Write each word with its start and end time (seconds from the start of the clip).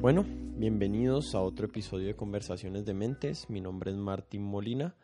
Bueno, 0.00 0.24
bienvenidos 0.56 1.34
a 1.34 1.40
otro 1.40 1.66
episodio 1.66 2.06
de 2.06 2.14
Conversaciones 2.14 2.84
de 2.86 2.94
Mentes. 2.94 3.50
Mi 3.50 3.60
nombre 3.60 3.90
es 3.90 3.96
Martín 3.96 4.44
Molina. 4.44 4.94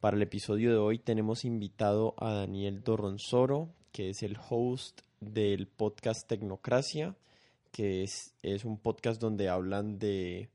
Para 0.00 0.16
el 0.16 0.22
episodio 0.22 0.72
de 0.72 0.78
hoy 0.78 0.98
tenemos 0.98 1.44
invitado 1.44 2.12
a 2.18 2.32
Daniel 2.32 2.82
Dorronzoro, 2.82 3.68
que 3.92 4.10
es 4.10 4.24
el 4.24 4.36
host 4.50 5.02
del 5.20 5.68
podcast 5.68 6.26
Tecnocracia, 6.26 7.14
que 7.70 8.02
es, 8.02 8.34
es 8.42 8.64
un 8.64 8.78
podcast 8.78 9.20
donde 9.20 9.48
hablan 9.48 10.00
de 10.00 10.48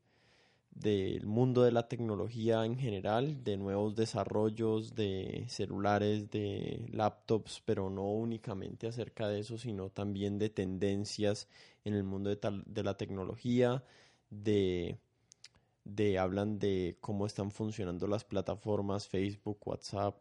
del 0.80 1.26
mundo 1.26 1.64
de 1.64 1.74
la 1.74 1.90
tecnología 1.90 2.66
en 2.66 2.78
general, 2.78 3.44
de 3.44 3.58
nuevos 3.58 3.96
desarrollos 3.96 4.96
de 4.96 5.44
celulares, 5.50 6.32
de 6.32 6.86
laptops, 6.94 7.62
pero 7.66 7.90
no 7.90 8.10
únicamente 8.10 8.88
acerca 8.88 9.28
de 9.28 9.40
eso, 9.40 9.58
sino 9.58 9.90
también 9.90 10.40
de 10.40 10.50
tendencias 10.50 11.50
en 11.84 11.96
el 11.96 12.04
mundo 12.04 12.30
de, 12.30 12.40
de 12.66 12.84
la 12.84 12.96
tecnología, 12.96 13.84
de, 14.30 14.98
de 15.84 16.18
hablan 16.18 16.60
de 16.60 16.98
cómo 17.02 17.26
están 17.26 17.52
funcionando 17.52 18.08
las 18.08 18.24
plataformas 18.24 19.10
Facebook, 19.10 19.60
WhatsApp. 19.66 20.16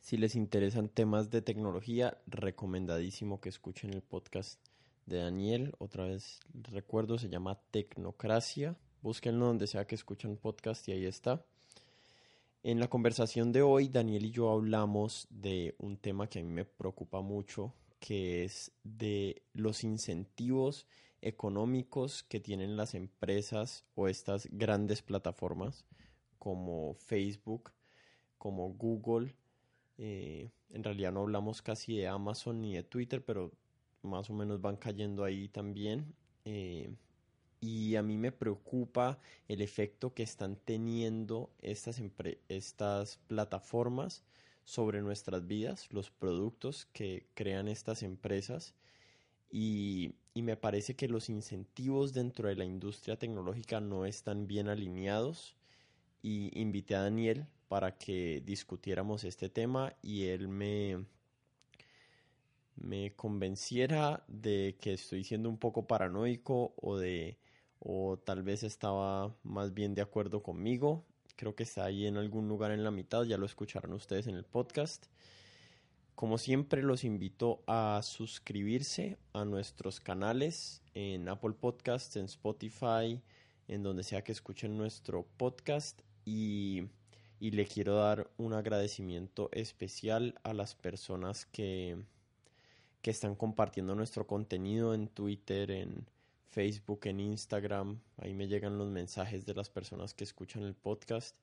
Si 0.00 0.16
les 0.16 0.34
interesan 0.34 0.88
temas 0.88 1.30
de 1.30 1.42
tecnología, 1.42 2.18
recomendadísimo 2.26 3.40
que 3.40 3.50
escuchen 3.50 3.92
el 3.94 4.02
podcast 4.02 4.58
de 5.06 5.18
Daniel. 5.18 5.74
Otra 5.78 6.06
vez 6.06 6.40
recuerdo, 6.54 7.18
se 7.18 7.28
llama 7.28 7.60
Tecnocracia. 7.70 8.76
Búsquenlo 9.02 9.46
donde 9.46 9.66
sea 9.66 9.86
que 9.86 9.94
escuchen 9.94 10.36
podcast 10.36 10.86
y 10.88 10.92
ahí 10.92 11.06
está. 11.06 11.42
En 12.62 12.78
la 12.78 12.88
conversación 12.88 13.50
de 13.50 13.62
hoy, 13.62 13.88
Daniel 13.88 14.26
y 14.26 14.30
yo 14.30 14.50
hablamos 14.50 15.26
de 15.30 15.74
un 15.78 15.96
tema 15.96 16.28
que 16.28 16.40
a 16.40 16.42
mí 16.42 16.50
me 16.50 16.66
preocupa 16.66 17.22
mucho, 17.22 17.72
que 17.98 18.44
es 18.44 18.72
de 18.84 19.40
los 19.54 19.84
incentivos 19.84 20.86
económicos 21.22 22.22
que 22.24 22.40
tienen 22.40 22.76
las 22.76 22.94
empresas 22.94 23.86
o 23.94 24.08
estas 24.08 24.46
grandes 24.50 25.00
plataformas 25.00 25.86
como 26.38 26.92
Facebook, 26.94 27.72
como 28.36 28.68
Google. 28.74 29.34
Eh, 29.96 30.50
en 30.68 30.84
realidad 30.84 31.12
no 31.12 31.20
hablamos 31.20 31.62
casi 31.62 31.96
de 31.96 32.06
Amazon 32.06 32.60
ni 32.60 32.74
de 32.74 32.82
Twitter, 32.82 33.24
pero 33.24 33.50
más 34.02 34.28
o 34.28 34.34
menos 34.34 34.60
van 34.60 34.76
cayendo 34.76 35.24
ahí 35.24 35.48
también. 35.48 36.14
Eh, 36.44 36.94
y 37.60 37.96
a 37.96 38.02
mí 38.02 38.16
me 38.16 38.32
preocupa 38.32 39.18
el 39.48 39.60
efecto 39.60 40.14
que 40.14 40.22
están 40.22 40.56
teniendo 40.56 41.50
estas, 41.60 42.00
estas 42.48 43.18
plataformas 43.26 44.22
sobre 44.64 45.02
nuestras 45.02 45.46
vidas, 45.46 45.92
los 45.92 46.10
productos 46.10 46.86
que 46.92 47.26
crean 47.34 47.68
estas 47.68 48.02
empresas 48.02 48.74
y, 49.50 50.14
y, 50.32 50.42
me 50.42 50.56
parece 50.56 50.94
que 50.94 51.08
los 51.08 51.28
incentivos 51.28 52.12
dentro 52.12 52.48
de 52.48 52.54
la 52.54 52.64
industria 52.64 53.18
tecnológica 53.18 53.80
no 53.80 54.06
están 54.06 54.46
bien 54.46 54.68
alineados 54.68 55.56
y 56.22 56.56
invité 56.58 56.94
a 56.94 57.02
Daniel 57.02 57.46
para 57.68 57.98
que 57.98 58.42
discutiéramos 58.44 59.24
este 59.24 59.48
tema 59.48 59.94
y 60.02 60.26
él 60.26 60.48
me, 60.48 61.04
me 62.76 63.12
convenciera 63.14 64.24
de 64.28 64.76
que 64.80 64.94
estoy 64.94 65.24
siendo 65.24 65.48
un 65.48 65.58
poco 65.58 65.86
paranoico 65.86 66.74
o 66.76 66.96
de 66.96 67.38
o 67.80 68.18
tal 68.18 68.42
vez 68.42 68.62
estaba 68.62 69.34
más 69.42 69.74
bien 69.74 69.94
de 69.94 70.02
acuerdo 70.02 70.42
conmigo. 70.42 71.04
Creo 71.36 71.56
que 71.56 71.62
está 71.62 71.84
ahí 71.84 72.06
en 72.06 72.18
algún 72.18 72.48
lugar 72.48 72.70
en 72.70 72.84
la 72.84 72.90
mitad, 72.90 73.24
ya 73.24 73.38
lo 73.38 73.46
escucharon 73.46 73.94
ustedes 73.94 74.26
en 74.26 74.36
el 74.36 74.44
podcast. 74.44 75.06
Como 76.14 76.36
siempre, 76.36 76.82
los 76.82 77.02
invito 77.02 77.62
a 77.66 78.00
suscribirse 78.02 79.16
a 79.32 79.46
nuestros 79.46 80.00
canales 80.00 80.82
en 80.92 81.30
Apple 81.30 81.54
Podcasts, 81.58 82.16
en 82.16 82.26
Spotify, 82.26 83.22
en 83.68 83.82
donde 83.82 84.02
sea 84.02 84.22
que 84.22 84.32
escuchen 84.32 84.76
nuestro 84.76 85.26
podcast. 85.38 86.02
Y, 86.26 86.82
y 87.38 87.52
le 87.52 87.64
quiero 87.64 87.94
dar 87.94 88.30
un 88.36 88.52
agradecimiento 88.52 89.48
especial 89.52 90.38
a 90.42 90.52
las 90.52 90.74
personas 90.74 91.46
que, 91.46 91.96
que 93.00 93.10
están 93.10 93.34
compartiendo 93.34 93.94
nuestro 93.94 94.26
contenido 94.26 94.92
en 94.92 95.08
Twitter, 95.08 95.70
en, 95.70 96.06
Facebook, 96.50 97.00
en 97.04 97.20
Instagram. 97.20 98.00
Ahí 98.16 98.34
me 98.34 98.48
llegan 98.48 98.76
los 98.76 98.90
mensajes 98.90 99.46
de 99.46 99.54
las 99.54 99.70
personas 99.70 100.14
que 100.14 100.24
escuchan 100.24 100.64
el 100.64 100.74
podcast 100.74 101.36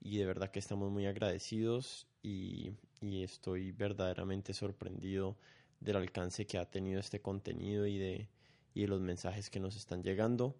y 0.00 0.16
de 0.16 0.24
verdad 0.24 0.50
que 0.50 0.58
estamos 0.58 0.90
muy 0.90 1.06
agradecidos 1.06 2.06
y, 2.22 2.72
estoy 3.02 3.70
verdaderamente 3.70 4.52
sorprendido 4.52 5.36
del 5.80 5.96
alcance 5.96 6.46
que 6.46 6.58
ha 6.58 6.64
tenido 6.64 6.98
este 6.98 7.20
contenido 7.20 7.86
y 7.86 7.98
de, 7.98 8.28
los 8.74 9.00
mensajes 9.00 9.50
que 9.50 9.60
nos 9.60 9.76
están 9.76 10.02
llegando. 10.02 10.56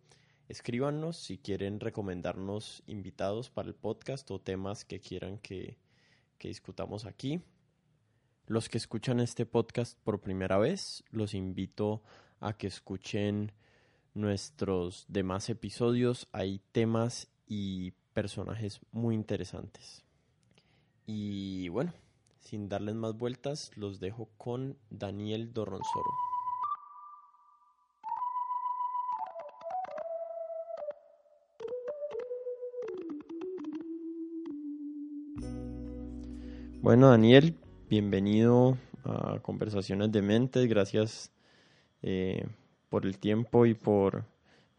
Escríbanos 0.49 1.17
si 1.17 1.39
quieren 1.39 1.81
recomendarnos 1.81 2.83
invitados 2.87 3.51
para 3.51 3.69
el 3.69 3.75
podcast 3.75 4.31
o 4.31 4.41
temas 4.41 4.85
que 4.85 5.01
quieran 5.01 5.39
que 5.39 5.77
discutamos 6.39 7.05
aquí. 7.05 7.43
Los 8.47 8.69
que 8.69 8.79
escuchan 8.79 9.21
este 9.21 9.45
podcast 9.45 9.99
por 10.05 10.21
primera 10.21 10.57
vez, 10.57 11.03
los 11.11 11.35
invito 11.35 12.03
a 12.39 12.57
que 12.57 12.69
escuchen 12.69 13.53
nuestros 14.17 15.05
demás 15.09 15.51
episodios 15.51 16.27
hay 16.33 16.63
temas 16.73 17.29
y 17.47 17.93
personajes 18.15 18.81
muy 18.91 19.15
interesantes. 19.15 20.05
Y 21.05 21.69
bueno, 21.69 21.93
sin 22.41 22.71
darles 22.71 22.95
más 22.95 23.17
vueltas, 23.17 23.71
los 23.77 24.01
dejo 24.01 24.31
con 24.39 24.79
Daniel 24.89 25.53
Dorronzoro. 25.53 26.11
Bueno, 36.81 37.11
Daniel, 37.11 37.55
bienvenido 37.91 38.79
a 39.05 39.41
Conversaciones 39.43 40.11
de 40.11 40.23
Mentes. 40.23 40.69
Gracias 40.69 41.33
eh, 42.01 42.47
por 42.97 43.05
el 43.05 43.19
tiempo 43.19 43.67
y 43.67 43.75
por, 43.75 44.25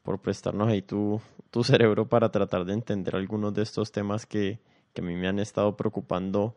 por 0.01 0.19
prestarnos 0.19 0.69
ahí 0.69 0.81
tu, 0.81 1.21
tu 1.51 1.63
cerebro 1.63 2.09
para 2.09 2.31
tratar 2.31 2.65
de 2.65 2.73
entender 2.73 3.15
algunos 3.15 3.53
de 3.53 3.61
estos 3.61 3.91
temas 3.91 4.25
que, 4.25 4.59
que 4.91 5.01
a 5.01 5.03
mí 5.03 5.13
me 5.13 5.27
han 5.27 5.37
estado 5.37 5.77
preocupando 5.77 6.55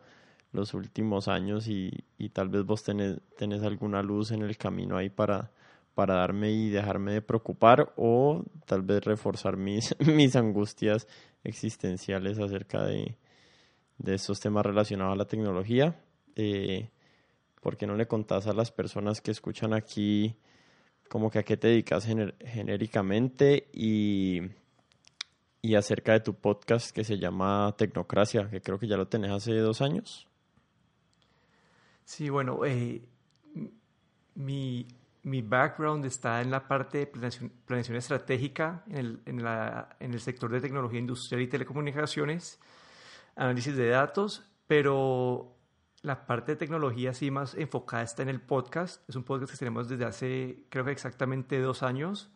los 0.52 0.72
últimos 0.72 1.28
años 1.28 1.68
y, 1.68 1.92
y 2.16 2.30
tal 2.30 2.48
vez 2.48 2.64
vos 2.64 2.82
tenés, 2.82 3.20
tenés, 3.36 3.62
alguna 3.62 4.00
luz 4.02 4.30
en 4.30 4.40
el 4.40 4.56
camino 4.56 4.96
ahí 4.96 5.10
para, 5.10 5.50
para 5.94 6.14
darme 6.14 6.50
y 6.50 6.70
dejarme 6.70 7.12
de 7.12 7.20
preocupar 7.20 7.92
o 7.94 8.42
tal 8.64 8.80
vez 8.80 9.04
reforzar 9.04 9.58
mis, 9.58 9.94
mis 10.00 10.36
angustias 10.36 11.06
existenciales 11.44 12.38
acerca 12.38 12.86
de, 12.86 13.18
de 13.98 14.14
estos 14.14 14.40
temas 14.40 14.64
relacionados 14.64 15.12
a 15.12 15.18
la 15.18 15.26
tecnología. 15.26 16.00
Eh, 16.36 16.88
¿Por 17.60 17.76
qué 17.76 17.86
no 17.86 17.96
le 17.96 18.08
contás 18.08 18.46
a 18.46 18.54
las 18.54 18.72
personas 18.72 19.20
que 19.20 19.30
escuchan 19.30 19.74
aquí 19.74 20.38
como 21.10 21.28
que 21.28 21.40
a 21.40 21.42
qué 21.42 21.56
te 21.56 21.66
dedicas 21.66 22.06
genéricamente 22.06 23.68
y, 23.72 24.42
y 25.60 25.74
acerca 25.74 26.12
de 26.12 26.20
tu 26.20 26.34
podcast 26.34 26.94
que 26.94 27.02
se 27.02 27.18
llama 27.18 27.74
Tecnocracia, 27.76 28.48
que 28.48 28.62
creo 28.62 28.78
que 28.78 28.86
ya 28.86 28.96
lo 28.96 29.08
tenés 29.08 29.32
hace 29.32 29.52
dos 29.56 29.82
años. 29.82 30.28
Sí, 32.04 32.30
bueno, 32.30 32.64
eh, 32.64 33.02
mi, 34.36 34.86
mi, 35.24 35.42
background 35.42 36.04
está 36.04 36.42
en 36.42 36.52
la 36.52 36.68
parte 36.68 36.98
de 36.98 37.06
planeación, 37.08 37.96
estratégica 37.96 38.84
en 38.86 38.96
el, 38.96 39.20
en, 39.26 39.42
la, 39.42 39.96
en 39.98 40.14
el 40.14 40.20
sector 40.20 40.52
de 40.52 40.60
tecnología 40.60 41.00
industrial 41.00 41.42
y 41.42 41.48
telecomunicaciones, 41.48 42.60
análisis 43.34 43.76
de 43.76 43.88
datos, 43.88 44.48
pero 44.68 45.56
la 46.02 46.26
parte 46.26 46.52
de 46.52 46.56
tecnología 46.56 47.12
sí 47.12 47.30
más 47.30 47.54
enfocada 47.54 48.02
está 48.02 48.22
en 48.22 48.28
el 48.28 48.40
podcast. 48.40 49.08
Es 49.08 49.16
un 49.16 49.24
podcast 49.24 49.52
que 49.52 49.58
tenemos 49.58 49.88
desde 49.88 50.04
hace 50.04 50.64
creo 50.68 50.84
que 50.84 50.92
exactamente 50.92 51.58
dos 51.60 51.82
años. 51.82 52.30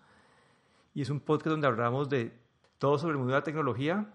Y 0.94 1.02
es 1.02 1.10
un 1.10 1.20
podcast 1.20 1.48
donde 1.48 1.66
hablamos 1.66 2.08
de 2.08 2.32
todo 2.78 2.98
sobre 2.98 3.12
el 3.12 3.18
mundo 3.18 3.32
de 3.32 3.40
la 3.40 3.44
tecnología, 3.44 4.12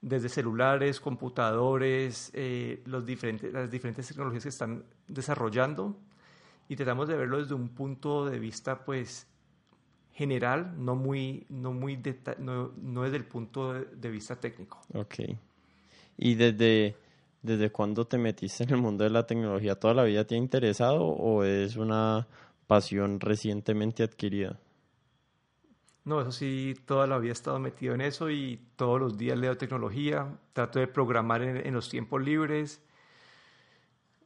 desde 0.00 0.28
celulares, 0.28 1.00
computadores, 1.00 2.30
eh, 2.34 2.82
los 2.86 3.06
diferentes, 3.06 3.52
las 3.52 3.70
diferentes 3.70 4.06
tecnologías 4.06 4.42
que 4.42 4.50
están 4.50 4.84
desarrollando. 5.08 5.96
Y 6.68 6.76
tratamos 6.76 7.08
de 7.08 7.16
verlo 7.16 7.38
desde 7.38 7.54
un 7.54 7.70
punto 7.70 8.26
de 8.26 8.38
vista 8.38 8.84
pues 8.84 9.26
general, 10.12 10.74
no 10.78 10.94
muy, 10.94 11.46
no 11.48 11.72
muy 11.72 12.00
no, 12.38 12.72
no 12.76 13.02
desde 13.02 13.16
el 13.16 13.24
punto 13.24 13.72
de, 13.72 14.10
vista 14.10 14.36
técnico. 14.36 14.80
Ok. 14.94 15.14
Y 16.16 16.34
desde 16.36 16.96
¿Desde 17.44 17.70
cuándo 17.70 18.06
te 18.06 18.16
metiste 18.16 18.64
en 18.64 18.70
el 18.70 18.78
mundo 18.78 19.04
de 19.04 19.10
la 19.10 19.26
tecnología? 19.26 19.74
¿Toda 19.74 19.92
la 19.92 20.04
vida 20.04 20.24
te 20.24 20.34
ha 20.34 20.38
interesado 20.38 21.04
o 21.04 21.44
es 21.44 21.76
una 21.76 22.26
pasión 22.66 23.20
recientemente 23.20 24.02
adquirida? 24.02 24.58
No, 26.06 26.22
eso 26.22 26.32
sí, 26.32 26.74
toda 26.86 27.06
la 27.06 27.18
vida 27.18 27.28
he 27.28 27.32
estado 27.32 27.58
metido 27.58 27.94
en 27.94 28.00
eso 28.00 28.30
y 28.30 28.58
todos 28.76 28.98
los 28.98 29.18
días 29.18 29.36
leo 29.36 29.58
tecnología, 29.58 30.38
trato 30.54 30.78
de 30.78 30.86
programar 30.86 31.42
en, 31.42 31.74
los 31.74 31.90
tiempos 31.90 32.22
libres. 32.22 32.80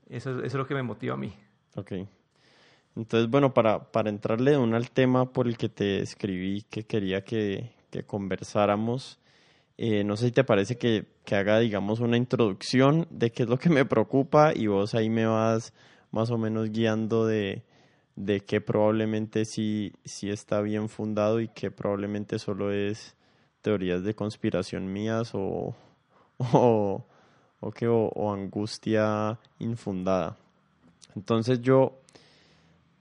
Eso, 0.09 0.31
eso, 0.31 0.45
es 0.45 0.55
lo 0.55 0.69
que 0.69 0.75
me 0.75 0.85
motiva 0.85 1.15
a 1.15 1.17
mí. 1.17 1.35
Ok. 1.75 1.95
entonces, 2.95 3.29
bueno, 3.29 3.53
para, 3.53 3.91
para 3.91 4.11
entrarle 4.11 4.53
de 4.53 4.77
al 4.77 4.91
tema 4.93 5.33
por 5.33 5.49
el 5.49 5.59
que 5.59 5.69
te 5.69 6.03
escribí, 6.03 6.63
que 6.71 6.85
quería 6.85 7.25
que, 7.25 7.73
que 7.91 8.05
conversáramos, 8.05 9.19
eh, 9.81 10.03
no 10.03 10.17
sé 10.17 10.27
si 10.27 10.33
te 10.33 10.43
parece 10.43 10.77
que, 10.77 11.07
que, 11.25 11.37
haga, 11.37 11.61
digamos, 11.61 12.01
una 12.01 12.17
introducción 12.17 13.07
de 13.11 13.31
qué 13.31 13.45
es 13.45 13.49
lo 13.49 13.59
que 13.59 13.71
me 13.71 13.85
preocupa 13.85 14.53
y 14.53 14.67
vos 14.67 14.97
ahí 14.97 15.09
me 15.09 15.25
vas 15.25 15.73
más 16.11 16.33
o 16.33 16.37
menos 16.37 16.71
guiando 16.71 17.27
de, 17.27 17.63
de 18.17 18.41
que 18.41 18.61
probablemente 18.61 19.45
sí, 19.45 19.93
sí 20.05 20.31
está 20.31 20.61
bien 20.63 20.89
fundado 20.89 21.41
y 21.41 21.47
que 21.47 21.71
probablemente 21.71 22.41
solo 22.41 22.73
es 22.73 23.15
teorías 23.63 24.03
de 24.03 24.15
conspiración 24.15 24.93
mías 24.93 25.31
o, 25.35 25.77
o, 26.39 27.07
o, 27.61 27.71
que, 27.71 27.87
o 27.87 28.33
angustia 28.33 29.39
infundada. 29.61 30.37
Entonces 31.15 31.63
yo 31.63 32.01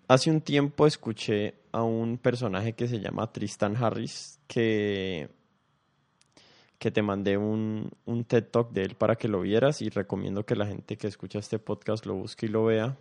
hace 0.08 0.30
un 0.30 0.42
tiempo 0.42 0.86
escuché 0.86 1.56
a 1.72 1.82
un 1.82 2.20
personaje 2.20 2.74
que 2.74 2.88
se 2.88 3.00
llama 3.00 3.32
Tristan 3.32 3.76
Harris 3.76 4.40
que 4.48 5.37
que 6.80 6.92
te 6.92 7.02
mandé 7.02 7.38
un, 7.38 7.90
un, 8.06 8.24
TED 8.24 8.46
Talk 8.46 8.72
de 8.72 8.84
él 8.84 8.96
para 8.96 9.16
que 9.16 9.28
lo 9.28 9.42
vieras 9.42 9.82
y 9.82 9.90
recomiendo 9.90 10.46
que 10.46 10.56
la 10.56 10.68
gente 10.68 10.96
que 10.98 11.08
escucha 11.08 11.40
este 11.40 11.60
podcast 11.60 12.06
lo 12.06 12.16
busque 12.16 12.46
y 12.46 12.50
lo 12.50 12.66
vea. 12.66 12.96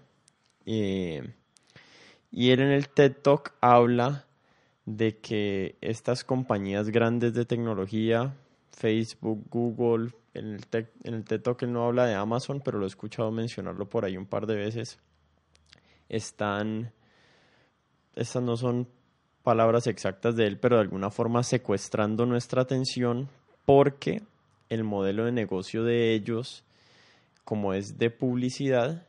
Y 0.65 2.51
él 2.51 2.61
en 2.61 2.71
el 2.71 2.89
TED 2.89 3.17
Talk 3.23 3.55
habla 3.61 4.27
de 4.87 5.19
que 5.19 5.77
estas 5.81 6.25
compañías 6.25 6.89
grandes 6.89 7.35
de 7.35 7.45
tecnología, 7.45 8.35
Facebook, 8.71 9.45
Google, 9.51 10.13
en 10.33 10.55
el, 10.55 10.89
en 11.05 11.15
el 11.15 11.25
TED 11.25 11.43
Talk 11.43 11.63
él 11.63 11.73
no 11.73 11.85
habla 11.85 12.07
de 12.07 12.15
Amazon, 12.15 12.63
pero 12.65 12.79
lo 12.79 12.85
he 12.85 12.89
escuchado 12.89 13.31
mencionarlo 13.31 13.89
por 13.89 14.05
ahí 14.05 14.17
un 14.17 14.27
par 14.27 14.47
de 14.47 14.55
veces, 14.55 14.99
están, 16.09 16.93
estas 18.15 18.43
no 18.43 18.57
son 18.57 18.89
palabras 19.43 19.87
exactas 19.87 20.37
de 20.37 20.47
él, 20.47 20.59
pero 20.59 20.77
de 20.77 20.83
alguna 20.83 21.11
forma 21.11 21.43
secuestrando 21.43 22.27
nuestra 22.27 22.63
atención 22.63 23.29
porque 23.67 24.23
el 24.71 24.85
modelo 24.85 25.27
de 25.27 25.33
negocio 25.33 25.85
de 25.85 26.15
ellos, 26.15 26.65
como 27.45 27.75
es 27.75 27.99
de 27.99 28.11
publicidad, 28.11 29.07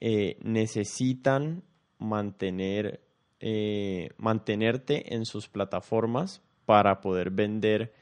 eh, 0.00 0.36
necesitan 0.42 1.62
mantener, 1.98 3.00
eh, 3.38 4.10
mantenerte 4.16 5.14
en 5.14 5.24
sus 5.24 5.48
plataformas 5.48 6.42
para 6.66 7.00
poder 7.00 7.30
vender 7.30 7.92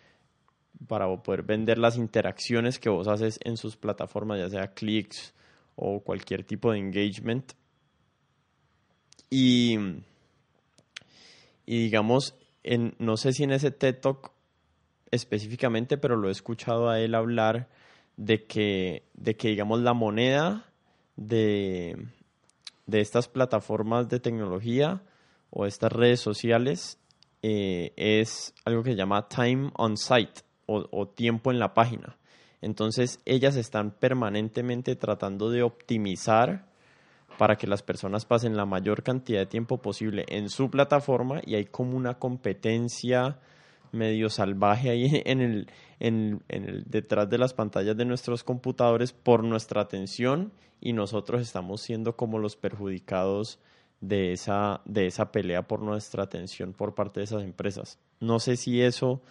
para 0.88 1.06
poder 1.23 1.43
vender 1.43 1.79
las 1.79 1.96
interacciones 1.96 2.81
que 2.81 2.88
vos 2.88 3.06
haces 3.06 3.38
en 3.44 3.56
sus 3.56 3.76
plataformas, 3.76 4.40
ya 4.40 4.49
sea 4.49 4.75
clics 4.75 5.32
o 5.76 6.00
cualquier 6.00 6.44
tipo 6.44 6.73
de 6.73 6.79
engagement. 6.79 7.52
Y, 9.31 9.79
y 11.67 11.84
digamos, 11.84 12.34
en, 12.64 12.94
no 12.99 13.17
sé 13.17 13.32
si 13.32 13.44
en 13.44 13.52
ese 13.52 13.70
TED 13.70 14.00
Talk 14.00 14.32
específicamente, 15.12 15.98
pero 15.98 16.16
lo 16.16 16.28
he 16.28 16.32
escuchado 16.32 16.88
a 16.90 16.98
él 16.98 17.14
hablar 17.14 17.68
de 18.16 18.44
que, 18.44 19.04
de 19.14 19.36
que 19.36 19.48
digamos, 19.48 19.80
la 19.80 19.92
moneda 19.92 20.64
de, 21.16 22.08
de 22.86 23.00
estas 23.00 23.28
plataformas 23.28 24.08
de 24.08 24.18
tecnología 24.18 25.02
o 25.50 25.66
estas 25.66 25.92
redes 25.92 26.20
sociales 26.20 26.98
eh, 27.42 27.92
es 27.96 28.54
algo 28.64 28.82
que 28.82 28.92
se 28.92 28.96
llama 28.96 29.28
time 29.28 29.70
on 29.74 29.96
site 29.96 30.42
o, 30.66 30.86
o, 30.90 31.08
tiempo 31.08 31.50
en 31.50 31.58
la 31.58 31.74
página. 31.74 32.16
Entonces 32.60 33.20
ellas 33.26 33.56
están 33.56 33.90
permanentemente 33.90 34.96
tratando 34.96 35.50
de 35.50 35.62
optimizar 35.62 36.70
para 37.38 37.56
que 37.56 37.66
las 37.66 37.82
personas 37.82 38.24
pasen 38.24 38.56
la 38.56 38.66
mayor 38.66 39.02
cantidad 39.02 39.40
de 39.40 39.46
tiempo 39.46 39.78
posible 39.78 40.24
en 40.28 40.48
su 40.48 40.70
plataforma 40.70 41.40
y 41.44 41.56
hay 41.56 41.64
como 41.64 41.96
una 41.96 42.18
competencia 42.18 43.40
medio 43.92 44.30
salvaje 44.30 44.90
ahí 44.90 45.22
en 45.24 45.40
el, 45.40 45.68
en, 46.00 46.42
el, 46.48 46.84
detrás 46.84 47.30
de 47.30 47.38
las 47.38 47.54
pantallas 47.54 47.96
de 47.96 48.04
nuestros 48.04 48.44
computadores 48.44 49.12
por 49.12 49.44
nuestra 49.44 49.82
atención 49.82 50.52
y 50.80 50.92
nosotros 50.92 51.40
estamos 51.42 51.80
siendo 51.80 52.16
como 52.16 52.38
los 52.38 52.56
perjudicados 52.56 53.60
de 54.00 54.32
esa, 54.32 54.80
de 54.84 55.06
esa 55.06 55.30
pelea 55.30 55.68
por 55.68 55.80
nuestra 55.80 56.24
atención 56.24 56.72
por 56.72 56.94
parte 56.94 57.20
de 57.20 57.24
esas 57.24 57.44
empresas. 57.44 57.98
No 58.18 58.40
sé 58.40 58.56
si 58.56 58.82
eso, 58.82 59.22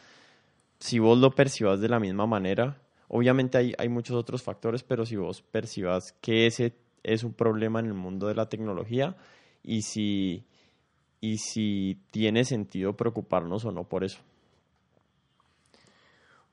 si 0.79 0.99
vos 0.99 1.17
lo 1.17 1.31
percibas 1.31 1.81
de 1.81 1.89
la 1.89 1.99
misma 1.99 2.25
manera, 2.25 2.81
obviamente 3.09 3.57
hay, 3.57 3.73
hay 3.77 3.89
muchos 3.89 4.15
otros 4.15 4.43
factores, 4.43 4.83
pero 4.83 5.05
si 5.05 5.17
vos 5.17 5.41
percibas 5.41 6.13
que 6.21 6.45
ese 6.45 6.73
es 7.03 7.23
un 7.23 7.33
problema 7.33 7.79
en 7.79 7.87
el 7.87 7.93
mundo 7.93 8.27
de 8.27 8.35
la 8.35 8.47
tecnología 8.47 9.17
y 9.63 9.81
si, 9.81 10.45
y 11.19 11.37
si 11.37 11.99
tiene 12.11 12.45
sentido 12.45 12.95
preocuparnos 12.95 13.65
o 13.65 13.71
no 13.71 13.83
por 13.83 14.03
eso. 14.03 14.19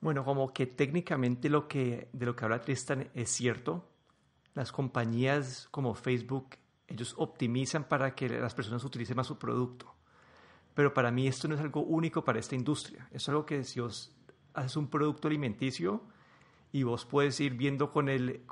Bueno, 0.00 0.25
como 0.25 0.53
que 0.53 0.67
técnicamente 0.67 1.49
lo 1.49 1.67
que, 1.67 2.09
de 2.12 2.27
lo 2.27 2.37
que 2.37 2.45
habla 2.45 2.61
Tristan 2.61 3.11
es 3.15 3.31
cierto. 3.31 3.89
Las 4.55 4.71
compañías 4.71 5.69
como 5.71 5.95
Facebook, 5.95 6.56
ellos 6.87 7.15
optimizan 7.19 7.85
para 7.85 8.15
que 8.15 8.29
las 8.29 8.55
personas 8.55 8.85
utilicen 8.85 9.17
más 9.17 9.27
su 9.27 9.39
producto. 9.39 9.95
Pero 10.75 10.95
para 10.95 11.11
mí 11.11 11.27
esto 11.27 11.49
no 11.49 11.56
es 11.56 11.61
algo 11.61 11.83
único 11.83 12.23
para 12.23 12.39
esta 12.39 12.55
industria. 12.55 13.09
Es 13.11 13.29
algo 13.29 13.45
que 13.45 13.65
si 13.65 13.81
vos 13.81 14.15
haces 14.55 14.77
un 14.77 14.89
producto 14.89 15.27
alimenticio 15.27 16.03
y 16.71 16.85
vos 16.85 17.05
puedes 17.05 17.41
ir 17.41 17.55
viendo 17.55 17.91
con, 17.91 18.09
el, 18.09 18.43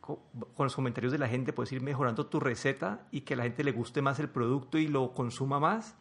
con 0.00 0.20
los 0.58 0.74
comentarios 0.74 1.12
de 1.12 1.18
la 1.18 1.28
gente, 1.28 1.52
puedes 1.52 1.72
ir 1.72 1.82
mejorando 1.82 2.26
tu 2.26 2.40
receta 2.40 3.06
y 3.10 3.22
que 3.22 3.34
a 3.34 3.36
la 3.36 3.42
gente 3.44 3.64
le 3.64 3.72
guste 3.72 4.00
más 4.00 4.18
el 4.18 4.30
producto 4.30 4.78
y 4.78 4.88
lo 4.88 5.12
consuma 5.12 5.60
más. 5.60 5.96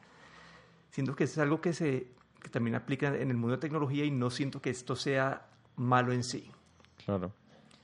Siento 0.91 1.15
que 1.15 1.25
es 1.25 1.37
algo 1.37 1.59
que 1.59 1.73
se 1.73 2.16
que 2.47 2.53
también 2.53 2.75
aplica 2.75 3.13
en 3.13 3.29
el 3.29 3.35
mundo 3.35 3.57
de 3.57 3.61
tecnología 3.61 4.05
y 4.05 4.11
no 4.11 4.29
siento 4.29 4.61
que 4.61 4.69
esto 4.69 4.95
sea 4.95 5.47
malo 5.75 6.13
en 6.13 6.23
sí. 6.23 6.49
Claro. 7.05 7.33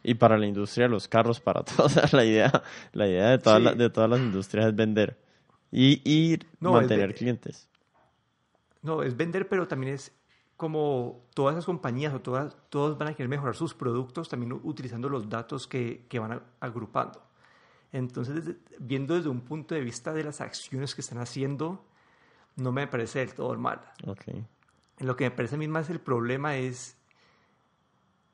Y 0.02 0.16
para 0.16 0.38
la 0.38 0.48
industria 0.48 0.86
de 0.86 0.92
los 0.92 1.08
carros, 1.10 1.42
para 1.42 1.64
todos, 1.64 2.14
la 2.14 2.24
idea, 2.24 2.64
la 2.94 3.08
idea 3.08 3.30
de, 3.32 3.40
todas 3.40 3.78
de 3.78 3.90
todas 3.90 4.10
las 4.10 4.20
industrias 4.20 4.68
es 4.68 4.76
vender 4.76 5.20
y, 5.70 6.02
y 6.06 6.40
mantener 6.62 7.14
clientes. 7.14 7.68
No, 8.82 9.04
es 9.04 9.18
vender, 9.18 9.50
pero 9.50 9.68
también 9.68 9.94
es 9.96 10.14
como 10.56 11.26
todas 11.34 11.56
esas 11.56 11.66
compañías 11.66 12.14
o 12.14 12.22
todas, 12.22 12.56
todos 12.70 12.98
van 12.98 13.10
a 13.10 13.14
querer 13.14 13.30
mejorar 13.30 13.56
sus 13.56 13.74
productos 13.74 14.30
también 14.30 14.54
utilizando 14.64 15.10
los 15.10 15.28
datos 15.28 15.68
que, 15.68 16.06
que 16.08 16.20
van 16.20 16.42
agrupando. 16.62 17.22
Entonces, 17.92 18.56
viendo 18.80 19.16
desde 19.16 19.30
un 19.30 19.42
punto 19.42 19.76
de 19.76 19.82
vista 19.82 20.14
de 20.14 20.24
las 20.24 20.40
acciones 20.40 20.96
que 20.96 21.02
están 21.02 21.20
haciendo, 21.20 21.86
no 22.56 22.72
me 22.72 22.88
parece 22.88 23.20
del 23.20 23.34
todo 23.34 23.58
mal. 23.58 23.82
Okay. 24.06 24.46
Lo 25.04 25.16
que 25.16 25.26
me 25.26 25.32
parece 25.32 25.56
a 25.56 25.58
mí 25.58 25.68
más 25.68 25.90
el 25.90 26.00
problema 26.00 26.56
es 26.56 26.98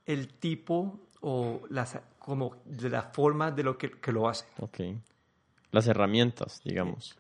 el 0.06 0.34
tipo 0.34 1.00
o 1.22 1.62
las, 1.70 2.00
como 2.20 2.58
de 2.66 2.90
la 2.90 3.04
forma 3.04 3.52
de 3.52 3.64
lo 3.64 3.78
que, 3.78 3.92
que 3.92 4.12
lo 4.12 4.30
hace. 4.30 4.46
Ok. 4.60 4.80
Las 5.72 5.88
herramientas, 5.88 6.62
digamos. 6.64 7.18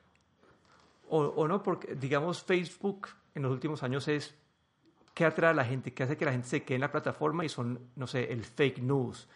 O, 1.09 1.19
o, 1.19 1.47
no, 1.47 1.63
porque 1.63 1.95
digamos 1.95 2.43
Facebook 2.43 3.09
en 3.33 3.43
los 3.43 3.51
últimos 3.51 3.81
años 3.83 4.07
es 4.07 4.35
qué 5.13 5.25
atrae 5.25 5.51
a 5.51 5.53
la 5.53 5.65
gente, 5.65 5.93
qué 5.93 6.03
hace 6.03 6.17
que 6.17 6.25
la 6.25 6.31
gente 6.31 6.47
se 6.47 6.63
quede 6.63 6.75
en 6.75 6.81
la 6.81 6.91
plataforma 6.91 7.43
y 7.43 7.49
son, 7.49 7.79
no 7.95 8.07
sé, 8.07 8.31
el 8.31 8.43
fake 8.43 8.79
news, 8.79 9.27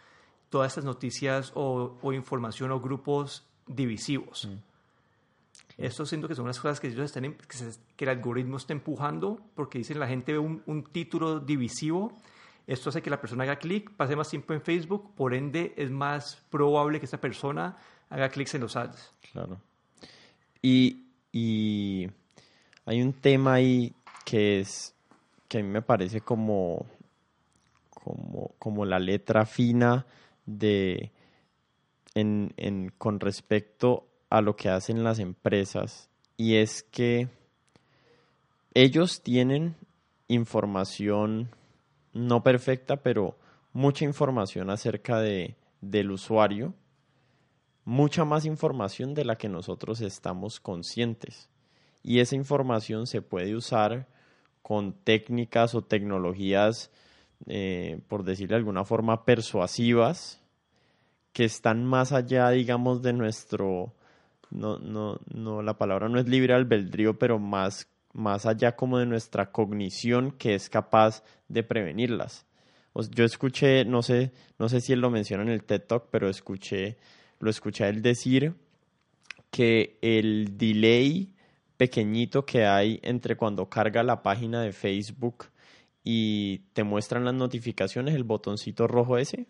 todas 0.48 0.72
estas 0.72 0.84
noticias 0.84 1.52
o, 1.54 1.98
o 2.00 2.12
información 2.12 2.70
o 2.70 2.80
grupos 2.80 3.46
divisivos. 3.66 4.46
Mm. 4.46 4.73
Esto 5.76 6.06
siento 6.06 6.28
que 6.28 6.34
son 6.34 6.44
unas 6.44 6.60
cosas 6.60 6.78
que 6.78 6.88
ellos 6.88 7.04
están, 7.04 7.36
que, 7.96 8.04
el 8.04 8.08
algoritmo 8.08 8.56
está 8.56 8.72
empujando 8.72 9.40
porque 9.54 9.78
dicen 9.78 9.98
la 9.98 10.06
gente 10.06 10.32
ve 10.32 10.38
un, 10.38 10.62
un 10.66 10.84
título 10.84 11.40
divisivo. 11.40 12.12
Esto 12.66 12.90
hace 12.90 13.02
que 13.02 13.10
la 13.10 13.20
persona 13.20 13.44
haga 13.44 13.56
clic, 13.56 13.90
pase 13.90 14.16
más 14.16 14.30
tiempo 14.30 14.54
en 14.54 14.62
Facebook, 14.62 15.14
por 15.14 15.34
ende 15.34 15.74
es 15.76 15.90
más 15.90 16.42
probable 16.50 16.98
que 16.98 17.04
esta 17.04 17.20
persona 17.20 17.76
haga 18.08 18.28
clics 18.28 18.54
en 18.54 18.62
los 18.62 18.76
ads. 18.76 19.12
Claro. 19.32 19.60
Y, 20.62 21.04
y 21.32 22.08
hay 22.86 23.02
un 23.02 23.12
tema 23.12 23.54
ahí 23.54 23.92
que 24.24 24.60
es 24.60 24.94
que 25.48 25.58
a 25.58 25.62
mí 25.62 25.68
me 25.68 25.82
parece 25.82 26.20
como, 26.20 26.86
como, 27.90 28.52
como 28.58 28.84
la 28.84 28.98
letra 28.98 29.44
fina 29.44 30.06
de 30.46 31.12
en, 32.14 32.54
en, 32.56 32.92
con 32.96 33.20
respecto 33.20 34.06
a 34.34 34.40
lo 34.40 34.56
que 34.56 34.68
hacen 34.68 35.04
las 35.04 35.20
empresas 35.20 36.10
y 36.36 36.56
es 36.56 36.82
que 36.82 37.28
ellos 38.74 39.22
tienen 39.22 39.76
información 40.26 41.50
no 42.12 42.42
perfecta, 42.42 42.96
pero 42.96 43.38
mucha 43.72 44.04
información 44.04 44.70
acerca 44.70 45.20
de, 45.20 45.54
del 45.80 46.10
usuario, 46.10 46.74
mucha 47.84 48.24
más 48.24 48.44
información 48.44 49.14
de 49.14 49.24
la 49.24 49.36
que 49.36 49.48
nosotros 49.48 50.00
estamos 50.00 50.58
conscientes. 50.58 51.48
Y 52.02 52.18
esa 52.18 52.34
información 52.34 53.06
se 53.06 53.22
puede 53.22 53.54
usar 53.54 54.08
con 54.62 54.94
técnicas 54.94 55.76
o 55.76 55.82
tecnologías, 55.82 56.90
eh, 57.46 58.00
por 58.08 58.24
decirlo 58.24 58.54
de 58.54 58.58
alguna 58.58 58.84
forma, 58.84 59.24
persuasivas, 59.24 60.42
que 61.32 61.44
están 61.44 61.84
más 61.84 62.10
allá, 62.10 62.50
digamos, 62.50 63.00
de 63.00 63.12
nuestro 63.12 63.94
no, 64.50 64.78
no, 64.78 65.18
no, 65.32 65.62
la 65.62 65.78
palabra 65.78 66.08
no 66.08 66.18
es 66.18 66.28
libre 66.28 66.54
albedrío, 66.54 67.18
pero 67.18 67.38
más, 67.38 67.88
más 68.12 68.46
allá 68.46 68.76
como 68.76 68.98
de 68.98 69.06
nuestra 69.06 69.50
cognición 69.52 70.32
que 70.32 70.54
es 70.54 70.68
capaz 70.68 71.22
de 71.48 71.62
prevenirlas. 71.62 72.46
Yo 73.10 73.24
escuché, 73.24 73.84
no 73.84 74.02
sé, 74.02 74.32
no 74.58 74.68
sé 74.68 74.80
si 74.80 74.92
él 74.92 75.00
lo 75.00 75.10
menciona 75.10 75.42
en 75.42 75.48
el 75.48 75.64
TED 75.64 75.82
Talk, 75.82 76.08
pero 76.10 76.28
escuché, 76.28 76.96
lo 77.40 77.50
escuché 77.50 77.84
a 77.84 77.88
él 77.88 78.02
decir 78.02 78.54
que 79.50 79.98
el 80.00 80.56
delay 80.56 81.34
pequeñito 81.76 82.46
que 82.46 82.66
hay 82.66 83.00
entre 83.02 83.36
cuando 83.36 83.68
carga 83.68 84.02
la 84.04 84.22
página 84.22 84.62
de 84.62 84.72
Facebook 84.72 85.46
y 86.04 86.58
te 86.72 86.84
muestran 86.84 87.24
las 87.24 87.34
notificaciones, 87.34 88.14
el 88.14 88.24
botoncito 88.24 88.86
rojo 88.86 89.18
ese, 89.18 89.46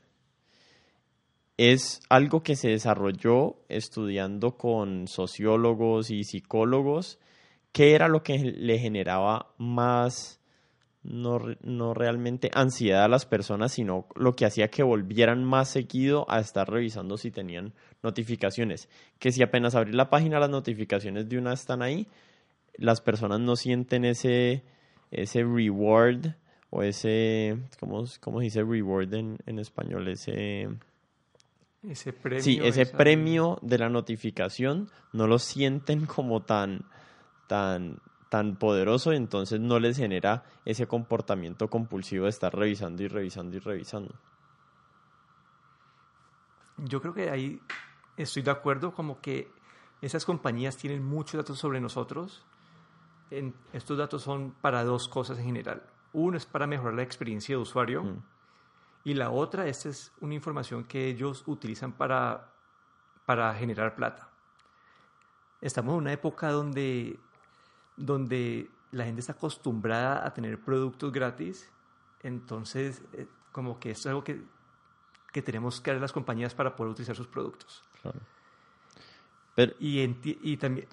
es 1.57 2.01
algo 2.09 2.43
que 2.43 2.57
se 2.57 2.69
desarrolló 2.69 3.57
estudiando 3.69 4.57
con 4.57 5.07
sociólogos 5.07 6.11
y 6.11 6.25
psicólogos, 6.25 7.19
qué 7.73 7.95
era 7.95 8.09
lo 8.09 8.23
que 8.23 8.39
le 8.39 8.79
generaba 8.79 9.55
más, 9.57 10.41
no, 11.05 11.39
no, 11.63 11.95
realmente 11.95 12.51
ansiedad 12.55 13.05
a 13.05 13.09
las 13.09 13.27
personas, 13.27 13.73
sino 13.73 14.07
lo 14.17 14.35
que 14.35 14.47
hacía 14.47 14.69
que 14.69 14.83
volvieran 14.83 15.45
más 15.45 15.69
seguido 15.69 16.27
a 16.29 16.41
estar 16.41 16.69
revisando 16.69 17.17
si 17.19 17.31
tenían 17.31 17.75
notificaciones. 18.03 18.89
Que 19.19 19.31
si 19.31 19.43
apenas 19.43 19.75
abrir 19.75 19.95
la 19.95 20.11
página 20.11 20.41
las 20.41 20.51
notificaciones 20.51 21.29
de 21.29 21.39
una 21.39 21.53
están 21.53 21.83
ahí, 21.83 22.09
las 22.77 23.01
personas 23.01 23.41
no 23.41 23.55
sienten 23.55 24.05
ese, 24.05 24.65
ese 25.13 25.45
reward 25.45 26.35
o 26.71 26.83
ese, 26.83 27.59
¿cómo, 27.79 28.05
cómo 28.21 28.39
se 28.41 28.45
dice 28.45 28.63
reward 28.65 29.15
en, 29.15 29.39
en 29.47 29.59
español? 29.61 30.09
Ese 30.09 30.69
ese 31.89 32.13
premio. 32.13 32.43
Sí, 32.43 32.61
ese 32.63 32.87
premio 32.87 33.59
de 33.63 33.79
la 33.79 33.89
notificación 33.89 34.91
no 35.13 35.27
lo 35.27 35.39
sienten 35.39 36.07
como 36.07 36.43
tan, 36.43 36.85
tan, 37.47 38.01
tan 38.29 38.57
poderoso 38.57 39.13
y 39.13 39.17
entonces 39.17 39.61
no 39.61 39.79
les 39.79 39.97
genera 39.97 40.45
ese 40.65 40.87
comportamiento 40.87 41.69
compulsivo 41.69 42.25
de 42.25 42.31
estar 42.31 42.55
revisando 42.55 43.03
y 43.03 43.09
revisando 43.09 43.57
y 43.57 43.61
revisando. 43.61 44.15
Yo 46.79 47.01
creo 47.01 47.15
que 47.15 47.31
ahí 47.31 47.61
estoy 48.17 48.43
de 48.43 48.51
acuerdo, 48.51 48.93
como 48.93 49.21
que 49.21 49.49
esas 50.03 50.25
compañías 50.25 50.77
tienen 50.77 51.05
muchos 51.05 51.39
datos 51.39 51.59
sobre 51.59 51.81
nosotros. 51.81 52.45
En, 53.31 53.55
estos 53.73 53.97
datos 53.97 54.23
son 54.23 54.53
para 54.61 54.85
dos 54.85 55.09
cosas 55.09 55.39
en 55.39 55.45
general. 55.45 55.83
Uno 56.13 56.37
es 56.37 56.47
para 56.47 56.67
mejorar 56.67 56.95
la 56.95 57.03
experiencia 57.03 57.57
de 57.57 57.63
usuario. 57.63 58.05
Mm. 58.05 58.23
Y 59.05 59.13
la 59.13 59.31
otra, 59.31 59.67
esta 59.67 59.91
es 59.91 60.13
una 60.21 60.35
información 60.35 60.85
que 60.85 61.07
ellos 61.09 61.45
utilizan 61.47 61.93
para, 61.93 62.51
para 63.27 63.55
generar 63.55 63.95
plata. 63.95 64.31
Estamos 65.61 65.93
en 65.93 65.99
una 65.99 66.13
época 66.13 66.51
donde, 66.51 67.19
donde 67.97 68.71
la 68.93 69.05
gente 69.05 69.21
está 69.21 69.33
acostumbrada 69.33 70.27
a 70.27 70.33
tener 70.33 70.59
productos 70.59 71.13
gratis, 71.13 71.71
entonces 72.23 73.03
eh, 73.13 73.27
como 73.53 73.79
que 73.79 73.91
esto 73.91 74.09
es 74.09 74.11
algo 74.11 74.25
que, 74.25 74.43
que 75.33 75.43
tenemos 75.43 75.83
que 75.83 75.91
dar 75.91 75.99
a 75.99 76.01
las 76.01 76.13
compañías 76.13 76.55
para 76.55 76.75
poder 76.75 76.93
utilizar 76.93 77.15
sus 77.15 77.27
productos. 77.27 77.85
Claro. 78.01 79.75
y, 79.79 80.01
y 80.01 80.57
también... 80.57 80.89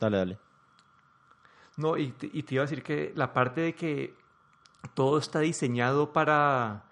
Dale, 0.00 0.16
dale. 0.16 0.38
No, 1.76 1.96
y 1.96 2.14
y 2.20 2.42
te 2.42 2.54
iba 2.54 2.62
a 2.62 2.66
decir 2.66 2.82
que 2.82 3.12
la 3.14 3.32
parte 3.32 3.60
de 3.60 3.74
que 3.74 4.14
todo 4.94 5.18
está 5.18 5.40
diseñado 5.40 6.12
para 6.12 6.84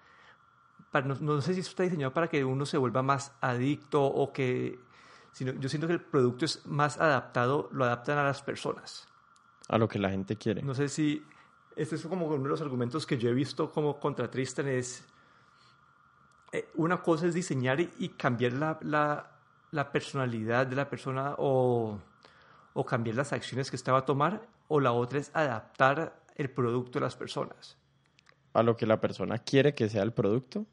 no, 1.01 1.41
sé 1.41 1.53
si 1.53 1.61
eso 1.61 1.69
está 1.69 1.83
diseñado 1.83 2.13
para 2.13 2.27
que 2.27 2.45
uno 2.45 2.65
se 2.65 2.77
vuelva 2.77 3.01
más 3.01 3.33
adicto 3.41 4.03
o 4.03 4.31
que, 4.31 4.79
sino, 5.31 5.53
yo 5.53 5.69
siento 5.69 5.87
que 5.87 5.93
el 5.93 6.01
producto 6.01 6.45
es 6.45 6.65
más 6.65 6.99
adaptado, 6.99 7.69
lo 7.71 7.85
adaptan 7.85 8.17
a 8.19 8.23
las 8.23 8.41
personas. 8.41 9.07
A 9.69 9.77
lo 9.77 9.87
que 9.87 9.97
la 9.97 10.09
gente 10.11 10.35
quiere. 10.35 10.61
No 10.61 10.75
sé 10.75 10.89
si, 10.89 11.25
este 11.75 11.95
es 11.95 12.05
como 12.05 12.27
uno 12.27 12.43
de 12.43 12.49
los 12.49 12.61
argumentos 12.61 13.05
que 13.05 13.17
yo 13.17 13.29
he 13.29 13.33
visto 13.33 13.71
como 13.71 13.99
contra 13.99 14.29
Tristan 14.29 14.67
es, 14.67 15.03
eh, 16.51 16.69
una 16.75 17.01
cosa 17.01 17.25
es 17.25 17.33
diseñar 17.33 17.79
y, 17.79 18.09
cambiar 18.09 18.53
la, 18.53 18.77
la, 18.81 19.31
la, 19.71 19.91
personalidad 19.91 20.67
de 20.67 20.75
la 20.75 20.87
persona 20.87 21.33
o, 21.39 21.99
o 22.73 22.85
cambiar 22.85 23.15
las 23.15 23.33
acciones 23.33 23.71
que 23.71 23.75
estaba 23.75 23.99
a 23.99 24.05
tomar, 24.05 24.47
o 24.67 24.79
la 24.79 24.91
otra 24.91 25.19
es 25.19 25.31
adaptar 25.33 26.21
el 26.35 26.51
producto 26.51 26.99
a 26.99 27.01
las 27.01 27.15
personas. 27.15 27.77
A 28.53 28.61
lo 28.61 28.77
que 28.77 28.85
la 28.85 29.01
persona 29.01 29.39
quiere 29.39 29.73
que 29.73 29.89
sea 29.89 30.03
el 30.03 30.13
producto 30.13 30.67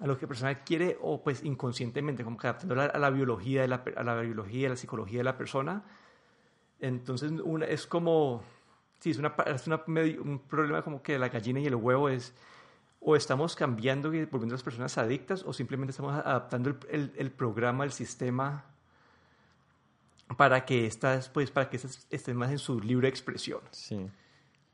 a 0.00 0.06
lo 0.06 0.16
que 0.16 0.22
la 0.22 0.28
persona 0.28 0.64
quiere 0.64 0.98
o 1.00 1.22
pues 1.22 1.44
inconscientemente, 1.44 2.24
como 2.24 2.38
que 2.38 2.46
adaptándola 2.46 2.86
a 2.86 2.98
la 2.98 3.10
biología, 3.10 3.62
de 3.62 3.68
la, 3.68 3.84
a 3.96 4.02
la 4.02 4.20
biología, 4.20 4.68
a 4.68 4.70
la 4.70 4.76
psicología 4.76 5.18
de 5.18 5.24
la 5.24 5.36
persona. 5.36 5.84
Entonces 6.80 7.30
una, 7.44 7.66
es 7.66 7.86
como, 7.86 8.42
sí, 8.98 9.10
es, 9.10 9.18
una, 9.18 9.34
es 9.46 9.66
una, 9.66 9.82
un 9.86 10.42
problema 10.48 10.82
como 10.82 11.02
que 11.02 11.18
la 11.18 11.28
gallina 11.28 11.60
y 11.60 11.66
el 11.66 11.74
huevo 11.74 12.08
es 12.08 12.34
o 13.00 13.16
estamos 13.16 13.56
cambiando 13.56 14.12
y 14.12 14.24
volviendo 14.26 14.54
a 14.54 14.56
las 14.56 14.62
personas 14.62 14.98
adictas 14.98 15.42
o 15.46 15.52
simplemente 15.52 15.90
estamos 15.90 16.14
adaptando 16.14 16.76
el, 16.90 17.12
el, 17.16 17.30
programa, 17.30 17.84
el 17.84 17.92
sistema 17.92 18.64
para 20.36 20.64
que 20.64 20.86
estas, 20.86 21.28
pues, 21.30 21.50
para 21.50 21.70
que 21.70 21.76
estas 21.76 22.06
estén 22.10 22.36
más 22.36 22.50
en 22.50 22.58
su 22.58 22.78
libre 22.78 23.08
expresión. 23.08 23.60
Sí. 23.70 24.06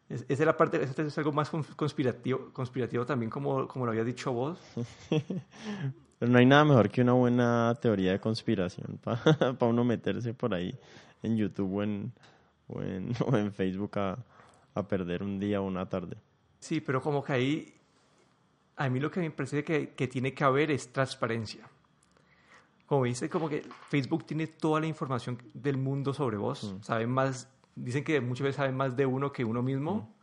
Es, 0.08 0.22
esa 0.28 0.42
es 0.42 0.46
la 0.46 0.56
parte, 0.56 0.80
es 0.82 1.18
algo 1.18 1.32
más 1.32 1.50
conspirativo, 1.50 2.50
conspirativo 2.52 3.04
también, 3.04 3.30
como, 3.30 3.66
como 3.66 3.84
lo 3.84 3.90
había 3.90 4.04
dicho 4.04 4.32
vos. 4.32 4.58
Pero 6.18 6.32
no 6.32 6.38
hay 6.38 6.46
nada 6.46 6.64
mejor 6.64 6.90
que 6.90 7.02
una 7.02 7.12
buena 7.12 7.76
teoría 7.80 8.12
de 8.12 8.20
conspiración 8.20 8.98
para 9.02 9.66
uno 9.66 9.84
meterse 9.84 10.32
por 10.32 10.54
ahí 10.54 10.74
en 11.22 11.36
YouTube 11.36 11.74
o 11.74 11.82
en, 11.82 12.12
o 12.68 12.82
en, 12.82 13.12
o 13.26 13.36
en 13.36 13.52
Facebook 13.52 13.98
a, 13.98 14.18
a, 14.74 14.88
perder 14.88 15.22
un 15.22 15.38
día 15.38 15.60
o 15.60 15.64
una 15.64 15.88
tarde. 15.88 16.16
Sí, 16.58 16.80
pero 16.80 17.02
como 17.02 17.22
que 17.22 17.32
ahí, 17.32 17.74
a 18.76 18.88
mí 18.88 19.00
lo 19.00 19.10
que 19.10 19.20
me 19.20 19.30
parece 19.30 19.62
que, 19.62 19.90
que 19.90 20.08
tiene 20.08 20.32
que 20.32 20.44
haber 20.44 20.70
es 20.70 20.92
transparencia. 20.92 21.68
Como 22.86 23.04
dice, 23.04 23.28
como 23.28 23.48
que 23.48 23.64
Facebook 23.88 24.24
tiene 24.24 24.46
toda 24.46 24.80
la 24.80 24.86
información 24.86 25.42
del 25.52 25.76
mundo 25.76 26.14
sobre 26.14 26.36
vos, 26.36 26.62
mm. 26.62 26.82
sabe 26.82 27.06
más 27.06 27.48
dicen 27.76 28.02
que 28.02 28.20
muchas 28.20 28.44
veces 28.44 28.56
saben 28.56 28.76
más 28.76 28.96
de 28.96 29.06
uno 29.06 29.32
que 29.32 29.44
uno 29.44 29.62
mismo, 29.62 30.16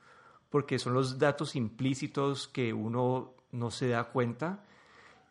porque 0.50 0.77
son 0.79 0.93
los 0.93 1.17
datos 1.17 1.55
implícitos 1.55 2.48
que 2.48 2.74
uno 2.74 3.33
no 3.51 3.72
se 3.72 3.88
da 3.88 4.03
cuenta. 4.05 4.65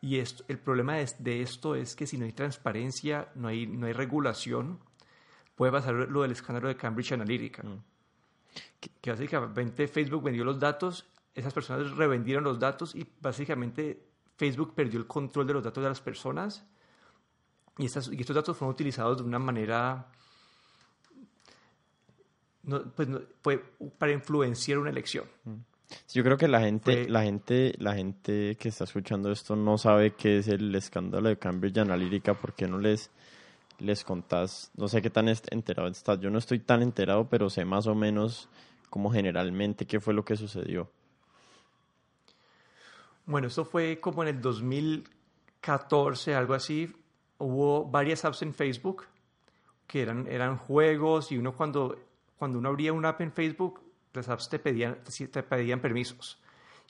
Y 0.00 0.18
esto, 0.18 0.44
el 0.48 0.58
problema 0.58 0.96
de, 0.96 1.42
esto 1.42 1.74
es 1.74 1.94
que 1.94 2.06
si 2.06 2.16
no 2.16 2.24
hay 2.24 2.32
transparencia, 2.32 3.28
no 3.34 3.48
hay, 3.48 3.66
no 3.66 3.86
hay 3.86 3.92
regulación, 3.92 4.80
puede 5.54 5.70
pasar 5.70 5.94
lo 5.94 6.22
del 6.22 6.32
escándalo 6.32 6.68
de 6.68 6.76
Cambridge 6.76 7.12
Analytica. 7.12 7.62
Que, 8.80 8.90
que, 9.00 9.10
básicamente 9.10 9.86
Facebook 9.86 10.24
vendió 10.24 10.44
los 10.44 10.58
datos, 10.58 11.06
esas 11.34 11.52
personas 11.52 11.92
revendieron 11.92 12.42
los 12.44 12.58
datos 12.58 12.94
y 12.94 13.06
básicamente 13.20 14.08
Facebook 14.36 14.74
perdió 14.74 14.98
el 14.98 15.06
control 15.06 15.46
de 15.46 15.52
los 15.54 15.62
datos 15.62 15.82
de 15.82 15.88
las 15.88 16.00
personas. 16.00 16.66
Y, 17.78 17.86
estas, 17.86 18.08
y 18.08 18.20
estos 18.20 18.36
datos 18.36 18.56
fueron 18.56 18.74
utilizados 18.74 19.18
de 19.18 19.22
una 19.22 19.38
manera 19.38 20.08
no, 22.64 22.82
pues 22.92 23.08
fue 23.42 23.62
para 23.98 24.12
influenciar 24.12 24.78
una 24.78 24.90
elección. 24.90 25.24
Mm. 25.44 25.54
Yo 26.12 26.22
creo 26.22 26.36
que 26.36 26.48
la 26.48 26.60
gente, 26.60 27.08
la 27.08 27.22
gente, 27.22 27.74
la 27.78 27.94
gente 27.94 28.56
que 28.56 28.68
está 28.68 28.84
escuchando 28.84 29.30
esto 29.30 29.56
no 29.56 29.76
sabe 29.76 30.14
qué 30.14 30.38
es 30.38 30.48
el 30.48 30.74
escándalo 30.74 31.28
de 31.28 31.38
Cambridge 31.38 31.78
Analytica, 31.78 32.34
porque 32.34 32.66
no 32.66 32.78
les, 32.78 33.10
les 33.78 34.04
contás, 34.04 34.70
no 34.76 34.88
sé 34.88 35.02
qué 35.02 35.10
tan 35.10 35.28
enterado 35.28 35.88
estás. 35.88 36.18
Yo 36.20 36.30
no 36.30 36.38
estoy 36.38 36.60
tan 36.60 36.82
enterado, 36.82 37.28
pero 37.28 37.50
sé 37.50 37.64
más 37.64 37.86
o 37.86 37.94
menos 37.94 38.48
como 38.88 39.10
generalmente 39.10 39.86
qué 39.86 40.00
fue 40.00 40.14
lo 40.14 40.24
que 40.24 40.36
sucedió. 40.36 40.90
Bueno, 43.26 43.46
eso 43.48 43.64
fue 43.64 44.00
como 44.00 44.22
en 44.22 44.30
el 44.30 44.40
2014, 44.40 46.34
algo 46.34 46.54
así. 46.54 46.92
Hubo 47.38 47.84
varias 47.84 48.24
apps 48.24 48.42
en 48.42 48.54
Facebook 48.54 49.06
que 49.86 50.02
eran, 50.02 50.26
eran 50.26 50.56
juegos 50.56 51.32
y 51.32 51.38
uno 51.38 51.54
cuando 51.54 51.98
cuando 52.42 52.58
uno 52.58 52.70
abría 52.70 52.92
una 52.92 53.10
app 53.10 53.20
en 53.20 53.30
Facebook, 53.30 53.80
las 54.12 54.28
apps 54.28 54.48
te 54.48 54.58
pedían, 54.58 54.98
te 55.30 55.42
pedían 55.44 55.80
permisos. 55.80 56.42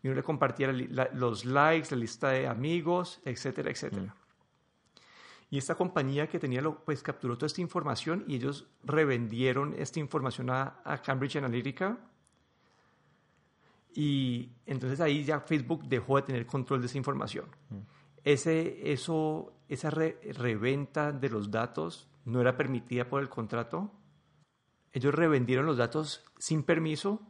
Y 0.03 0.07
uno 0.09 0.17
le 0.17 0.23
compartía 0.23 0.73
los 0.73 1.45
likes, 1.45 1.89
la 1.91 1.99
lista 1.99 2.31
de 2.31 2.47
amigos, 2.47 3.21
etcétera, 3.23 3.71
etcétera. 3.71 4.15
Mm. 4.15 5.03
Y 5.51 5.59
esta 5.59 5.75
compañía 5.75 6.27
que 6.27 6.39
tenía, 6.39 6.63
lo, 6.63 6.83
pues 6.83 7.03
capturó 7.03 7.37
toda 7.37 7.49
esta 7.49 7.61
información 7.61 8.25
y 8.27 8.37
ellos 8.37 8.67
revendieron 8.83 9.75
esta 9.77 10.01
información 10.01 10.49
a, 10.49 11.03
Cambridge 11.05 11.37
Analytica. 11.37 11.99
Y 13.93 14.53
entonces 14.65 15.01
ahí 15.01 15.23
ya 15.23 15.41
Facebook 15.41 15.85
dejó 15.85 16.17
de 16.17 16.23
tener 16.23 16.47
control 16.47 16.81
de 16.81 16.87
esa 16.87 16.97
información. 16.97 17.45
Mm. 17.69 17.77
Ese, 18.25 18.91
eso, 18.91 19.53
esa 19.69 19.91
reventa 19.91 21.13
de 21.13 21.29
los 21.29 21.51
datos 21.51 22.09
no 22.25 22.41
era 22.41 22.57
permitida 22.57 23.07
por 23.07 23.21
el 23.21 23.29
contrato 23.29 23.91
ellos 24.93 25.15
revendieron 25.15 25.67
los 25.67 25.77
datos 25.77 26.23
sin 26.39 26.63
permiso 26.63 27.21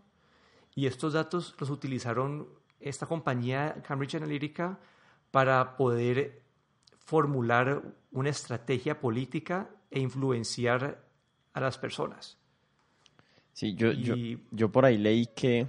y 0.74 0.86
estos 0.86 1.12
datos 1.12 1.54
los 1.58 1.70
utilizaron 1.70 2.48
esta 2.80 3.06
compañía 3.06 3.82
Cambridge 3.86 4.16
Analytica 4.16 4.78
para 5.30 5.76
poder 5.76 6.42
formular 6.98 7.82
una 8.10 8.30
estrategia 8.30 9.00
política 9.00 9.70
e 9.90 10.00
influenciar 10.00 11.04
a 11.52 11.60
las 11.60 11.78
personas. 11.78 12.38
Sí, 13.52 13.74
yo, 13.74 13.92
yo, 13.92 14.14
yo 14.50 14.72
por 14.72 14.84
ahí 14.84 14.96
leí 14.96 15.26
que 15.26 15.66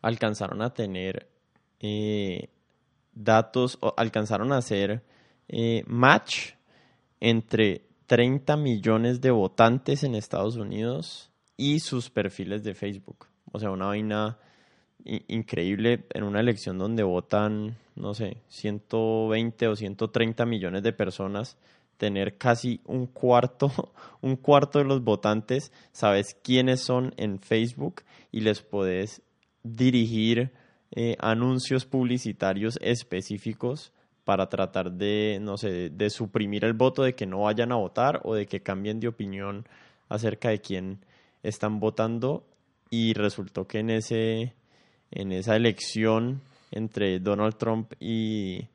alcanzaron 0.00 0.62
a 0.62 0.72
tener 0.72 1.28
eh, 1.80 2.48
datos, 3.12 3.78
o 3.80 3.94
alcanzaron 3.96 4.52
a 4.52 4.58
hacer 4.58 5.02
eh, 5.48 5.82
match 5.86 6.52
entre 7.20 7.86
30 8.12 8.58
millones 8.58 9.22
de 9.22 9.30
votantes 9.30 10.04
en 10.04 10.14
Estados 10.14 10.56
Unidos 10.56 11.30
y 11.56 11.80
sus 11.80 12.10
perfiles 12.10 12.62
de 12.62 12.74
Facebook. 12.74 13.28
O 13.52 13.58
sea, 13.58 13.70
una 13.70 13.86
vaina 13.86 14.36
increíble 15.02 16.04
en 16.12 16.24
una 16.24 16.40
elección 16.40 16.76
donde 16.76 17.04
votan, 17.04 17.78
no 17.96 18.12
sé, 18.12 18.36
120 18.48 19.66
o 19.66 19.76
130 19.76 20.44
millones 20.44 20.82
de 20.82 20.92
personas, 20.92 21.56
tener 21.96 22.36
casi 22.36 22.82
un 22.84 23.06
cuarto, 23.06 23.72
un 24.20 24.36
cuarto 24.36 24.80
de 24.80 24.84
los 24.84 25.02
votantes, 25.02 25.72
sabes 25.92 26.36
quiénes 26.44 26.82
son 26.82 27.14
en 27.16 27.38
Facebook 27.38 28.02
y 28.30 28.40
les 28.40 28.60
puedes 28.60 29.22
dirigir 29.62 30.52
eh, 30.90 31.16
anuncios 31.18 31.86
publicitarios 31.86 32.78
específicos 32.82 33.90
para 34.24 34.48
tratar 34.48 34.92
de, 34.92 35.38
no 35.40 35.56
sé, 35.56 35.90
de 35.90 36.10
suprimir 36.10 36.64
el 36.64 36.74
voto, 36.74 37.02
de 37.02 37.14
que 37.14 37.26
no 37.26 37.42
vayan 37.42 37.72
a 37.72 37.76
votar 37.76 38.20
o 38.24 38.34
de 38.34 38.46
que 38.46 38.62
cambien 38.62 39.00
de 39.00 39.08
opinión 39.08 39.66
acerca 40.08 40.50
de 40.50 40.60
quién 40.60 40.98
están 41.42 41.80
votando. 41.80 42.44
Y 42.90 43.14
resultó 43.14 43.66
que 43.66 43.78
en 43.80 43.90
ese, 43.90 44.54
en 45.10 45.32
esa 45.32 45.56
elección 45.56 46.42
entre 46.70 47.20
Donald 47.20 47.56
Trump 47.56 47.92
y, 48.00 48.68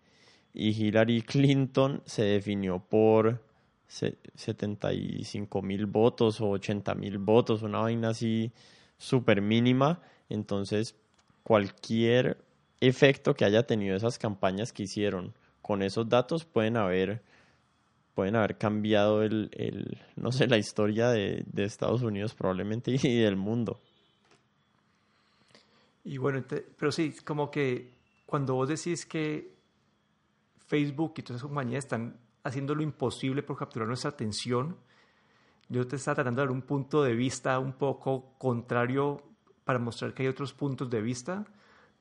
Hillary 0.53 1.21
Clinton 1.21 2.01
se 2.05 2.23
definió 2.23 2.79
por 2.79 3.43
75 3.87 5.61
mil 5.61 5.85
votos 5.85 6.41
o 6.41 6.49
80 6.49 6.95
mil 6.95 7.19
votos, 7.19 7.61
una 7.61 7.81
vaina 7.81 8.09
así 8.09 8.51
súper 8.97 9.41
mínima. 9.43 10.01
Entonces, 10.29 10.95
cualquier 11.43 12.37
efecto 12.81 13.35
que 13.35 13.45
haya 13.45 13.67
tenido 13.67 13.95
esas 13.95 14.17
campañas 14.17 14.73
que 14.73 14.83
hicieron 14.83 15.33
con 15.67 15.83
esos 15.83 16.07
datos 16.07 16.45
pueden 16.45 16.77
haber 16.77 17.21
pueden 18.15 18.35
haber 18.35 18.57
cambiado 18.57 19.21
el, 19.21 19.51
el 19.51 19.99
no 20.15 20.31
sé 20.31 20.47
la 20.47 20.57
historia 20.57 21.09
de, 21.09 21.43
de 21.45 21.63
Estados 21.65 22.01
Unidos 22.01 22.33
probablemente 22.33 22.91
y 23.03 23.19
del 23.19 23.35
mundo. 23.35 23.79
Y 26.03 26.17
bueno, 26.17 26.43
pero 26.79 26.91
sí, 26.91 27.13
como 27.25 27.51
que 27.51 27.91
cuando 28.25 28.55
vos 28.55 28.69
decís 28.69 29.05
que 29.05 29.53
Facebook 30.67 31.13
y 31.17 31.21
todas 31.21 31.41
esas 31.41 31.47
compañías 31.47 31.83
están 31.83 32.17
haciendo 32.43 32.73
lo 32.73 32.81
imposible 32.81 33.43
por 33.43 33.57
capturar 33.57 33.89
nuestra 33.89 34.11
atención, 34.11 34.77
yo 35.67 35.85
te 35.85 35.97
estaba 35.97 36.15
tratando 36.15 36.41
de 36.41 36.47
dar 36.47 36.55
un 36.55 36.61
punto 36.61 37.03
de 37.03 37.13
vista 37.13 37.59
un 37.59 37.73
poco 37.73 38.33
contrario 38.37 39.21
para 39.65 39.79
mostrar 39.79 40.13
que 40.13 40.23
hay 40.23 40.29
otros 40.29 40.53
puntos 40.53 40.89
de 40.89 41.01
vista, 41.01 41.45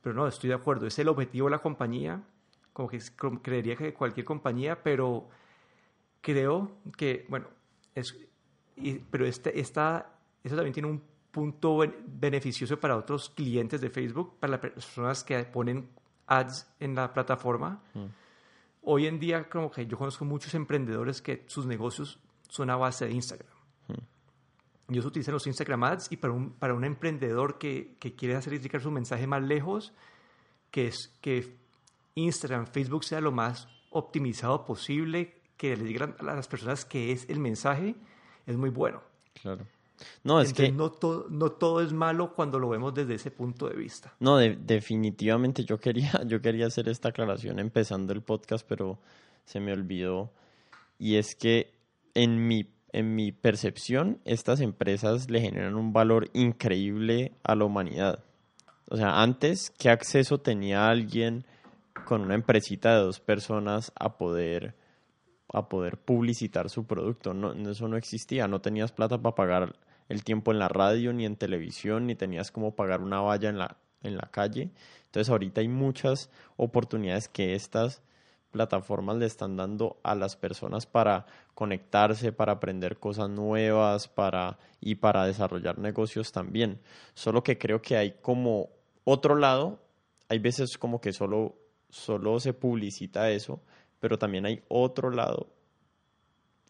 pero 0.00 0.14
no, 0.14 0.28
estoy 0.28 0.48
de 0.48 0.54
acuerdo, 0.54 0.86
es 0.86 0.98
el 1.00 1.08
objetivo 1.08 1.48
de 1.48 1.50
la 1.50 1.58
compañía, 1.58 2.22
como 2.76 2.90
que 2.90 2.98
creería 3.42 3.74
que 3.74 3.94
cualquier 3.94 4.26
compañía, 4.26 4.82
pero 4.82 5.30
creo 6.20 6.72
que, 6.94 7.24
bueno, 7.30 7.46
es, 7.94 8.14
pero 9.10 9.24
este, 9.24 9.58
esta, 9.58 10.12
eso 10.44 10.54
también 10.54 10.74
tiene 10.74 10.90
un 10.90 11.02
punto 11.30 11.78
beneficioso 12.06 12.78
para 12.78 12.98
otros 12.98 13.30
clientes 13.30 13.80
de 13.80 13.88
Facebook, 13.88 14.38
para 14.38 14.52
las 14.52 14.60
personas 14.60 15.24
que 15.24 15.42
ponen 15.44 15.88
ads 16.26 16.70
en 16.78 16.94
la 16.94 17.14
plataforma. 17.14 17.82
Mm. 17.94 18.04
Hoy 18.82 19.06
en 19.06 19.18
día, 19.18 19.48
como 19.48 19.70
que 19.70 19.86
yo 19.86 19.96
conozco 19.96 20.26
muchos 20.26 20.54
emprendedores 20.54 21.22
que 21.22 21.44
sus 21.46 21.64
negocios 21.64 22.20
son 22.46 22.68
a 22.68 22.76
base 22.76 23.06
de 23.06 23.12
Instagram. 23.12 23.56
Mm. 23.88 24.92
Ellos 24.92 25.06
utilizan 25.06 25.32
los 25.32 25.46
Instagram 25.46 25.82
ads 25.82 26.12
y 26.12 26.18
para 26.18 26.34
un, 26.34 26.50
para 26.50 26.74
un 26.74 26.84
emprendedor 26.84 27.56
que, 27.56 27.96
que 27.98 28.14
quiere 28.14 28.36
hacer 28.36 28.60
llegar 28.60 28.82
su 28.82 28.90
mensaje 28.90 29.26
más 29.26 29.42
lejos, 29.42 29.94
que 30.70 30.88
es 30.88 31.16
que 31.22 31.64
Instagram, 32.16 32.66
Facebook 32.66 33.04
sea 33.04 33.20
lo 33.20 33.30
más 33.30 33.68
optimizado 33.90 34.64
posible, 34.64 35.36
que 35.56 35.76
le 35.76 35.84
digan 35.84 36.16
a 36.18 36.24
las 36.24 36.48
personas 36.48 36.84
que 36.84 37.12
es 37.12 37.28
el 37.28 37.38
mensaje, 37.38 37.94
es 38.46 38.56
muy 38.56 38.70
bueno. 38.70 39.02
Claro. 39.40 39.66
No, 40.24 40.40
es 40.40 40.52
que... 40.52 40.70
No, 40.72 40.92
no 41.30 41.52
todo 41.52 41.80
es 41.80 41.92
malo 41.92 42.34
cuando 42.34 42.58
lo 42.58 42.68
vemos 42.68 42.94
desde 42.94 43.14
ese 43.14 43.30
punto 43.30 43.68
de 43.68 43.76
vista. 43.76 44.14
No, 44.20 44.38
definitivamente 44.38 45.64
yo 45.64 45.78
quería, 45.78 46.22
yo 46.26 46.40
quería 46.40 46.66
hacer 46.66 46.88
esta 46.88 47.10
aclaración 47.10 47.58
empezando 47.58 48.12
el 48.12 48.22
podcast, 48.22 48.66
pero 48.68 48.98
se 49.44 49.60
me 49.60 49.72
olvidó. 49.72 50.32
Y 50.98 51.16
es 51.16 51.34
que 51.34 51.72
en 52.14 52.46
mi, 52.46 52.66
en 52.92 53.14
mi 53.14 53.32
percepción, 53.32 54.20
estas 54.24 54.60
empresas 54.60 55.30
le 55.30 55.40
generan 55.40 55.76
un 55.76 55.92
valor 55.92 56.30
increíble 56.34 57.32
a 57.42 57.54
la 57.54 57.64
humanidad. 57.64 58.24
O 58.88 58.96
sea, 58.96 59.22
antes, 59.22 59.70
¿qué 59.70 59.90
acceso 59.90 60.38
tenía 60.38 60.88
alguien 60.88 61.44
con 62.04 62.22
una 62.22 62.34
empresita 62.34 62.94
de 62.94 63.04
dos 63.04 63.20
personas 63.20 63.92
a 63.96 64.16
poder 64.16 64.74
a 65.52 65.68
poder 65.68 65.98
publicitar 65.98 66.70
su 66.70 66.86
producto. 66.86 67.32
No, 67.32 67.52
eso 67.70 67.88
no 67.88 67.96
existía, 67.96 68.48
no 68.48 68.60
tenías 68.60 68.92
plata 68.92 69.22
para 69.22 69.34
pagar 69.34 69.76
el 70.08 70.24
tiempo 70.24 70.52
en 70.52 70.58
la 70.58 70.68
radio, 70.68 71.12
ni 71.12 71.24
en 71.24 71.36
televisión, 71.36 72.06
ni 72.06 72.14
tenías 72.14 72.50
como 72.50 72.74
pagar 72.74 73.00
una 73.00 73.20
valla 73.20 73.48
en 73.48 73.58
la, 73.58 73.76
en 74.02 74.16
la 74.16 74.28
calle. 74.30 74.70
Entonces 75.06 75.30
ahorita 75.30 75.60
hay 75.60 75.68
muchas 75.68 76.30
oportunidades 76.56 77.28
que 77.28 77.54
estas 77.54 78.02
plataformas 78.50 79.16
le 79.16 79.26
están 79.26 79.56
dando 79.56 79.98
a 80.02 80.14
las 80.14 80.36
personas 80.36 80.86
para 80.86 81.26
conectarse, 81.54 82.32
para 82.32 82.52
aprender 82.52 82.98
cosas 82.98 83.28
nuevas, 83.28 84.08
para 84.08 84.58
y 84.80 84.96
para 84.96 85.26
desarrollar 85.26 85.78
negocios 85.78 86.32
también. 86.32 86.80
Solo 87.14 87.42
que 87.42 87.58
creo 87.58 87.82
que 87.82 87.96
hay 87.96 88.12
como 88.22 88.70
otro 89.04 89.36
lado, 89.36 89.80
hay 90.28 90.38
veces 90.38 90.78
como 90.78 91.00
que 91.00 91.12
solo 91.12 91.56
solo 91.88 92.40
se 92.40 92.52
publicita 92.52 93.30
eso, 93.30 93.62
pero 94.00 94.18
también 94.18 94.46
hay 94.46 94.62
otro 94.68 95.10
lado 95.10 95.56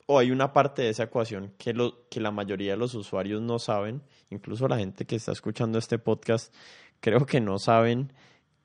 o 0.06 0.18
hay 0.18 0.30
una 0.30 0.52
parte 0.52 0.82
de 0.82 0.90
esa 0.90 1.04
ecuación 1.04 1.52
que, 1.58 1.74
lo, 1.74 2.08
que 2.08 2.20
la 2.20 2.30
mayoría 2.30 2.72
de 2.72 2.78
los 2.78 2.94
usuarios 2.94 3.42
no 3.42 3.58
saben, 3.58 4.02
incluso 4.30 4.68
la 4.68 4.78
gente 4.78 5.04
que 5.04 5.16
está 5.16 5.32
escuchando 5.32 5.78
este 5.78 5.98
podcast, 5.98 6.54
creo 7.00 7.26
que 7.26 7.40
no 7.40 7.58
saben 7.58 8.12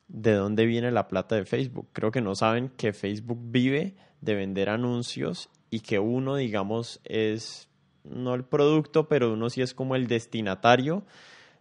de 0.08 0.34
dónde 0.34 0.66
viene 0.66 0.92
la 0.92 1.08
plata 1.08 1.36
de 1.36 1.46
Facebook. 1.46 1.88
Creo 1.94 2.12
que 2.12 2.22
no 2.22 2.36
saben 2.36 2.70
que 2.70 2.94
Facebook 2.94 3.40
vive 3.42 3.96
de 4.22 4.36
vender 4.36 4.70
anuncios 4.70 5.50
y 5.72 5.80
que 5.80 6.00
uno, 6.00 6.36
digamos, 6.36 7.02
es 7.06 7.70
no 8.04 8.36
el 8.36 8.44
producto, 8.44 9.08
pero 9.08 9.34
uno 9.34 9.50
sí 9.50 9.62
es 9.62 9.74
como 9.74 9.96
el 9.96 10.08
destinatario 10.08 11.06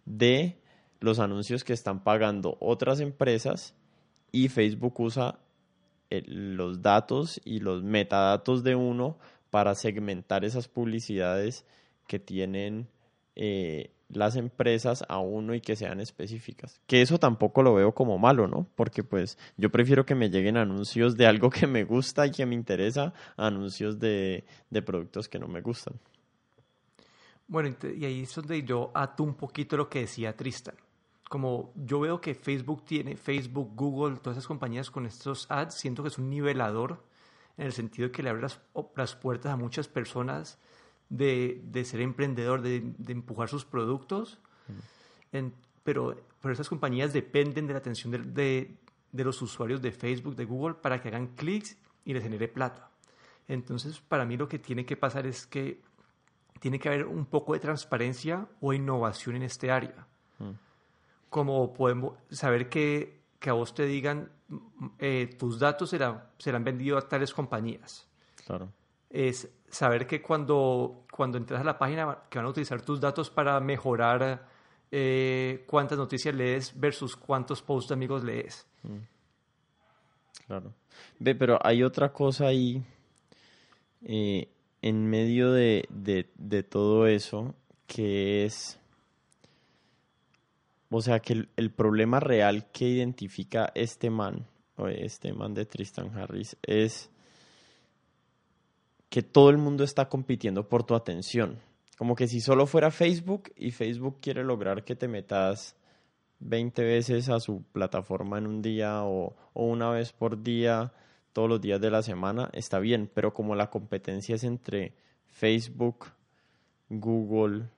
de 0.05 0.59
los 1.01 1.19
anuncios 1.19 1.65
que 1.65 1.73
están 1.73 2.03
pagando 2.03 2.59
otras 2.61 3.01
empresas 3.01 3.75
y 4.33 4.49
Facebook 4.49 4.99
usa 5.01 5.39
los 6.11 6.83
datos 6.83 7.41
y 7.45 7.61
los 7.61 7.83
metadatos 7.83 8.65
de 8.65 8.75
uno 8.75 9.19
para 9.51 9.75
segmentar 9.75 10.45
esas 10.45 10.69
publicidades 10.69 11.65
que 12.07 12.19
tienen 12.19 12.89
eh, 13.37 13.91
las 14.09 14.37
empresas 14.37 15.05
a 15.09 15.19
uno 15.19 15.55
y 15.55 15.61
que 15.61 15.77
sean 15.77 16.01
específicas. 16.01 16.81
Que 16.87 17.03
eso 17.03 17.19
tampoco 17.19 17.63
lo 17.63 17.75
veo 17.75 17.93
como 17.93 18.19
malo, 18.19 18.49
¿no? 18.49 18.67
Porque 18.75 19.05
pues 19.05 19.39
yo 19.57 19.71
prefiero 19.71 20.05
que 20.05 20.15
me 20.15 20.31
lleguen 20.31 20.57
anuncios 20.57 21.17
de 21.17 21.27
algo 21.27 21.51
que 21.51 21.67
me 21.67 21.85
gusta 21.85 22.27
y 22.27 22.33
que 22.33 22.47
me 22.47 22.55
interesa 22.55 23.13
anuncios 23.37 23.99
de, 23.99 24.45
de 24.71 24.83
productos 24.83 25.29
que 25.29 25.39
no 25.39 25.47
me 25.47 25.61
gustan. 25.61 25.95
Bueno, 27.47 27.75
y 27.97 28.05
ahí 28.05 28.23
es 28.23 28.35
donde 28.35 28.63
yo 28.63 28.91
ato 28.95 29.25
un 29.25 29.35
poquito 29.35 29.77
lo 29.77 29.89
que 29.89 30.01
decía 30.01 30.37
Tristan. 30.37 30.75
Como 31.31 31.73
yo 31.77 32.01
veo 32.01 32.21
que 32.21 32.35
Facebook 32.35 32.85
tiene, 32.85 33.15
Facebook, 33.15 33.71
Google, 33.77 34.17
todas 34.17 34.37
esas 34.37 34.49
compañías 34.49 34.91
con 34.91 35.07
estos 35.07 35.49
ads, 35.49 35.75
siento 35.75 36.03
que 36.03 36.09
es 36.09 36.19
un 36.19 36.29
nivelador 36.29 37.05
en 37.57 37.67
el 37.67 37.73
sentido 37.73 38.09
de 38.09 38.13
que 38.13 38.25
le 38.25 38.31
abre 38.31 38.43
las, 38.43 39.15
puertas 39.15 39.53
a 39.53 39.57
muchas 39.57 39.87
personas 39.87 40.59
de, 41.09 41.63
ser 41.85 42.01
emprendedor, 42.01 42.63
de, 42.63 42.79
empujar 43.07 43.49
sus 43.49 43.65
productos, 43.65 44.41
pero, 45.85 46.17
pero 46.43 46.53
esas 46.53 46.69
compañías 46.69 47.13
dependen 47.13 47.69
de 47.69 47.75
la 47.75 47.79
atención 47.79 48.11
de, 48.11 48.77
de, 49.13 49.25
los 49.25 49.41
usuarios 49.41 49.81
de 49.81 49.93
Facebook, 49.93 50.35
de 50.35 50.47
Google, 50.47 50.75
para 50.83 51.01
que 51.01 51.11
hagan 51.11 51.29
clics 51.29 51.77
y 52.05 52.13
les 52.13 52.25
genere 52.25 52.49
plata. 52.49 52.91
Entonces, 53.47 54.01
para 54.01 54.25
mí 54.25 54.37
lo 54.37 54.49
que 54.49 54.59
tiene 54.59 54.85
que 54.85 54.97
pasar 54.97 55.29
es 55.29 55.47
que 55.47 55.81
tiene 56.59 56.81
que 56.81 56.89
haber 56.89 57.07
un 57.07 57.25
poco 57.25 57.53
de 57.53 57.61
transparencia 57.61 58.49
o 58.61 58.73
innovación 58.73 59.37
en 59.37 59.45
este 59.45 59.71
área. 59.71 60.09
Mm. 60.41 60.70
Como 61.31 61.73
podemos 61.73 62.19
saber 62.31 62.69
que 62.69 63.21
que 63.41 63.51
a 63.51 63.55
vos 63.55 63.75
te 63.75 63.87
digan 63.87 64.31
eh, 64.99 65.35
tus 65.39 65.59
datos 65.59 65.91
serán, 65.91 66.23
serán 66.39 66.63
vendidos 66.63 67.03
a 67.03 67.09
tales 67.09 67.33
compañías. 67.33 68.07
Claro. 68.47 68.71
Es 69.09 69.49
saber 69.69 70.07
que 70.07 70.21
cuando, 70.21 71.07
cuando 71.11 71.39
entras 71.39 71.63
a 71.63 71.65
la 71.65 71.79
página 71.79 72.19
que 72.29 72.39
van 72.39 72.47
a 72.47 72.51
utilizar 72.51 72.83
tus 72.83 73.01
datos 73.01 73.31
para 73.31 73.59
mejorar 73.61 74.47
eh, 74.91 75.65
cuántas 75.67 75.99
noticias 75.99 76.35
lees 76.35 76.79
versus 76.79 77.17
cuántos 77.17 77.63
posts 77.63 77.89
de 77.89 77.95
amigos 77.95 78.23
lees. 78.23 78.67
Mm. 78.83 78.99
Claro. 80.47 80.75
Ve, 81.19 81.35
pero 81.35 81.59
hay 81.63 81.83
otra 81.83 82.13
cosa 82.13 82.47
ahí. 82.47 82.83
Eh, 84.03 84.49
en 84.83 85.07
medio 85.07 85.53
de, 85.53 85.87
de, 85.91 86.63
todo 86.63 87.07
eso, 87.07 87.55
que 87.87 88.47
es, 88.47 88.80
o 90.91 91.01
sea, 91.01 91.21
que 91.21 91.47
el, 91.57 91.71
problema 91.71 92.19
real 92.21 92.71
que 92.73 92.89
identifica 92.89 93.71
este 93.75 94.11
man, 94.11 94.47
este 94.89 95.33
man 95.33 95.55
de 95.55 95.65
Tristan 95.65 96.17
Harris, 96.17 96.57
es 96.63 97.11
que 99.09 99.23
todo 99.23 99.51
el 99.51 99.59
mundo 99.59 99.85
está 99.85 100.09
compitiendo 100.09 100.69
por 100.69 100.85
tu 100.85 100.95
atención. 100.95 101.59
Como 101.97 102.17
que 102.17 102.27
si 102.27 102.41
solo 102.41 102.67
fuera 102.67 102.91
Facebook 102.91 103.53
y 103.57 103.71
Facebook 103.71 104.19
quiere 104.21 104.43
lograr 104.43 104.85
que 104.85 104.97
te 104.97 105.07
metas 105.07 105.77
20 106.41 106.83
veces 106.83 107.29
a 107.29 107.39
su 107.39 107.63
plataforma 107.73 108.39
en 108.39 108.47
un 108.47 108.63
día 108.63 109.05
o 109.05 109.37
una 109.55 109.91
vez 109.91 110.13
por 110.13 110.43
día, 110.43 110.93
todos 111.33 111.49
los 111.49 111.61
días 111.61 111.81
de 111.81 111.91
la 111.91 112.03
semana, 112.03 112.51
está 112.53 112.79
bien, 112.81 113.11
pero 113.13 113.33
como 113.33 113.55
la 113.55 113.71
competencia 113.71 114.35
es 114.35 114.45
entre 114.45 114.95
Facebook, 115.27 116.07
Google, 116.89 117.69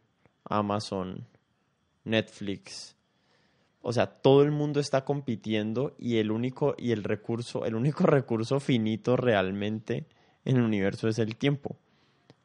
Amazon, 0.44 1.26
Netflix, 2.04 2.96
o 3.82 3.92
sea, 3.92 4.06
todo 4.06 4.42
el 4.42 4.52
mundo 4.52 4.80
está 4.80 5.04
compitiendo 5.04 5.94
y 5.98 6.18
el 6.18 6.30
único 6.30 6.74
y 6.78 6.92
el 6.92 7.02
recurso, 7.02 7.64
el 7.64 7.74
único 7.74 8.04
recurso 8.06 8.60
finito 8.60 9.16
realmente 9.16 10.06
en 10.44 10.56
el 10.56 10.62
universo 10.62 11.08
es 11.08 11.18
el 11.18 11.36
tiempo. 11.36 11.76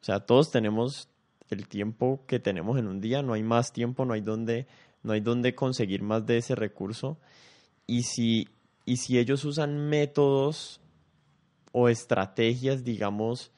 O 0.00 0.04
sea, 0.04 0.20
todos 0.20 0.50
tenemos 0.50 1.08
el 1.50 1.66
tiempo 1.68 2.24
que 2.26 2.38
tenemos 2.40 2.78
en 2.78 2.88
un 2.88 3.00
día, 3.00 3.22
no 3.22 3.32
hay 3.32 3.42
más 3.42 3.72
tiempo, 3.72 4.04
no 4.04 4.14
hay 4.14 4.20
donde 4.20 4.66
no 5.02 5.12
hay 5.12 5.52
conseguir 5.54 6.02
más 6.02 6.26
de 6.26 6.38
ese 6.38 6.54
recurso. 6.54 7.18
Y 7.86 8.02
si, 8.02 8.48
y 8.84 8.96
si 8.96 9.18
ellos 9.18 9.44
usan 9.44 9.88
métodos 9.88 10.80
o 11.72 11.88
estrategias, 11.88 12.84
digamos, 12.84 13.52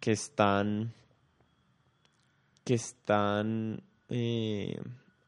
que 0.00 0.12
están, 0.12 0.92
que 2.64 2.74
están 2.74 3.82
eh, 4.08 4.76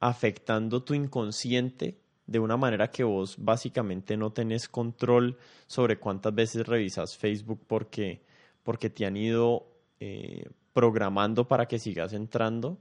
afectando 0.00 0.82
tu 0.82 0.94
inconsciente 0.94 1.98
de 2.26 2.38
una 2.38 2.56
manera 2.56 2.90
que 2.90 3.04
vos 3.04 3.36
básicamente 3.38 4.16
no 4.16 4.32
tenés 4.32 4.68
control 4.68 5.38
sobre 5.66 5.98
cuántas 5.98 6.34
veces 6.34 6.66
revisas 6.66 7.16
Facebook 7.16 7.60
porque, 7.66 8.22
porque 8.62 8.90
te 8.90 9.06
han 9.06 9.16
ido 9.16 9.66
eh, 9.98 10.48
programando 10.72 11.48
para 11.48 11.66
que 11.66 11.78
sigas 11.78 12.12
entrando. 12.12 12.78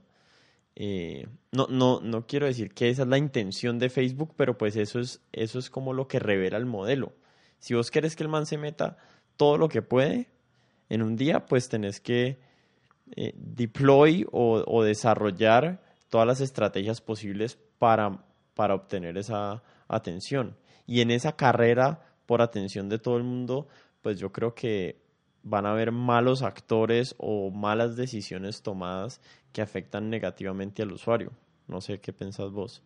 Eh, 0.76 1.26
no, 1.50 1.66
no, 1.68 2.00
no 2.00 2.26
quiero 2.26 2.46
decir 2.46 2.72
que 2.72 2.90
esa 2.90 3.02
es 3.02 3.08
la 3.08 3.18
intención 3.18 3.78
de 3.78 3.88
Facebook, 3.88 4.34
pero 4.36 4.56
pues 4.56 4.76
eso 4.76 5.00
es, 5.00 5.20
eso 5.32 5.58
es 5.58 5.70
como 5.70 5.92
lo 5.92 6.06
que 6.06 6.20
revela 6.20 6.58
el 6.58 6.66
modelo. 6.66 7.12
Si 7.58 7.74
vos 7.74 7.90
querés 7.90 8.14
que 8.14 8.22
el 8.22 8.28
man 8.28 8.46
se 8.46 8.58
meta 8.58 8.98
todo 9.36 9.58
lo 9.58 9.68
que 9.68 9.82
puede 9.82 10.28
en 10.88 11.02
un 11.02 11.16
día, 11.16 11.46
pues 11.46 11.68
tenés 11.68 12.00
que 12.00 12.38
eh, 13.16 13.32
deploy 13.36 14.26
o, 14.30 14.82
desarrollar 14.82 15.82
todas 16.08 16.26
las 16.26 16.40
estrategias 16.40 17.00
posibles 17.00 17.58
para, 17.78 18.24
para 18.54 18.74
obtener 18.74 19.18
esa 19.18 19.62
atención. 19.88 20.56
Y 20.86 21.00
en 21.00 21.10
esa 21.10 21.36
carrera 21.36 22.00
por 22.26 22.42
atención 22.42 22.88
de 22.88 22.98
todo 22.98 23.16
el 23.16 23.24
mundo, 23.24 23.68
pues 24.02 24.18
yo 24.18 24.32
creo 24.32 24.54
que 24.54 25.02
van 25.42 25.66
a 25.66 25.70
haber 25.70 25.92
malos 25.92 26.42
actores 26.42 27.14
o 27.18 27.50
malas 27.50 27.96
decisiones 27.96 28.62
tomadas 28.62 29.20
que 29.52 29.62
afectan 29.62 30.10
negativamente 30.10 30.82
al 30.82 30.92
usuario. 30.92 31.32
No 31.66 31.80
sé 31.80 32.00
qué 32.00 32.12
pensás 32.12 32.50
vos. 32.50 32.82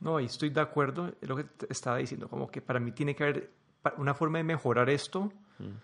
No, 0.00 0.20
y 0.20 0.26
estoy 0.26 0.50
de 0.50 0.60
acuerdo 0.60 1.06
en 1.06 1.28
lo 1.28 1.36
que 1.36 1.44
te 1.44 1.66
estaba 1.70 1.96
diciendo, 1.98 2.28
como 2.28 2.50
que 2.50 2.60
para 2.60 2.80
mí 2.80 2.92
tiene 2.92 3.14
que 3.14 3.22
haber 3.24 3.50
una 3.96 4.14
forma 4.14 4.38
de 4.38 4.44
mejorar 4.44 4.90
esto, 4.90 5.32
mm. 5.58 5.76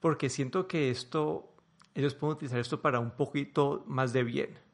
porque 0.00 0.28
siento 0.28 0.66
que 0.66 0.90
esto, 0.90 1.52
ellos 1.94 2.14
pueden 2.14 2.36
utilizar 2.36 2.60
esto 2.60 2.80
para 2.80 3.00
un 3.00 3.12
poquito 3.12 3.82
más 3.86 4.12
de 4.12 4.22
bien. 4.22 4.65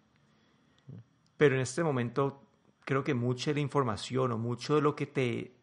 Pero 1.43 1.57
en 1.57 1.63
este 1.63 1.83
momento 1.83 2.41
creo 2.85 3.03
que 3.03 3.15
mucha 3.15 3.51
de 3.51 3.55
la 3.55 3.61
información 3.63 4.31
o 4.31 4.39
mucho 4.39 4.77
de 4.77 4.81
lo 4.81 4.95
que 4.95 5.07
te 5.07 5.57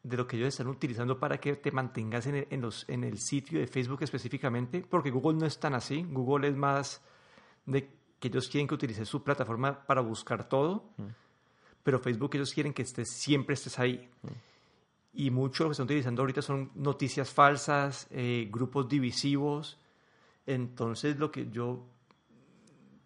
de 0.00 0.16
lo 0.16 0.28
que 0.28 0.36
ellos 0.36 0.50
están 0.50 0.68
utilizando 0.68 1.18
para 1.18 1.38
que 1.38 1.56
te 1.56 1.72
mantengas 1.72 2.28
en 2.28 2.36
el, 2.36 2.46
en, 2.50 2.60
los, 2.60 2.88
en 2.88 3.02
el 3.02 3.18
sitio 3.18 3.58
de 3.58 3.66
Facebook 3.66 4.04
específicamente, 4.04 4.82
porque 4.88 5.10
Google 5.10 5.36
no 5.40 5.46
es 5.46 5.58
tan 5.58 5.74
así. 5.74 6.06
Google 6.08 6.46
es 6.46 6.54
más 6.54 7.02
de 7.66 7.90
que 8.20 8.28
ellos 8.28 8.48
quieren 8.48 8.68
que 8.68 8.74
utilices 8.74 9.08
su 9.08 9.24
plataforma 9.24 9.84
para 9.84 10.02
buscar 10.02 10.48
todo, 10.48 10.92
mm. 10.98 11.02
pero 11.82 11.98
Facebook 11.98 12.30
ellos 12.34 12.54
quieren 12.54 12.72
que 12.72 12.82
estés, 12.82 13.10
siempre 13.10 13.54
estés 13.54 13.76
ahí. 13.80 14.08
Mm. 14.22 14.28
Y 15.14 15.30
mucho 15.32 15.64
lo 15.64 15.70
que 15.70 15.72
están 15.72 15.86
utilizando 15.86 16.22
ahorita 16.22 16.42
son 16.42 16.70
noticias 16.76 17.28
falsas, 17.32 18.06
eh, 18.12 18.48
grupos 18.52 18.88
divisivos. 18.88 19.80
Entonces 20.46 21.18
lo 21.18 21.32
que 21.32 21.50
yo 21.50 21.88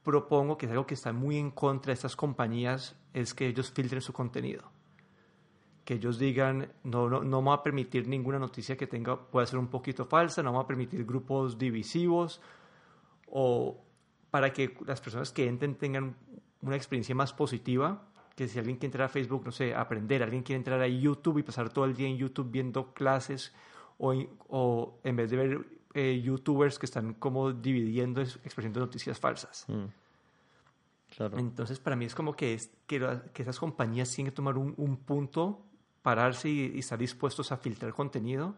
propongo, 0.08 0.56
que 0.56 0.64
es 0.64 0.72
algo 0.72 0.86
que 0.86 0.94
está 0.94 1.12
muy 1.12 1.36
en 1.36 1.50
contra 1.50 1.90
de 1.90 1.92
estas 1.92 2.16
compañías, 2.16 2.96
es 3.12 3.34
que 3.34 3.46
ellos 3.46 3.70
filtren 3.70 4.00
su 4.00 4.14
contenido. 4.14 4.62
Que 5.84 5.94
ellos 5.94 6.18
digan, 6.18 6.72
no, 6.82 7.10
no, 7.10 7.22
no 7.22 7.36
vamos 7.42 7.58
a 7.58 7.62
permitir 7.62 8.08
ninguna 8.08 8.38
noticia 8.38 8.74
que 8.74 8.86
tenga, 8.86 9.20
pueda 9.30 9.46
ser 9.46 9.58
un 9.58 9.66
poquito 9.66 10.06
falsa, 10.06 10.42
no 10.42 10.50
vamos 10.50 10.64
a 10.64 10.66
permitir 10.66 11.04
grupos 11.04 11.58
divisivos, 11.58 12.40
o 13.26 13.84
para 14.30 14.50
que 14.50 14.78
las 14.86 15.02
personas 15.02 15.30
que 15.30 15.46
entren 15.46 15.74
tengan 15.74 16.16
una 16.62 16.76
experiencia 16.76 17.14
más 17.14 17.34
positiva, 17.34 18.08
que 18.34 18.48
si 18.48 18.58
alguien 18.58 18.78
quiere 18.78 18.86
entrar 18.86 19.08
a 19.08 19.08
Facebook, 19.10 19.42
no 19.44 19.52
sé, 19.52 19.74
aprender, 19.74 20.22
alguien 20.22 20.42
quiere 20.42 20.56
entrar 20.56 20.80
a 20.80 20.88
YouTube 20.88 21.36
y 21.36 21.42
pasar 21.42 21.68
todo 21.68 21.84
el 21.84 21.94
día 21.94 22.08
en 22.08 22.16
YouTube 22.16 22.50
viendo 22.50 22.94
clases, 22.94 23.54
o, 23.98 24.14
o 24.48 25.00
en 25.04 25.16
vez 25.16 25.30
de 25.30 25.36
ver 25.36 25.77
eh, 25.98 26.20
YouTubers 26.22 26.78
que 26.78 26.86
están 26.86 27.14
como 27.14 27.52
dividiendo, 27.52 28.20
expresando 28.20 28.80
noticias 28.80 29.18
falsas. 29.18 29.64
Mm. 29.68 29.86
Claro. 31.16 31.38
Entonces, 31.38 31.78
para 31.78 31.96
mí 31.96 32.04
es 32.04 32.14
como 32.14 32.34
que, 32.34 32.54
es, 32.54 32.70
que, 32.86 33.00
que, 33.32 33.42
esas 33.42 33.58
compañías 33.58 34.12
tienen 34.14 34.30
que 34.30 34.36
tomar 34.36 34.58
un, 34.58 34.74
un 34.76 34.96
punto 34.98 35.64
pararse 36.02 36.48
y, 36.48 36.78
estar 36.78 36.98
dispuestos 36.98 37.52
a 37.52 37.56
filtrar 37.56 37.92
contenido. 37.92 38.54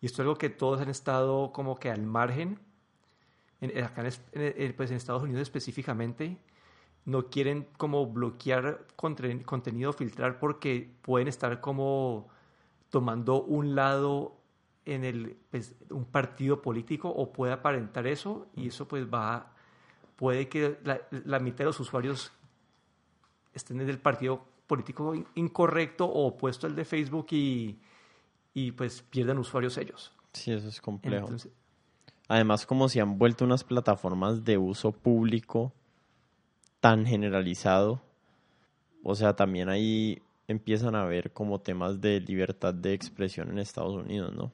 Y 0.00 0.06
esto 0.06 0.16
es 0.16 0.26
algo 0.26 0.36
que 0.36 0.50
todos 0.50 0.80
han 0.80 0.90
estado 0.90 1.52
como 1.52 1.76
que 1.76 1.90
al 1.90 2.02
margen. 2.02 2.58
En, 3.60 3.82
acá 3.82 4.02
en, 4.32 4.72
pues 4.74 4.90
en 4.90 4.96
Estados 4.96 5.22
Unidos 5.22 5.40
específicamente, 5.40 6.36
no 7.06 7.30
quieren 7.30 7.68
como 7.78 8.06
bloquear 8.06 8.86
contenido, 8.96 9.92
filtrar 9.92 10.38
porque 10.38 10.90
pueden 11.02 11.28
estar 11.28 11.60
como 11.60 12.28
tomando 12.90 13.42
un 13.42 13.74
lado 13.74 14.36
en 14.86 15.04
el, 15.04 15.36
pues, 15.50 15.74
un 15.90 16.04
partido 16.04 16.60
político 16.60 17.08
o 17.08 17.32
puede 17.32 17.52
aparentar 17.52 18.06
eso 18.06 18.48
y 18.54 18.68
eso 18.68 18.86
pues 18.86 19.06
va, 19.06 19.52
puede 20.16 20.48
que 20.48 20.78
la, 20.84 21.00
la 21.10 21.38
mitad 21.38 21.58
de 21.58 21.64
los 21.66 21.80
usuarios 21.80 22.32
estén 23.54 23.80
en 23.80 23.88
el 23.88 23.98
partido 23.98 24.44
político 24.66 25.14
incorrecto 25.34 26.06
o 26.06 26.26
opuesto 26.26 26.66
al 26.66 26.74
de 26.74 26.84
Facebook 26.84 27.26
y, 27.30 27.78
y 28.52 28.72
pues 28.72 29.02
pierden 29.02 29.38
usuarios 29.38 29.76
ellos. 29.78 30.12
Sí, 30.32 30.52
eso 30.52 30.68
es 30.68 30.80
complejo. 30.80 31.28
Además, 32.28 32.66
como 32.66 32.88
se 32.88 33.00
han 33.00 33.18
vuelto 33.18 33.44
unas 33.44 33.64
plataformas 33.64 34.44
de 34.44 34.58
uso 34.58 34.92
público 34.92 35.72
tan 36.80 37.06
generalizado, 37.06 38.02
o 39.02 39.14
sea, 39.14 39.36
también 39.36 39.68
ahí 39.68 40.22
empiezan 40.48 40.94
a 40.94 41.04
ver 41.04 41.32
como 41.32 41.60
temas 41.60 42.00
de 42.00 42.20
libertad 42.20 42.74
de 42.74 42.94
expresión 42.94 43.50
en 43.50 43.58
Estados 43.58 43.94
Unidos, 43.94 44.34
¿no? 44.34 44.52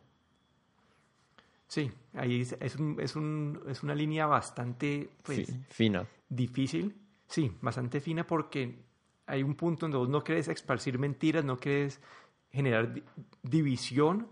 Sí, 1.71 1.89
ahí 2.15 2.41
es, 2.41 2.57
es, 2.59 2.75
un, 2.75 3.01
es, 3.01 3.15
un, 3.15 3.63
es 3.69 3.85
una 3.85 3.95
línea 3.95 4.27
bastante 4.27 5.09
pues, 5.23 5.55
fina. 5.69 6.05
Difícil, 6.29 6.93
sí, 7.29 7.53
bastante 7.61 8.01
fina 8.01 8.27
porque 8.27 8.77
hay 9.25 9.45
un 9.45 9.55
punto 9.55 9.83
donde 9.83 9.99
vos 9.99 10.09
no 10.09 10.25
querés 10.25 10.49
esparcir 10.49 10.99
mentiras, 10.99 11.45
no 11.45 11.57
querés 11.59 12.01
generar 12.51 12.93
división, 13.45 14.27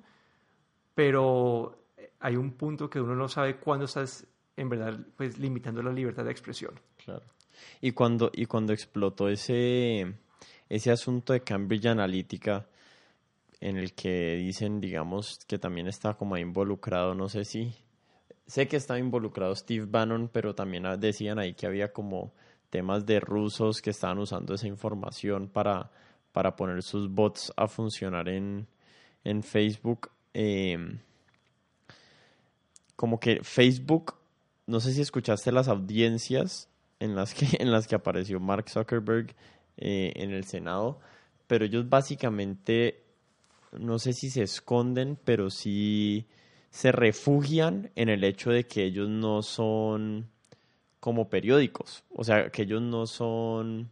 pero 0.96 1.84
hay 2.18 2.34
un 2.34 2.54
punto 2.54 2.90
que 2.90 3.00
uno 3.00 3.14
no 3.14 3.28
sabe 3.28 3.58
cuándo 3.58 3.84
estás 3.84 4.26
en 4.56 4.68
verdad 4.68 4.98
pues 5.16 5.38
limitando 5.38 5.80
la 5.80 5.92
libertad 5.92 6.24
de 6.24 6.32
expresión. 6.32 6.74
Claro. 7.04 7.22
Y 7.80 7.92
cuando, 7.92 8.32
y 8.34 8.46
cuando 8.46 8.72
explotó 8.72 9.28
ese, 9.28 10.12
ese 10.68 10.90
asunto 10.90 11.34
de 11.34 11.42
Cambridge 11.42 11.86
Analytica, 11.86 12.66
en 13.60 13.76
el 13.76 13.94
que 13.94 14.36
dicen, 14.36 14.80
digamos, 14.80 15.40
que 15.46 15.58
también 15.58 15.88
está 15.88 16.14
como 16.14 16.36
involucrado, 16.36 17.14
no 17.14 17.28
sé 17.28 17.44
si, 17.44 17.74
sé 18.46 18.68
que 18.68 18.76
está 18.76 18.98
involucrado 18.98 19.54
Steve 19.54 19.86
Bannon, 19.88 20.28
pero 20.32 20.54
también 20.54 20.84
decían 20.98 21.38
ahí 21.38 21.54
que 21.54 21.66
había 21.66 21.92
como 21.92 22.32
temas 22.70 23.06
de 23.06 23.20
rusos 23.20 23.80
que 23.80 23.90
estaban 23.90 24.18
usando 24.18 24.54
esa 24.54 24.66
información 24.66 25.48
para, 25.48 25.90
para 26.32 26.56
poner 26.56 26.82
sus 26.82 27.10
bots 27.10 27.52
a 27.56 27.66
funcionar 27.68 28.28
en, 28.28 28.66
en 29.24 29.42
Facebook. 29.42 30.10
Em, 30.34 30.98
como 32.96 33.20
que 33.20 33.40
Facebook, 33.42 34.16
no 34.66 34.80
sé 34.80 34.92
si 34.92 35.00
escuchaste 35.00 35.52
las 35.52 35.68
audiencias 35.68 36.68
en 37.00 37.14
las 37.14 37.34
que, 37.34 37.46
en 37.60 37.70
las 37.70 37.86
que 37.86 37.94
apareció 37.94 38.40
Mark 38.40 38.68
Zuckerberg 38.68 39.34
eh, 39.76 40.12
en 40.16 40.30
el 40.30 40.44
Senado, 40.44 41.00
pero 41.46 41.64
ellos 41.64 41.88
básicamente, 41.88 43.04
no 43.72 43.98
sé 43.98 44.12
si 44.12 44.30
se 44.30 44.42
esconden, 44.42 45.18
pero 45.24 45.50
sí, 45.50 46.26
se 46.70 46.92
refugian 46.92 47.90
en 47.96 48.08
el 48.08 48.24
hecho 48.24 48.50
de 48.50 48.66
que 48.66 48.84
ellos 48.84 49.08
no 49.08 49.42
son 49.42 50.28
como 51.00 51.28
periódicos, 51.28 52.04
o 52.14 52.24
sea, 52.24 52.50
que 52.50 52.62
ellos 52.62 52.82
no 52.82 53.06
son, 53.06 53.90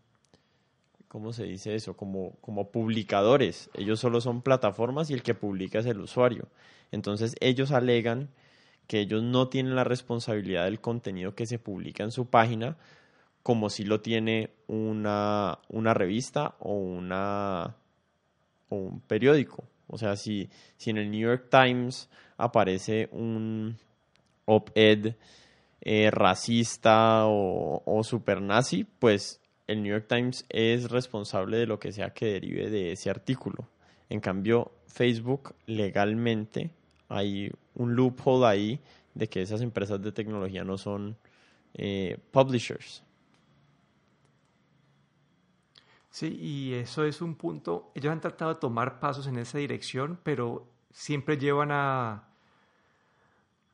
¿cómo 1.09 1.33
se 1.33 1.45
dice 1.45 1.75
eso? 1.75 1.97
Como, 1.97 2.33
como 2.41 2.71
publicadores, 2.71 3.71
ellos 3.75 4.01
solo 4.01 4.21
son 4.21 4.43
plataformas 4.43 5.11
y 5.11 5.15
el 5.15 5.23
que 5.23 5.35
publica 5.35 5.79
es 5.79 5.87
el 5.87 6.01
usuario. 6.01 6.49
Entonces 6.91 7.35
ellos 7.41 7.73
alegan 7.73 8.31
que 8.87 9.01
ellos 9.01 9.23
no 9.23 9.49
tienen 9.49 9.77
la 9.77 9.85
responsabilidad 9.85 10.65
del 10.65 10.81
contenido 10.81 11.35
que 11.35 11.47
se 11.47 11.59
publica 11.59 12.05
en 12.05 12.13
su 12.13 12.27
página 12.27 12.77
como 13.43 13.71
si 13.71 13.85
lo 13.85 14.01
tiene 14.01 14.51
una, 14.67 15.61
una 15.69 15.95
revista 15.95 16.57
o, 16.59 16.73
una, 16.73 17.77
o 18.69 18.77
un 18.77 19.01
periódico. 19.01 19.65
O 19.89 19.99
sea, 19.99 20.17
si, 20.17 20.49
si 20.77 20.91
en 20.91 20.99
el 20.99 21.11
New 21.11 21.21
York 21.21 21.49
Times 21.51 22.09
aparece 22.37 23.09
un 23.13 23.77
op-ed 24.45 25.15
eh, 25.81 26.11
racista 26.11 27.27
o, 27.27 27.83
o 27.85 28.05
super 28.05 28.41
nazi, 28.43 28.85
pues 28.85 29.41
el 29.67 29.83
New 29.83 29.93
York 29.93 30.07
Times 30.09 30.45
es 30.49 30.91
responsable 30.91 31.59
de 31.59 31.67
lo 31.67 31.79
que 31.79 31.93
sea 31.93 32.11
que 32.11 32.27
derive 32.27 32.71
de 32.71 32.93
ese 32.93 33.11
artículo. 33.11 33.69
En 34.09 34.21
cambio, 34.21 34.73
Facebook 34.87 35.55
legalmente 35.67 36.71
hay 37.09 37.51
un 37.75 37.95
loophole 37.95 38.47
ahí 38.47 38.81
de 39.15 39.29
que 39.29 39.43
esas 39.43 39.63
empresas 39.63 40.01
de 40.03 40.13
tecnología 40.13 40.65
no 40.65 40.79
son 40.79 41.17
eh, 41.75 42.19
publishers. 42.31 43.03
Sí, 46.17 46.29
y 46.29 46.73
eso 46.73 47.05
es 47.05 47.21
un 47.21 47.35
punto, 47.35 47.93
ellos 47.95 48.11
han 48.11 48.23
tratado 48.23 48.55
de 48.55 48.59
tomar 48.59 49.01
pasos 49.01 49.27
en 49.27 49.37
esa 49.37 49.59
dirección, 49.59 50.19
pero 50.23 50.67
siempre 50.91 51.37
llevan 51.37 51.71
a, 51.71 52.31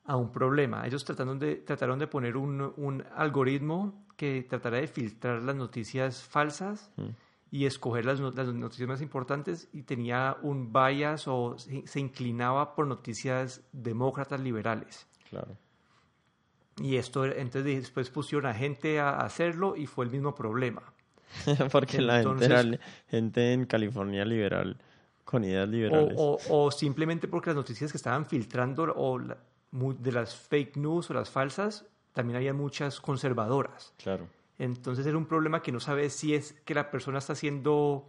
a 0.04 0.16
un 0.16 0.32
problema. 0.32 0.84
Ellos 0.84 1.04
trataron 1.04 1.38
de, 1.38 1.54
trataron 1.54 2.00
de 2.00 2.08
poner 2.08 2.36
un, 2.36 2.74
un 2.76 3.04
algoritmo 3.14 4.06
que 4.16 4.42
tratara 4.42 4.78
de 4.78 4.88
filtrar 4.88 5.40
las 5.40 5.54
noticias 5.54 6.24
falsas 6.24 6.90
mm. 6.96 7.10
y 7.52 7.66
escoger 7.66 8.06
las, 8.06 8.18
las, 8.18 8.48
noticias 8.52 8.88
más 8.88 9.02
importantes 9.02 9.68
y 9.72 9.82
tenía 9.82 10.36
un 10.42 10.72
bias 10.72 11.28
o 11.28 11.56
se, 11.56 11.86
se 11.86 12.00
inclinaba 12.00 12.74
por 12.74 12.88
noticias 12.88 13.62
demócratas 13.70 14.40
liberales. 14.40 15.06
Claro. 15.30 15.56
Y 16.78 16.96
esto, 16.96 17.24
entonces 17.24 17.82
después 17.82 18.10
pusieron 18.10 18.46
a 18.46 18.54
gente 18.54 18.98
a 18.98 19.18
hacerlo 19.20 19.76
y 19.76 19.86
fue 19.86 20.06
el 20.06 20.10
mismo 20.10 20.34
problema. 20.34 20.82
Porque 21.72 22.00
la 22.00 22.22
gente 22.22 22.44
era 22.44 22.62
gente 23.08 23.52
en 23.52 23.66
California 23.66 24.24
liberal, 24.24 24.76
con 25.24 25.44
ideas 25.44 25.68
liberales. 25.68 26.14
O, 26.16 26.38
o, 26.48 26.64
o, 26.64 26.70
simplemente 26.70 27.28
porque 27.28 27.50
las 27.50 27.56
noticias 27.56 27.90
que 27.90 27.96
estaban 27.96 28.26
filtrando 28.26 28.84
o 28.94 29.18
la, 29.18 29.38
de 29.70 30.12
las 30.12 30.34
fake 30.34 30.76
news 30.76 31.10
o 31.10 31.14
las 31.14 31.30
falsas, 31.30 31.86
también 32.12 32.36
había 32.36 32.52
muchas 32.52 33.00
conservadoras. 33.00 33.94
Claro. 34.02 34.28
Entonces 34.58 35.06
era 35.06 35.16
un 35.16 35.26
problema 35.26 35.62
que 35.62 35.72
no 35.72 35.80
sabes 35.80 36.12
si 36.12 36.34
es 36.34 36.52
que 36.64 36.74
la 36.74 36.90
persona 36.90 37.18
está 37.18 37.32
haciendo 37.32 38.08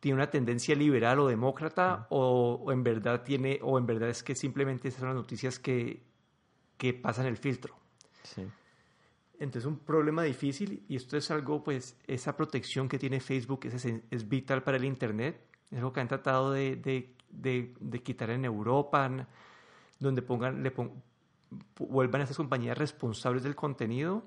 tiene 0.00 0.16
una 0.16 0.28
tendencia 0.28 0.74
liberal 0.74 1.18
o 1.20 1.28
demócrata 1.28 2.06
o, 2.10 2.60
o, 2.62 2.72
en 2.72 2.82
verdad 2.82 3.22
tiene 3.22 3.58
o 3.62 3.78
en 3.78 3.86
verdad 3.86 4.10
es 4.10 4.22
que 4.22 4.34
simplemente 4.34 4.88
esas 4.88 5.00
son 5.00 5.08
las 5.08 5.16
noticias 5.16 5.58
que, 5.58 6.02
que 6.76 6.92
pasan 6.92 7.26
el 7.26 7.36
filtro. 7.38 7.74
Sí. 8.22 8.42
Entonces 9.40 9.66
un 9.66 9.78
problema 9.78 10.22
difícil 10.22 10.84
y 10.88 10.96
esto 10.96 11.16
es 11.16 11.30
algo, 11.30 11.62
pues, 11.62 11.98
esa 12.06 12.36
protección 12.36 12.88
que 12.88 12.98
tiene 12.98 13.20
Facebook 13.20 13.66
es, 13.66 13.84
es 13.84 14.28
vital 14.28 14.62
para 14.62 14.76
el 14.76 14.84
Internet. 14.84 15.40
Es 15.70 15.78
algo 15.78 15.92
que 15.92 16.00
han 16.00 16.08
tratado 16.08 16.52
de, 16.52 16.76
de, 16.76 17.14
de, 17.30 17.74
de 17.80 18.02
quitar 18.02 18.30
en 18.30 18.44
Europa, 18.44 19.10
donde 19.98 20.22
pongan, 20.22 20.62
le 20.62 20.70
pon, 20.70 21.02
vuelvan 21.78 22.20
a 22.20 22.24
esas 22.24 22.36
compañías 22.36 22.78
responsables 22.78 23.42
del 23.42 23.54
contenido 23.54 24.24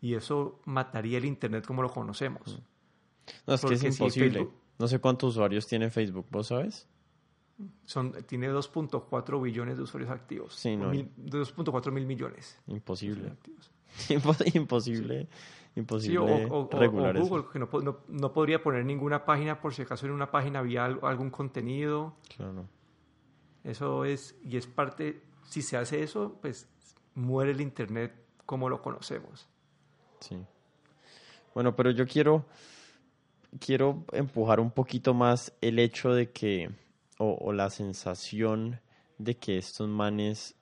y 0.00 0.14
eso 0.14 0.60
mataría 0.64 1.18
el 1.18 1.24
Internet 1.24 1.66
como 1.66 1.82
lo 1.82 1.90
conocemos. 1.90 2.60
No, 3.46 3.54
es 3.54 3.60
Porque 3.60 3.78
que 3.78 3.88
es 3.88 3.98
imposible. 4.00 4.28
Si 4.28 4.34
Facebook, 4.36 4.54
no 4.78 4.88
sé 4.88 4.98
cuántos 5.00 5.30
usuarios 5.30 5.66
tiene 5.66 5.90
Facebook, 5.90 6.26
¿vos 6.30 6.46
sabes? 6.46 6.86
Son, 7.84 8.12
tiene 8.24 8.48
2.4 8.50 9.42
billones 9.42 9.76
de 9.76 9.82
usuarios 9.82 10.10
activos. 10.12 10.54
Sí, 10.54 10.76
no. 10.76 10.92
2.4 10.92 11.90
mil 11.90 12.06
millones. 12.06 12.60
Imposible. 12.68 13.32
imposible. 14.54 15.28
Imposible 15.76 16.38
sí, 16.38 16.44
o, 16.50 16.66
o, 16.66 16.70
regular 16.78 17.16
o 17.16 17.20
Google, 17.20 17.42
eso. 17.42 17.50
que 17.50 17.58
no, 17.58 17.68
no, 17.82 17.98
no, 18.08 18.32
podría 18.32 18.62
poner 18.62 18.84
ninguna 18.84 19.24
página 19.24 19.60
por 19.60 19.74
si 19.74 19.82
acaso 19.82 20.06
en 20.06 20.12
una 20.12 20.30
página 20.30 20.58
había 20.58 20.84
algún 20.84 21.30
contenido. 21.30 22.16
Claro. 22.36 22.66
Eso 23.64 24.04
es, 24.04 24.36
y 24.44 24.56
es 24.56 24.66
parte, 24.66 25.22
si 25.44 25.62
se 25.62 25.76
hace 25.76 26.02
eso, 26.02 26.38
pues 26.40 26.68
muere 27.14 27.52
el 27.52 27.60
Internet 27.60 28.12
como 28.46 28.68
lo 28.68 28.80
conocemos. 28.82 29.48
Sí. 30.20 30.38
Bueno, 31.54 31.76
pero 31.76 31.90
yo 31.90 32.06
quiero, 32.06 32.46
quiero 33.60 34.04
empujar 34.12 34.58
un 34.58 34.70
poquito 34.70 35.14
más 35.14 35.52
el 35.60 35.78
hecho 35.78 36.12
de 36.12 36.30
que, 36.30 36.70
o, 37.18 37.36
o 37.40 37.52
la 37.52 37.70
sensación 37.70 38.80
de 39.18 39.36
que 39.36 39.58
estos 39.58 39.88
manes 39.88 40.54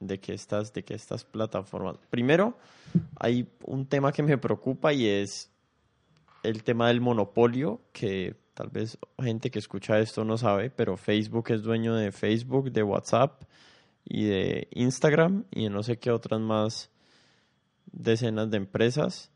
de 0.00 0.20
que 0.20 0.34
estas, 0.34 0.72
de 0.72 0.84
que 0.84 0.94
estas 0.94 1.24
plataformas. 1.24 1.98
Primero, 2.10 2.56
hay 3.18 3.48
un 3.64 3.86
tema 3.86 4.12
que 4.12 4.22
me 4.22 4.38
preocupa 4.38 4.92
y 4.92 5.06
es 5.06 5.50
el 6.42 6.62
tema 6.62 6.88
del 6.88 7.00
monopolio, 7.00 7.80
que 7.92 8.36
tal 8.54 8.68
vez 8.68 8.98
gente 9.18 9.50
que 9.50 9.58
escucha 9.58 9.98
esto 9.98 10.24
no 10.24 10.38
sabe, 10.38 10.70
pero 10.70 10.96
Facebook 10.96 11.50
es 11.50 11.62
dueño 11.62 11.94
de 11.94 12.12
Facebook, 12.12 12.70
de 12.72 12.82
WhatsApp 12.82 13.42
y 14.04 14.24
de 14.24 14.68
Instagram 14.72 15.44
y 15.50 15.64
de 15.64 15.70
no 15.70 15.82
sé 15.82 15.98
qué 15.98 16.10
otras 16.10 16.40
más 16.40 16.90
decenas 17.86 18.50
de 18.50 18.58
empresas. 18.58 19.30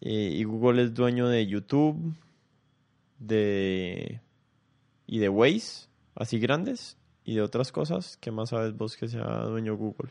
Eh, 0.00 0.30
y 0.32 0.44
Google 0.44 0.82
es 0.82 0.94
dueño 0.94 1.28
de 1.28 1.46
YouTube, 1.46 2.14
de 3.18 4.20
y 5.06 5.18
de 5.18 5.28
Waze, 5.28 5.88
así 6.14 6.38
grandes 6.38 6.97
y 7.28 7.34
de 7.34 7.42
otras 7.42 7.72
cosas. 7.72 8.16
¿Qué 8.16 8.30
más 8.30 8.48
sabes 8.48 8.74
vos 8.74 8.96
que 8.96 9.06
sea 9.06 9.42
dueño 9.42 9.76
Google? 9.76 10.08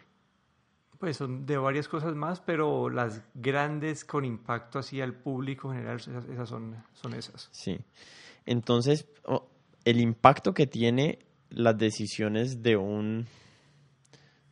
Pues 1.00 1.18
son 1.18 1.48
de 1.48 1.58
varias 1.58 1.88
cosas 1.88 2.14
más, 2.14 2.42
pero 2.42 2.92
las 2.92 3.24
grandes 3.34 4.06
con 4.06 4.24
impacto 4.24 4.78
así 4.78 5.02
al 5.02 5.16
público 5.16 5.72
en 5.72 5.80
general, 5.80 5.98
esas, 5.98 6.26
esas 6.26 6.48
son, 6.48 6.76
son 6.94 7.16
esas. 7.16 7.50
Sí. 7.52 7.80
Entonces, 8.46 9.08
oh, 9.24 9.50
el 9.84 10.00
impacto 10.00 10.54
que 10.54 10.68
tiene 10.68 11.18
las 11.50 11.76
decisiones 11.76 12.62
de 12.62 12.78
un 12.78 13.26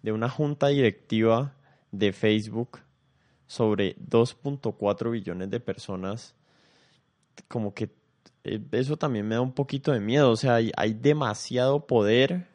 de 0.01 0.11
una 0.11 0.29
junta 0.29 0.69
directiva 0.69 1.53
de 1.91 2.13
Facebook 2.13 2.79
sobre 3.45 3.95
2.4 3.97 5.11
billones 5.11 5.51
de 5.51 5.59
personas, 5.59 6.33
como 7.47 7.75
que 7.75 7.91
eh, 8.43 8.59
eso 8.71 8.97
también 8.97 9.27
me 9.27 9.35
da 9.35 9.41
un 9.41 9.53
poquito 9.53 9.91
de 9.91 9.99
miedo. 9.99 10.31
O 10.31 10.35
sea, 10.35 10.55
hay, 10.55 10.71
hay 10.75 10.95
demasiado 10.95 11.85
poder 11.85 12.54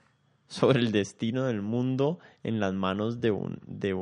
sobre 0.50 0.80
el 0.80 0.90
destino 0.90 1.44
del 1.44 1.62
mundo 1.62 2.18
en 2.42 2.58
las 2.58 2.74
manos 2.74 3.20
de, 3.20 3.30
un, 3.30 3.60
de, 3.66 3.96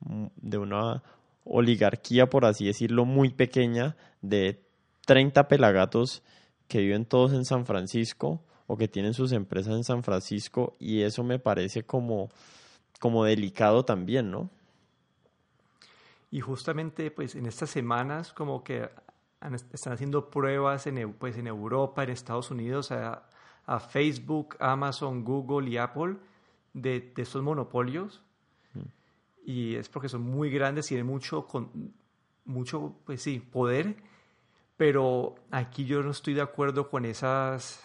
de 0.00 0.58
una 0.58 1.02
oligarquía, 1.44 2.30
por 2.30 2.46
así 2.46 2.64
decirlo, 2.64 3.04
muy 3.04 3.28
pequeña 3.28 3.96
de 4.22 4.64
30 5.04 5.46
pelagatos 5.46 6.22
que 6.68 6.78
viven 6.78 7.04
todos 7.04 7.34
en 7.34 7.44
San 7.44 7.66
Francisco 7.66 8.42
o 8.66 8.78
que 8.78 8.88
tienen 8.88 9.12
sus 9.12 9.32
empresas 9.32 9.74
en 9.74 9.84
San 9.84 10.02
Francisco 10.02 10.74
y 10.78 11.02
eso 11.02 11.22
me 11.22 11.38
parece 11.38 11.82
como, 11.82 12.30
como 12.98 13.24
delicado 13.24 13.84
también, 13.84 14.30
¿no? 14.30 14.48
Y 16.30 16.40
justamente 16.40 17.10
pues 17.10 17.34
en 17.34 17.44
estas 17.44 17.68
semanas 17.68 18.32
como 18.32 18.64
que 18.64 18.88
están 19.72 19.92
haciendo 19.92 20.30
pruebas 20.30 20.86
en, 20.86 21.12
pues, 21.14 21.36
en 21.36 21.46
Europa, 21.46 22.04
en 22.04 22.10
Estados 22.10 22.50
Unidos, 22.50 22.90
a, 22.92 23.28
a 23.66 23.80
Facebook, 23.80 24.56
Amazon, 24.60 25.24
Google 25.24 25.70
y 25.70 25.76
Apple 25.76 26.16
de, 26.72 27.12
de 27.14 27.22
estos 27.22 27.42
monopolios. 27.42 28.22
Mm. 28.74 28.80
Y 29.44 29.74
es 29.76 29.88
porque 29.88 30.08
son 30.08 30.22
muy 30.22 30.50
grandes 30.50 30.86
y 30.86 30.88
tienen 30.90 31.06
mucho, 31.06 31.46
con, 31.46 31.92
mucho 32.44 32.94
pues 33.04 33.22
sí, 33.22 33.38
poder. 33.38 33.96
Pero 34.76 35.34
aquí 35.50 35.84
yo 35.84 36.02
no 36.02 36.10
estoy 36.10 36.34
de 36.34 36.40
acuerdo 36.40 36.88
con 36.88 37.04
esas, 37.04 37.84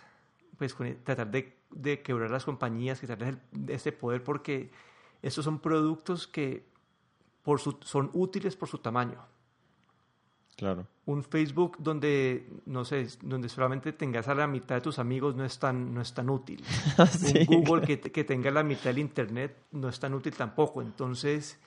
pues 0.57 0.73
con 0.73 0.95
tratar 1.03 1.29
de, 1.29 1.53
de 1.71 2.01
quebrar 2.01 2.31
las 2.31 2.45
compañías, 2.45 3.01
quitarles 3.01 3.37
ese 3.67 3.91
poder, 3.91 4.23
porque 4.23 4.71
estos 5.21 5.43
son 5.43 5.59
productos 5.59 6.27
que 6.27 6.65
por 7.43 7.59
su, 7.59 7.77
son 7.81 8.09
útiles 8.13 8.55
por 8.55 8.69
su 8.69 8.77
tamaño. 8.77 9.19
Claro. 10.55 10.87
Un 11.05 11.23
Facebook 11.23 11.77
donde, 11.79 12.47
no 12.65 12.85
sé, 12.85 13.07
donde 13.21 13.49
solamente 13.49 13.91
tengas 13.91 14.27
a 14.29 14.35
la 14.35 14.47
mitad 14.47 14.75
de 14.75 14.81
tus 14.81 14.99
amigos 14.99 15.35
no 15.35 15.43
es 15.43 15.59
tan, 15.59 15.93
no 15.93 16.01
es 16.01 16.13
tan 16.13 16.29
útil. 16.29 16.63
sí, 17.11 17.45
un 17.49 17.63
Google 17.63 17.85
que, 17.85 17.99
que, 17.99 18.23
tenga 18.23 18.49
la 18.51 18.63
mitad 18.63 18.85
del 18.85 18.99
Internet 18.99 19.55
no 19.71 19.89
es 19.89 19.99
tan 19.99 20.13
útil 20.13 20.33
tampoco. 20.33 20.81
Entonces, 20.81 21.59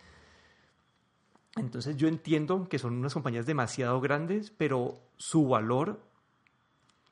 entonces 1.57 1.97
yo 1.97 2.09
entiendo 2.09 2.67
que 2.69 2.79
son 2.79 2.95
unas 2.95 3.13
compañías 3.13 3.45
demasiado 3.45 4.01
grandes, 4.01 4.51
pero 4.51 4.99
su 5.17 5.47
valor 5.49 6.01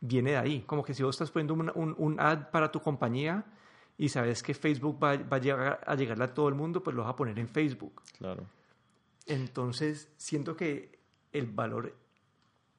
viene 0.00 0.30
de 0.30 0.36
ahí. 0.38 0.60
Como 0.62 0.82
que 0.82 0.94
si 0.94 1.02
vos 1.02 1.14
estás 1.14 1.30
poniendo 1.30 1.54
un, 1.54 1.70
un, 1.74 1.94
un 1.98 2.20
ad 2.20 2.50
para 2.50 2.72
tu 2.72 2.80
compañía 2.80 3.44
y 3.98 4.08
sabes 4.08 4.42
que 4.42 4.54
Facebook 4.54 5.02
va, 5.02 5.16
va 5.16 5.36
a, 5.36 5.40
llegar, 5.40 5.80
a 5.86 5.94
llegarle 5.94 6.24
a 6.24 6.34
todo 6.34 6.48
el 6.48 6.54
mundo, 6.54 6.82
pues 6.82 6.96
lo 6.96 7.02
vas 7.02 7.12
a 7.12 7.16
poner 7.16 7.38
en 7.38 7.48
Facebook. 7.48 8.02
Claro. 8.18 8.44
Entonces, 9.26 10.08
siento 10.16 10.56
que 10.56 10.95
el 11.32 11.46
valor 11.46 11.94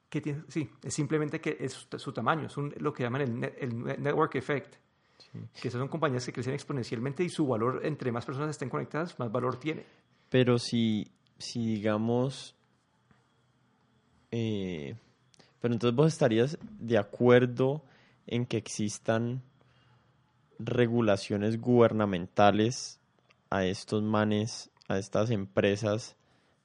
que 0.09 0.21
tiene, 0.21 0.43
sí, 0.47 0.69
es 0.83 0.93
simplemente 0.93 1.41
que 1.41 1.57
es 1.59 1.87
su, 1.97 2.11
tamaño, 2.13 2.47
es 2.47 2.57
lo 2.81 2.93
que 2.93 3.03
llaman 3.03 3.21
el, 3.21 3.53
el 3.59 4.01
network 4.01 4.35
effect. 4.35 4.75
Que 5.61 5.67
esas 5.67 5.79
son 5.79 5.87
compañías 5.87 6.25
que 6.25 6.31
crecen 6.31 6.53
exponencialmente 6.53 7.23
y 7.23 7.29
su 7.29 7.45
valor, 7.45 7.81
entre 7.83 8.11
más 8.11 8.25
personas 8.25 8.51
estén 8.51 8.69
conectadas, 8.69 9.19
más 9.19 9.31
valor 9.31 9.59
tiene. 9.59 9.85
Pero 10.29 10.57
si, 10.57 11.11
si 11.37 11.65
digamos, 11.65 12.55
eh, 14.31 14.95
pero 15.59 15.73
entonces 15.73 15.95
vos 15.95 16.07
estarías 16.07 16.57
de 16.79 16.97
acuerdo 16.97 17.83
en 18.25 18.45
que 18.45 18.57
existan 18.57 19.41
regulaciones 20.59 21.59
gubernamentales 21.59 22.99
a 23.49 23.65
estos 23.65 24.03
manes, 24.03 24.69
a 24.87 24.97
estas 24.97 25.29
empresas, 25.29 26.15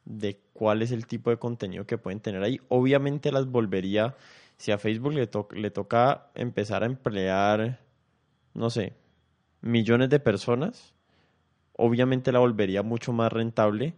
de 0.05 0.41
cuál 0.53 0.83
es 0.83 0.91
el 0.93 1.07
tipo 1.07 1.31
de 1.31 1.39
contenido 1.39 1.87
que 1.87 1.99
pueden 1.99 2.21
tener 2.21 2.43
ahí. 2.43 2.61
Obviamente 2.69 3.33
las 3.33 3.47
volvería, 3.47 4.17
si 4.57 4.73
a 4.73 4.79
Facebook 4.79 5.13
le, 5.13 5.71
toca 5.71 6.31
empezar 6.35 6.83
a 6.83 6.87
emplear, 6.87 7.81
no 8.55 8.71
sé, 8.71 8.95
millones 9.61 10.11
de 10.11 10.21
personas, 10.21 10.95
obviamente 11.77 12.33
la 12.33 12.41
volvería 12.41 12.83
mucho 12.83 13.13
más 13.13 13.33
rentable, 13.33 13.95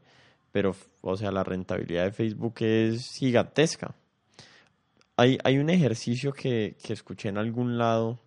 pero, 0.53 0.75
o 1.01 1.17
sea, 1.17 1.33
la 1.33 1.43
rentabilidad 1.43 2.05
de 2.05 2.13
Facebook 2.13 2.55
es 2.61 3.11
gigantesca. 3.19 3.95
Hay, 5.17 5.39
hay 5.45 5.59
un 5.59 5.71
ejercicio 5.71 6.33
que, 6.33 6.77
que 6.83 6.93
escuché 6.93 7.29
en 7.29 7.39
algún 7.39 7.79
lado 7.79 8.21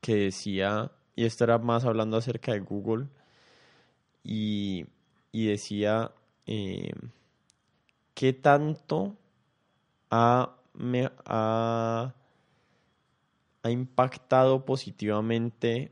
que 0.00 0.14
decía, 0.14 0.92
y 1.14 1.24
esto 1.24 1.44
era 1.44 1.58
más 1.58 1.84
hablando 1.84 2.16
acerca 2.16 2.52
de 2.52 2.60
Google, 2.60 3.06
y, 4.22 4.86
y 5.32 5.46
decía 5.46 6.12
eh, 6.46 6.92
qué 8.14 8.32
tanto 8.32 9.16
ha, 10.10 10.56
ha, 11.24 12.14
ha 13.62 13.70
impactado 13.70 14.64
positivamente 14.64 15.90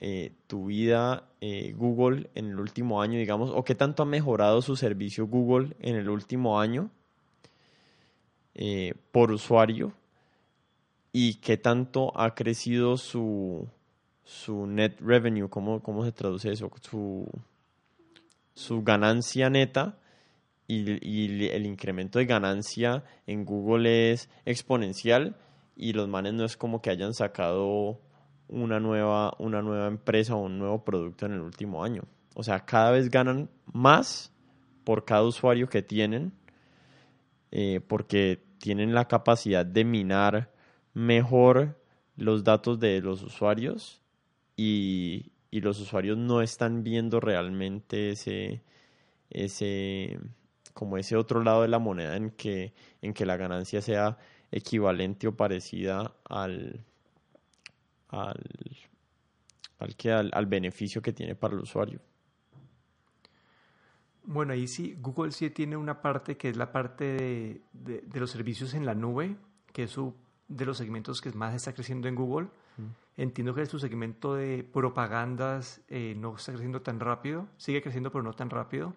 eh, 0.00 0.32
tu 0.46 0.66
vida 0.66 1.28
eh, 1.40 1.74
Google 1.76 2.30
en 2.34 2.46
el 2.50 2.60
último 2.60 3.02
año, 3.02 3.18
digamos, 3.18 3.50
o 3.54 3.64
qué 3.64 3.74
tanto 3.74 4.02
ha 4.02 4.06
mejorado 4.06 4.62
su 4.62 4.76
servicio 4.76 5.26
Google 5.26 5.76
en 5.80 5.96
el 5.96 6.08
último 6.08 6.60
año 6.60 6.90
por 9.12 9.30
usuario 9.30 9.92
y 11.12 11.34
qué 11.34 11.56
tanto 11.56 12.12
ha 12.18 12.34
crecido 12.34 12.96
su, 12.96 13.68
su 14.24 14.66
net 14.66 15.00
revenue, 15.00 15.48
¿cómo, 15.48 15.80
cómo 15.82 16.04
se 16.04 16.12
traduce 16.12 16.52
eso? 16.52 16.70
Su, 16.80 17.26
su 18.58 18.82
ganancia 18.82 19.50
neta 19.50 19.98
y, 20.66 21.46
el 21.46 21.64
incremento 21.64 22.18
de 22.18 22.26
ganancia 22.26 23.04
en 23.24 23.44
Google 23.44 24.10
es 24.10 24.28
exponencial 24.44 25.36
y 25.76 25.92
los 25.92 26.08
manes 26.08 26.34
no 26.34 26.44
es 26.44 26.56
como 26.56 26.82
que 26.82 26.90
hayan 26.90 27.14
sacado 27.14 28.00
una 28.48 28.80
nueva, 28.80 29.32
una 29.38 29.62
nueva 29.62 29.86
empresa 29.86 30.34
o 30.34 30.40
un 30.40 30.58
nuevo 30.58 30.84
producto 30.84 31.26
en 31.26 31.34
el 31.34 31.40
último 31.40 31.84
año. 31.84 32.02
O 32.34 32.42
sea, 32.42 32.64
cada 32.64 32.90
vez 32.90 33.10
ganan 33.10 33.48
más 33.72 34.32
por 34.82 35.04
cada 35.04 35.22
usuario 35.22 35.68
que 35.68 35.82
tienen 35.82 36.32
eh, 37.52 37.80
porque 37.86 38.42
tienen 38.58 38.92
la 38.92 39.06
capacidad 39.06 39.64
de 39.64 39.84
minar 39.84 40.52
mejor 40.94 41.80
los 42.16 42.42
datos 42.42 42.80
de 42.80 43.00
los 43.00 43.22
usuarios 43.22 44.02
y, 44.56 45.30
y 45.50 45.60
los 45.60 45.80
usuarios 45.80 46.18
no 46.18 46.42
están 46.42 46.82
viendo 46.82 47.20
realmente 47.20 48.10
ese, 48.10 48.62
ese, 49.30 50.18
como 50.74 50.98
ese 50.98 51.16
otro 51.16 51.42
lado 51.42 51.62
de 51.62 51.68
la 51.68 51.78
moneda 51.78 52.16
en 52.16 52.30
que, 52.30 52.74
en 53.00 53.14
que 53.14 53.26
la 53.26 53.36
ganancia 53.36 53.80
sea 53.80 54.18
equivalente 54.50 55.26
o 55.26 55.36
parecida 55.36 56.14
al, 56.28 56.84
al, 58.08 58.76
al, 59.78 59.96
que, 59.96 60.12
al, 60.12 60.46
beneficio 60.46 61.00
que 61.00 61.12
tiene 61.12 61.34
para 61.34 61.54
el 61.54 61.60
usuario. 61.60 62.00
Bueno, 64.24 64.52
ahí 64.52 64.66
sí, 64.66 64.94
Google 65.00 65.32
sí 65.32 65.48
tiene 65.50 65.76
una 65.76 66.02
parte 66.02 66.36
que 66.36 66.50
es 66.50 66.56
la 66.56 66.70
parte 66.70 67.04
de, 67.04 67.62
de, 67.72 68.02
de 68.02 68.20
los 68.20 68.30
servicios 68.30 68.74
en 68.74 68.84
la 68.84 68.94
nube, 68.94 69.36
que 69.72 69.84
es 69.84 69.90
su, 69.90 70.14
de 70.48 70.66
los 70.66 70.76
segmentos 70.76 71.22
que 71.22 71.32
más 71.32 71.54
está 71.54 71.72
creciendo 71.72 72.08
en 72.08 72.14
Google 72.14 72.48
Entiendo 73.18 73.52
que 73.52 73.66
su 73.66 73.80
segmento 73.80 74.36
de 74.36 74.62
propagandas 74.62 75.80
eh, 75.88 76.14
no 76.16 76.36
está 76.36 76.52
creciendo 76.52 76.82
tan 76.82 77.00
rápido, 77.00 77.48
sigue 77.56 77.82
creciendo 77.82 78.12
pero 78.12 78.22
no 78.22 78.32
tan 78.32 78.48
rápido. 78.48 78.94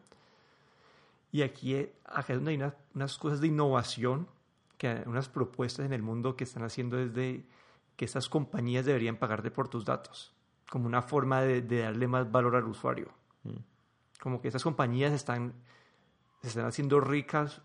Y 1.32 1.42
aquí, 1.42 1.74
eh, 1.74 1.96
acá 2.06 2.34
es 2.34 2.38
donde 2.38 2.52
hay 2.52 2.72
unas 2.94 3.18
cosas 3.18 3.42
de 3.42 3.48
innovación, 3.48 4.28
que 4.78 5.02
unas 5.08 5.28
propuestas 5.28 5.88
en 5.88 5.94
el 5.94 6.04
mundo 6.04 6.36
que 6.36 6.44
están 6.44 6.62
haciendo 6.62 6.98
desde 6.98 7.48
que 7.96 8.06
estas 8.06 8.30
compañías 8.30 8.86
deberían 8.86 9.18
pagarte 9.18 9.50
por 9.50 9.70
tus 9.70 9.86
datos, 9.86 10.36
como 10.70 10.86
una 10.86 11.02
forma 11.02 11.42
de, 11.42 11.64
darle 11.64 12.08
más 12.08 12.32
valor 12.32 12.56
al 12.56 12.66
usuario. 12.66 13.10
Mm. 13.42 13.58
Como 14.20 14.40
que 14.40 14.50
estas 14.50 14.64
compañías 14.64 15.14
están, 15.14 15.54
se 16.44 16.50
están 16.50 16.66
haciendo 16.66 17.00
ricas 17.00 17.64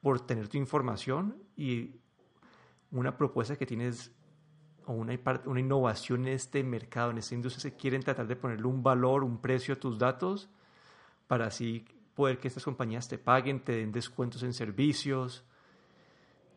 por 0.00 0.20
tener 0.20 0.48
tu 0.48 0.56
información 0.56 1.36
y 1.58 1.96
una 2.90 3.18
propuesta 3.18 3.56
que 3.56 3.66
tienes 3.66 4.12
o 4.88 4.92
una, 4.92 5.18
una 5.44 5.60
innovación 5.60 6.26
en 6.26 6.32
este 6.32 6.62
mercado, 6.64 7.10
en 7.10 7.18
esta 7.18 7.34
industria, 7.34 7.60
se 7.60 7.76
quieren 7.76 8.02
tratar 8.02 8.26
de 8.26 8.36
ponerle 8.36 8.66
un 8.66 8.82
valor, 8.82 9.22
un 9.22 9.38
precio 9.38 9.74
a 9.74 9.76
tus 9.78 9.98
datos 9.98 10.48
para 11.26 11.46
así 11.46 11.84
poder 12.14 12.38
que 12.38 12.48
estas 12.48 12.64
compañías 12.64 13.06
te 13.06 13.18
paguen, 13.18 13.60
te 13.60 13.72
den 13.72 13.92
descuentos 13.92 14.42
en 14.42 14.54
servicios, 14.54 15.44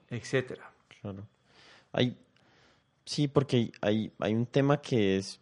etcétera. 0.09 0.71
Claro. 1.01 1.27
Hay, 1.91 2.17
sí, 3.03 3.27
porque 3.27 3.73
hay, 3.81 4.13
hay 4.17 4.33
un 4.33 4.45
tema 4.45 4.81
que 4.81 5.17
es 5.17 5.41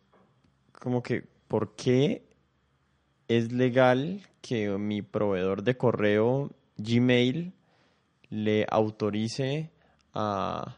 como 0.72 1.04
que, 1.04 1.28
¿por 1.48 1.76
qué 1.76 2.26
es 3.28 3.52
legal 3.52 4.28
que 4.42 4.68
mi 4.80 5.04
proveedor 5.04 5.62
de 5.62 5.78
correo 5.78 6.50
Gmail 6.78 7.54
le 8.32 8.66
autorice 8.68 9.70
a, 10.16 10.76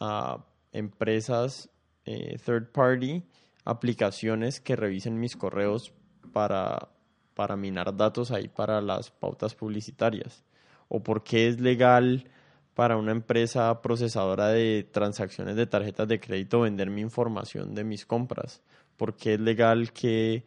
a 0.00 0.44
empresas 0.72 1.70
eh, 2.04 2.38
third 2.44 2.72
party, 2.72 3.22
aplicaciones 3.64 4.60
que 4.60 4.76
revisen 4.76 5.20
mis 5.20 5.36
correos 5.36 5.92
para, 6.32 6.88
para 7.34 7.56
minar 7.56 7.96
datos 7.96 8.30
ahí 8.30 8.48
para 8.48 8.80
las 8.80 9.10
pautas 9.10 9.54
publicitarias. 9.54 10.44
O 10.88 11.02
por 11.02 11.22
qué 11.22 11.48
es 11.48 11.60
legal 11.60 12.28
para 12.74 12.96
una 12.96 13.12
empresa 13.12 13.82
procesadora 13.82 14.48
de 14.48 14.88
transacciones 14.90 15.56
de 15.56 15.66
tarjetas 15.66 16.08
de 16.08 16.20
crédito 16.20 16.62
vender 16.62 16.90
mi 16.90 17.02
información 17.02 17.74
de 17.74 17.84
mis 17.84 18.06
compras. 18.06 18.62
¿Por 18.96 19.16
qué 19.16 19.34
es 19.34 19.40
legal 19.40 19.92
que 19.92 20.44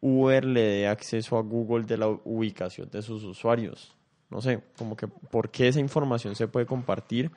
Uber 0.00 0.44
le 0.44 0.60
dé 0.60 0.88
acceso 0.88 1.36
a 1.38 1.42
Google 1.42 1.84
de 1.84 1.96
la 1.96 2.08
ubicación 2.08 2.88
de 2.90 3.02
sus 3.02 3.24
usuarios. 3.24 3.96
No 4.30 4.40
sé, 4.40 4.62
como 4.76 4.96
que 4.96 5.08
por 5.08 5.50
qué 5.50 5.68
esa 5.68 5.80
información 5.80 6.36
se 6.36 6.48
puede 6.48 6.66
compartir 6.66 7.30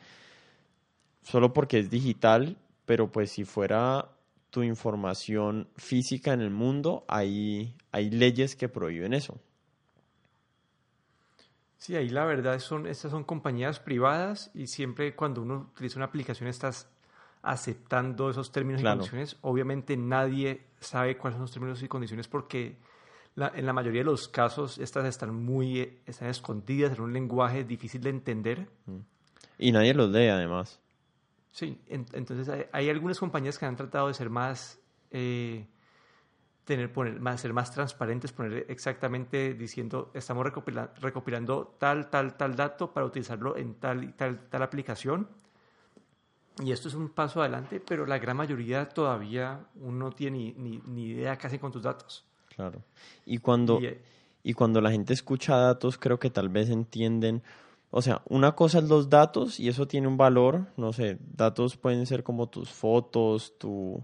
solo 1.22 1.54
porque 1.54 1.80
es 1.80 1.90
digital, 1.90 2.58
pero 2.86 3.12
pues 3.12 3.32
si 3.32 3.46
fuera 3.46 4.10
tu 4.50 4.64
información 4.64 5.70
física 5.76 6.34
en 6.34 6.42
el 6.42 6.52
mundo, 6.52 7.06
hay, 7.08 7.76
hay 7.92 8.10
leyes 8.10 8.56
que 8.56 8.70
prohíben 8.70 9.14
eso. 9.14 9.40
Sí, 11.78 11.96
ahí 11.96 12.10
la 12.10 12.26
verdad 12.26 12.60
son, 12.60 12.86
estas 12.86 13.12
son 13.12 13.24
compañías 13.24 13.80
privadas 13.80 14.52
y 14.54 14.68
siempre 14.68 15.16
cuando 15.16 15.42
uno 15.42 15.72
utiliza 15.74 15.98
una 15.98 16.06
aplicación 16.06 16.48
estás 16.48 16.88
aceptando 17.42 18.30
esos 18.30 18.52
términos 18.52 18.82
y 18.82 18.84
condiciones. 18.84 19.38
Obviamente 19.42 19.98
nadie 19.98 20.62
sabe 20.80 21.18
cuáles 21.18 21.36
son 21.36 21.42
los 21.42 21.52
términos 21.52 21.82
y 21.82 21.88
condiciones 21.88 22.28
porque 22.28 22.78
en 23.36 23.66
la 23.66 23.74
mayoría 23.74 24.02
de 24.02 24.06
los 24.06 24.28
casos 24.28 24.78
estas 24.78 25.06
están 25.06 25.34
muy 25.34 26.02
están 26.06 26.30
escondidas 26.30 26.98
en 26.98 27.02
un 27.02 27.14
lenguaje 27.14 27.64
difícil 27.64 28.02
de 28.02 28.12
entender. 28.12 28.68
Y 29.58 29.72
nadie 29.72 29.94
los 29.94 30.12
lee 30.12 30.28
además. 30.28 30.80
Sí, 31.52 31.82
entonces 31.90 32.68
hay, 32.72 32.90
algunas 32.90 33.20
compañías 33.20 33.60
que 33.60 33.66
han 33.66 33.76
tratado 33.76 34.08
de 34.08 34.14
ser 34.14 34.30
más, 34.30 34.80
eh, 35.12 35.68
tener, 36.64 36.94
poner, 36.94 37.20
más, 37.20 37.42
ser 37.42 37.52
más 37.52 37.72
transparentes, 37.72 38.32
poner 38.32 38.66
exactamente 38.70 39.54
diciendo, 39.54 40.12
estamos 40.14 40.46
recopilando 41.02 41.76
tal, 41.78 42.10
tal, 42.10 42.38
tal 42.38 42.56
dato 42.56 42.94
para 42.94 43.06
utilizarlo 43.06 43.58
en 43.58 43.76
tal 43.76 44.06
y 44.06 44.14
tal, 44.14 44.48
tal 44.50 44.64
aplicación. 44.64 45.28
Y 46.64 46.72
esto 46.72 46.88
es 46.88 46.94
un 46.94 47.10
paso 47.10 47.42
adelante, 47.42 47.82
pero 47.82 48.06
la 48.06 48.18
gran 48.18 48.38
mayoría 48.38 48.88
todavía 48.88 49.68
uno 49.76 50.06
no 50.06 50.12
tiene 50.12 50.54
ni, 50.58 50.82
ni, 50.86 51.08
idea 51.08 51.38
qué 51.38 51.48
hacen 51.48 51.60
con 51.60 51.72
tus 51.72 51.84
datos. 51.84 52.26
Claro. 52.56 52.82
Y 53.26 53.40
cuando, 53.40 53.80
eh, 53.82 54.02
y 54.44 54.54
cuando 54.54 54.80
la 54.80 54.92
gente 54.92 55.14
escucha 55.14 55.58
datos, 55.58 55.98
creo 55.98 56.18
que 56.20 56.30
tal 56.30 56.48
vez 56.50 56.70
entienden 56.70 57.44
o 57.92 58.02
sea, 58.02 58.22
una 58.30 58.54
cosa 58.54 58.80
es 58.80 58.86
los 58.86 59.10
datos 59.10 59.60
y 59.60 59.68
eso 59.68 59.88
tiene 59.88 60.08
un 60.08 60.18
valor, 60.18 60.68
no 60.78 60.94
sé, 60.94 61.18
datos 61.36 61.76
pueden 61.76 62.06
ser 62.06 62.24
como 62.24 62.48
tus 62.48 62.70
fotos, 62.70 63.58
tu, 63.58 64.02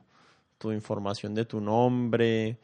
tu 0.58 0.74
información 0.74 1.34
de 1.34 1.46
tu 1.46 1.62
nombre, 1.62 2.60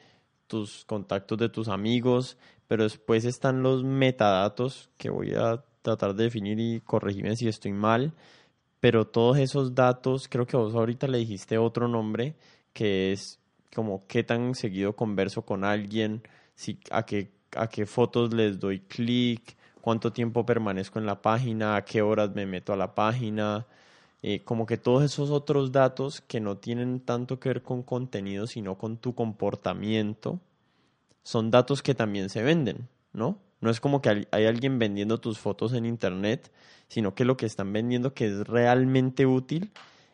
tus 0.47 0.83
contactos 0.85 1.37
de 1.37 1.47
tus 1.47 1.69
amigos, 1.69 2.37
pero 2.67 2.83
después 2.83 3.23
están 3.23 3.63
los 3.63 3.83
metadatos 3.85 4.89
que 4.97 5.09
voy 5.09 5.33
a 5.33 5.63
tratar 5.81 6.13
de 6.13 6.25
definir 6.25 6.59
y 6.59 6.81
corregirme 6.81 7.37
si 7.37 7.47
estoy 7.47 7.71
mal, 7.71 8.13
pero 8.81 9.07
todos 9.07 9.37
esos 9.37 9.73
datos, 9.73 10.27
creo 10.27 10.45
que 10.45 10.57
vos 10.57 10.75
ahorita 10.75 11.07
le 11.07 11.19
dijiste 11.19 11.57
otro 11.57 11.87
nombre, 11.87 12.35
que 12.73 13.13
es 13.13 13.39
como 13.73 14.05
qué 14.07 14.23
tan 14.23 14.55
seguido 14.55 14.93
converso 14.93 15.43
con 15.43 15.63
alguien, 15.63 16.21
si, 16.55 16.79
a, 16.91 17.05
qué, 17.05 17.31
a 17.55 17.67
qué 17.67 17.85
fotos 17.85 18.33
les 18.33 18.59
doy 18.59 18.81
clic, 18.81 19.55
cuánto 19.83 20.13
tiempo 20.13 20.45
permanezco 20.45 20.97
en 20.97 21.05
la 21.05 21.21
página, 21.21 21.75
a 21.75 21.83
qué 21.83 22.01
horas 22.01 22.33
me 22.33 22.45
meto 22.45 22.71
a 22.71 22.77
la 22.77 22.95
página, 22.95 23.67
eh, 24.21 24.39
como 24.45 24.65
que 24.65 24.77
todos 24.77 25.03
esos 25.03 25.29
otros 25.29 25.73
datos 25.73 26.21
que 26.21 26.39
no 26.39 26.55
tienen 26.55 27.01
tanto 27.01 27.37
que 27.37 27.49
ver 27.49 27.63
con 27.63 27.83
contenido, 27.83 28.47
sino 28.47 28.77
con 28.77 28.95
tu 28.95 29.13
comportamiento, 29.13 30.39
son 31.21 31.51
datos 31.51 31.81
que 31.81 31.95
también 31.95 32.29
se 32.29 32.43
venden, 32.43 32.87
¿no? 33.11 33.39
No 33.59 33.69
es 33.69 33.81
como 33.81 34.01
que 34.01 34.25
hay 34.31 34.45
alguien 34.45 34.79
vendiendo 34.79 35.19
tus 35.19 35.37
fotos 35.37 35.73
en 35.73 35.85
internet, 35.85 36.49
sino 36.87 37.13
que 37.13 37.25
lo 37.25 37.35
que 37.35 37.45
están 37.45 37.73
vendiendo 37.73 38.13
que 38.13 38.27
es 38.27 38.47
realmente 38.47 39.25
útil 39.25 39.73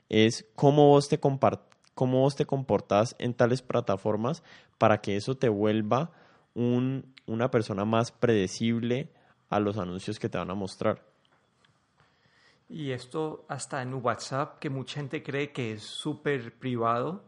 es 0.10 0.48
cómo 0.56 0.88
vos 0.88 1.10
te, 1.10 1.20
cómo 1.20 2.22
vos 2.22 2.36
te 2.36 2.48
comportas 2.48 3.16
en 3.20 3.36
tales 3.36 3.62
plataformas 3.62 4.42
para 4.80 5.00
que 5.00 5.16
eso 5.16 5.38
te 5.38 5.48
vuelva 5.48 6.10
un, 6.56 7.14
una 7.28 7.52
persona 7.52 7.86
más 7.86 8.12
predecible 8.12 9.10
a 9.50 9.60
los 9.60 9.78
anuncios 9.78 10.20
que 10.20 10.30
te 10.30 10.38
van 10.38 10.52
a 10.52 10.56
mostrar. 10.56 11.02
Y 12.70 12.92
esto 12.92 13.46
hasta 13.48 13.82
en 13.82 13.94
WhatsApp, 13.96 14.60
que 14.60 14.70
mucha 14.70 15.00
gente 15.00 15.24
cree 15.24 15.52
que 15.52 15.74
es 15.74 15.84
súper 15.84 16.54
privado. 16.58 17.24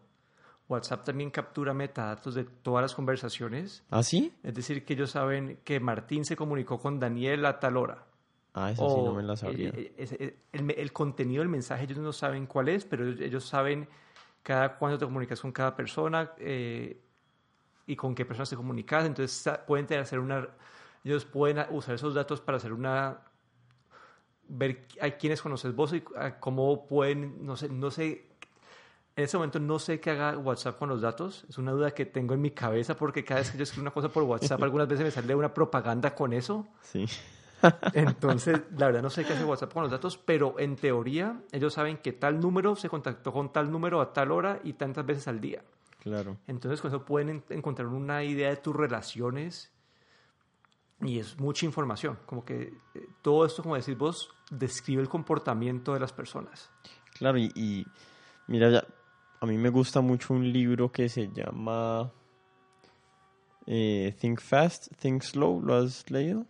WhatsApp 0.69 1.03
también 1.03 1.31
captura 1.31 1.73
metadatos 1.73 2.35
de 2.35 2.43
todas 2.43 2.83
las 2.83 2.95
conversaciones. 2.95 3.83
¿Ah, 3.89 4.03
sí? 4.03 4.33
Es 4.43 4.53
decir, 4.53 4.85
que 4.85 4.93
ellos 4.93 5.11
saben 5.11 5.59
que 5.63 5.79
Martín 5.79 6.23
se 6.25 6.35
comunicó 6.35 6.79
con 6.79 6.99
Daniel 6.99 7.45
a 7.45 7.59
tal 7.59 7.77
hora. 7.77 8.05
Ah, 8.53 8.71
eso 8.71 8.89
sí 8.89 9.01
no 9.01 9.13
me 9.13 9.23
la 9.23 9.35
sabía. 9.35 9.69
Eh, 9.69 9.93
eh, 9.97 10.37
el, 10.51 10.71
el, 10.71 10.93
contenido 10.93 11.41
del 11.41 11.49
mensaje 11.49 11.85
ellos 11.85 11.99
no 11.99 12.11
saben 12.11 12.45
cuál 12.45 12.69
es, 12.69 12.85
pero 12.85 13.07
ellos, 13.07 13.45
saben 13.45 13.87
cada 14.43 14.77
cuándo 14.77 14.97
te 14.97 15.05
comunicas 15.05 15.39
con 15.39 15.51
cada 15.51 15.75
persona 15.75 16.31
eh, 16.37 16.99
y 17.87 17.95
con 17.95 18.13
qué 18.13 18.25
personas 18.25 18.49
te 18.49 18.55
comunicas. 18.55 19.05
Entonces 19.05 19.59
pueden 19.65 19.99
hacer 19.99 20.19
una, 20.19 20.47
ellos 21.03 21.25
pueden 21.25 21.65
usar 21.71 21.95
esos 21.95 22.13
datos 22.13 22.41
para 22.41 22.57
hacer 22.57 22.73
una 22.73 23.19
ver 24.47 24.85
a 24.99 25.11
quiénes 25.11 25.41
conoces 25.41 25.73
vos 25.73 25.93
y 25.93 26.03
cómo 26.39 26.85
pueden, 26.85 27.45
no 27.45 27.55
sé, 27.55 27.69
no 27.69 27.89
sé, 27.89 28.27
en 29.15 29.23
ese 29.23 29.37
momento 29.37 29.59
no 29.59 29.79
sé 29.79 29.99
qué 29.99 30.11
haga 30.11 30.37
WhatsApp 30.37 30.77
con 30.77 30.89
los 30.89 31.01
datos, 31.01 31.45
es 31.49 31.57
una 31.57 31.71
duda 31.71 31.91
que 31.91 32.05
tengo 32.05 32.33
en 32.33 32.41
mi 32.41 32.51
cabeza 32.51 32.95
porque 32.95 33.23
cada 33.23 33.39
vez 33.39 33.51
que 33.51 33.57
yo 33.57 33.63
escribo 33.63 33.83
una 33.83 33.91
cosa 33.91 34.09
por 34.09 34.23
WhatsApp, 34.23 34.61
algunas 34.63 34.87
veces 34.87 35.05
me 35.05 35.11
sale 35.11 35.35
una 35.35 35.53
propaganda 35.53 36.13
con 36.13 36.33
eso. 36.33 36.67
Sí. 36.81 37.05
Entonces, 37.93 38.61
la 38.77 38.87
verdad 38.87 39.01
no 39.01 39.09
sé 39.09 39.23
qué 39.23 39.33
hace 39.33 39.45
WhatsApp 39.45 39.73
con 39.73 39.83
los 39.83 39.91
datos, 39.91 40.17
pero 40.17 40.59
en 40.59 40.75
teoría 40.75 41.41
ellos 41.51 41.73
saben 41.73 41.97
que 41.97 42.11
tal 42.13 42.39
número 42.39 42.75
se 42.75 42.89
contactó 42.89 43.31
con 43.31 43.53
tal 43.53 43.71
número 43.71 44.01
a 44.01 44.11
tal 44.11 44.31
hora 44.31 44.59
y 44.63 44.73
tantas 44.73 45.05
veces 45.05 45.27
al 45.27 45.39
día. 45.39 45.61
Claro. 46.01 46.37
Entonces, 46.47 46.81
con 46.81 46.89
eso 46.89 47.05
pueden 47.05 47.43
encontrar 47.49 47.87
una 47.87 48.23
idea 48.23 48.49
de 48.49 48.57
tus 48.57 48.75
relaciones 48.75 49.71
y 51.03 51.19
es 51.19 51.39
mucha 51.39 51.65
información. 51.65 52.17
Como 52.25 52.45
que 52.45 52.73
eh, 52.95 53.07
todo 53.21 53.45
esto, 53.45 53.63
como 53.63 53.75
decís 53.75 53.97
vos, 53.97 54.29
describe 54.49 55.01
el 55.01 55.09
comportamiento 55.09 55.93
de 55.93 55.99
las 55.99 56.13
personas. 56.13 56.69
Claro, 57.17 57.37
y, 57.37 57.85
mira, 58.47 58.69
ya, 58.69 58.85
a 59.39 59.45
mí 59.45 59.57
me 59.57 59.69
gusta 59.69 60.01
mucho 60.01 60.33
un 60.33 60.51
libro 60.51 60.91
que 60.91 61.09
se 61.09 61.29
llama 61.31 62.11
eh, 63.65 64.15
Think 64.19 64.39
Fast, 64.39 64.95
Think 64.97 65.23
Slow. 65.23 65.61
¿Lo 65.61 65.75
has 65.75 66.09
leído? 66.09 66.45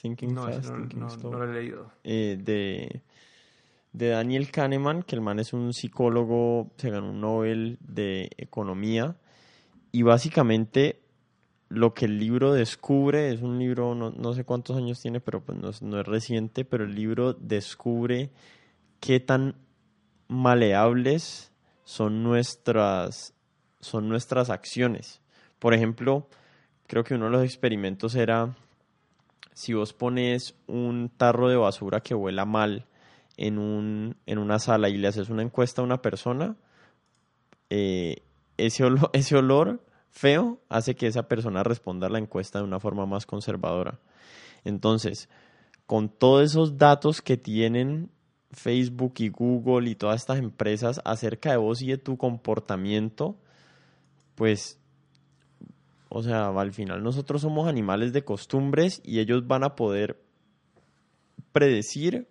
Thinking 0.00 0.36
Fast, 0.36 0.70
Thinking 0.70 1.10
Slow. 1.10 1.32
No 1.32 1.38
lo 1.38 1.50
he 1.50 1.54
leído. 1.54 1.92
Eh, 2.04 2.38
de, 2.40 3.02
de 3.92 4.08
Daniel 4.08 4.50
Kahneman, 4.50 5.02
que 5.02 5.14
el 5.14 5.20
man 5.20 5.38
es 5.38 5.52
un 5.52 5.72
psicólogo, 5.72 6.70
se 6.76 6.90
ganó 6.90 7.10
un 7.10 7.20
Nobel 7.20 7.78
de 7.80 8.30
Economía. 8.36 9.16
Y 9.92 10.02
básicamente 10.02 10.99
lo 11.70 11.94
que 11.94 12.04
el 12.04 12.18
libro 12.18 12.52
descubre, 12.52 13.32
es 13.32 13.42
un 13.42 13.60
libro, 13.60 13.94
no, 13.94 14.34
sé 14.34 14.44
cuántos 14.44 14.76
años 14.76 15.00
tiene, 15.00 15.20
pero 15.20 15.40
pues 15.40 15.80
no, 15.82 16.00
es 16.00 16.06
reciente, 16.06 16.64
pero 16.64 16.84
el 16.84 16.96
libro 16.96 17.32
descubre 17.32 18.30
qué 18.98 19.20
tan 19.20 19.54
maleables 20.26 21.52
son 21.84 22.24
nuestras, 22.24 23.34
son 23.78 24.08
nuestras 24.08 24.50
acciones. 24.50 25.20
Por 25.60 25.72
ejemplo, 25.72 26.28
creo 26.88 27.04
que 27.04 27.14
uno 27.14 27.26
de 27.26 27.30
los 27.30 27.44
experimentos 27.44 28.16
era 28.16 28.56
si 29.52 29.72
vos 29.72 29.92
pones 29.92 30.56
un 30.66 31.08
tarro 31.16 31.48
de 31.48 31.56
basura 31.56 32.00
que 32.00 32.16
huela 32.16 32.46
mal 32.46 32.86
en, 33.36 33.58
un, 33.58 34.16
en 34.26 34.38
una 34.38 34.58
sala 34.58 34.88
y 34.88 34.96
le 34.96 35.06
haces 35.06 35.30
una 35.30 35.42
encuesta 35.42 35.82
a 35.82 35.84
una 35.84 36.02
persona, 36.02 36.56
eh, 37.68 38.24
ese, 38.56 38.88
ese 39.12 39.36
olor 39.36 39.84
feo 40.10 40.60
hace 40.68 40.94
que 40.94 41.06
esa 41.06 41.28
persona 41.28 41.62
responda 41.62 42.06
a 42.06 42.10
la 42.10 42.18
encuesta 42.18 42.58
de 42.58 42.64
una 42.64 42.80
forma 42.80 43.06
más 43.06 43.26
conservadora. 43.26 44.00
Entonces, 44.64 45.28
con 45.86 46.08
todos 46.08 46.44
esos 46.44 46.76
datos 46.76 47.22
que 47.22 47.36
tienen 47.36 48.10
Facebook 48.52 49.14
y 49.18 49.28
Google 49.28 49.90
y 49.90 49.94
todas 49.94 50.20
estas 50.20 50.38
empresas 50.38 51.00
acerca 51.04 51.50
de 51.50 51.56
vos 51.56 51.82
y 51.82 51.88
de 51.88 51.98
tu 51.98 52.16
comportamiento, 52.16 53.36
pues, 54.34 54.78
o 56.08 56.22
sea, 56.22 56.48
al 56.48 56.72
final 56.72 57.02
nosotros 57.02 57.42
somos 57.42 57.68
animales 57.68 58.12
de 58.12 58.24
costumbres 58.24 59.00
y 59.04 59.20
ellos 59.20 59.46
van 59.46 59.64
a 59.64 59.76
poder 59.76 60.22
predecir 61.52 62.28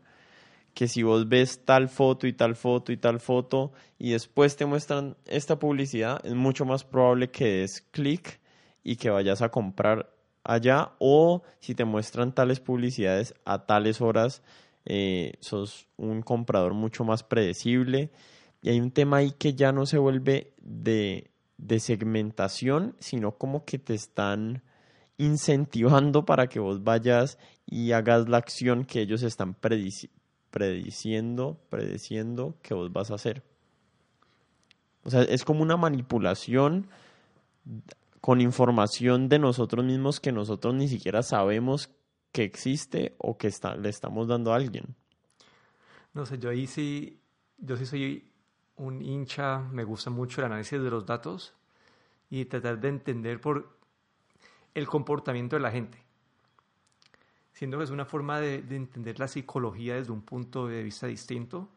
que 0.74 0.88
si 0.88 1.04
vos 1.04 1.28
ves 1.28 1.66
tal 1.66 1.90
foto 1.90 2.28
y 2.28 2.34
tal 2.34 2.56
foto 2.56 2.92
y 2.92 2.98
tal 2.98 3.20
foto 3.20 3.72
y 3.98 4.12
después 4.12 4.56
te 4.56 4.66
muestran 4.66 5.18
esta 5.26 5.60
publicidad, 5.60 6.20
es 6.26 6.34
mucho 6.34 6.66
más 6.66 6.84
probable 6.84 7.30
que 7.30 7.60
des 7.60 7.82
clic 7.92 8.40
y 8.84 8.96
que 8.96 9.10
vayas 9.10 9.42
a 9.42 9.50
comprar 9.50 10.14
allá 10.44 10.94
o 11.00 11.44
si 11.60 11.76
te 11.76 11.86
muestran 11.86 12.34
tales 12.34 12.60
publicidades 12.60 13.34
a 13.46 13.66
tales 13.66 14.02
horas, 14.02 14.42
eh, 14.86 15.34
sos 15.42 15.88
un 15.98 16.22
comprador 16.22 16.74
mucho 16.74 17.04
más 17.04 17.24
predecible. 17.24 18.12
Y 18.62 18.70
hay 18.70 18.80
un 18.80 18.92
tema 18.92 19.18
ahí 19.18 19.32
que 19.32 19.54
ya 19.54 19.72
no 19.72 19.86
se 19.86 19.98
vuelve 19.98 20.54
de, 20.62 21.32
de 21.58 21.80
segmentación, 21.80 22.96
sino 23.00 23.38
como 23.38 23.64
que 23.64 23.80
te 23.80 23.94
están 23.94 24.64
incentivando 25.18 26.26
para 26.26 26.48
que 26.48 26.60
vos 26.60 26.84
vayas 26.84 27.38
y 27.66 27.92
hagas 27.92 28.28
la 28.28 28.38
acción 28.38 28.86
que 28.86 29.02
ellos 29.02 29.22
están 29.22 29.54
prediciendo, 30.52 31.60
prediciendo 31.70 32.56
que 32.62 32.74
vos 32.74 32.92
vas 32.92 33.12
a 33.12 33.16
hacer. 33.16 33.44
O 35.04 35.10
sea, 35.10 35.22
es 35.24 35.46
como 35.46 35.62
una 35.62 35.78
manipulación 35.78 36.88
con 38.22 38.42
información 38.42 39.30
de 39.30 39.40
nosotros 39.40 39.86
mismos 39.86 40.20
que 40.20 40.32
nosotros 40.32 40.74
ni 40.74 40.88
siquiera 40.88 41.24
sabemos 41.24 41.90
que 42.32 42.44
existe 42.44 43.16
o 43.18 43.38
que 43.38 43.48
está, 43.48 43.76
le 43.76 43.90
estamos 43.90 44.28
dando 44.28 44.52
a 44.52 44.56
alguien. 44.56 44.96
No 46.14 46.26
sé, 46.26 46.38
yo 46.38 46.50
ahí 46.50 46.68
sí, 46.68 47.22
yo 47.58 47.78
sí 47.78 47.86
soy 47.86 48.32
un 48.76 49.02
hincha, 49.02 49.60
me 49.60 49.84
gusta 49.84 50.10
mucho 50.10 50.42
el 50.42 50.46
análisis 50.46 50.82
de 50.82 50.90
los 50.90 51.06
datos 51.06 51.54
y 52.30 52.46
tratar 52.46 52.80
de 52.80 52.90
entender 52.90 53.40
por 53.40 53.78
el 54.74 54.88
comportamiento 54.88 55.56
de 55.56 55.62
la 55.62 55.72
gente 55.72 56.09
siendo 57.60 57.78
que 57.78 57.84
es 57.84 57.90
una 57.90 58.06
forma 58.06 58.40
de, 58.40 58.64
entender 58.70 59.20
la 59.20 59.28
psicología 59.28 59.96
desde 59.96 60.14
un 60.14 60.22
punto 60.22 60.66
de 60.66 60.82
vista 60.82 61.08
distinto. 61.08 61.68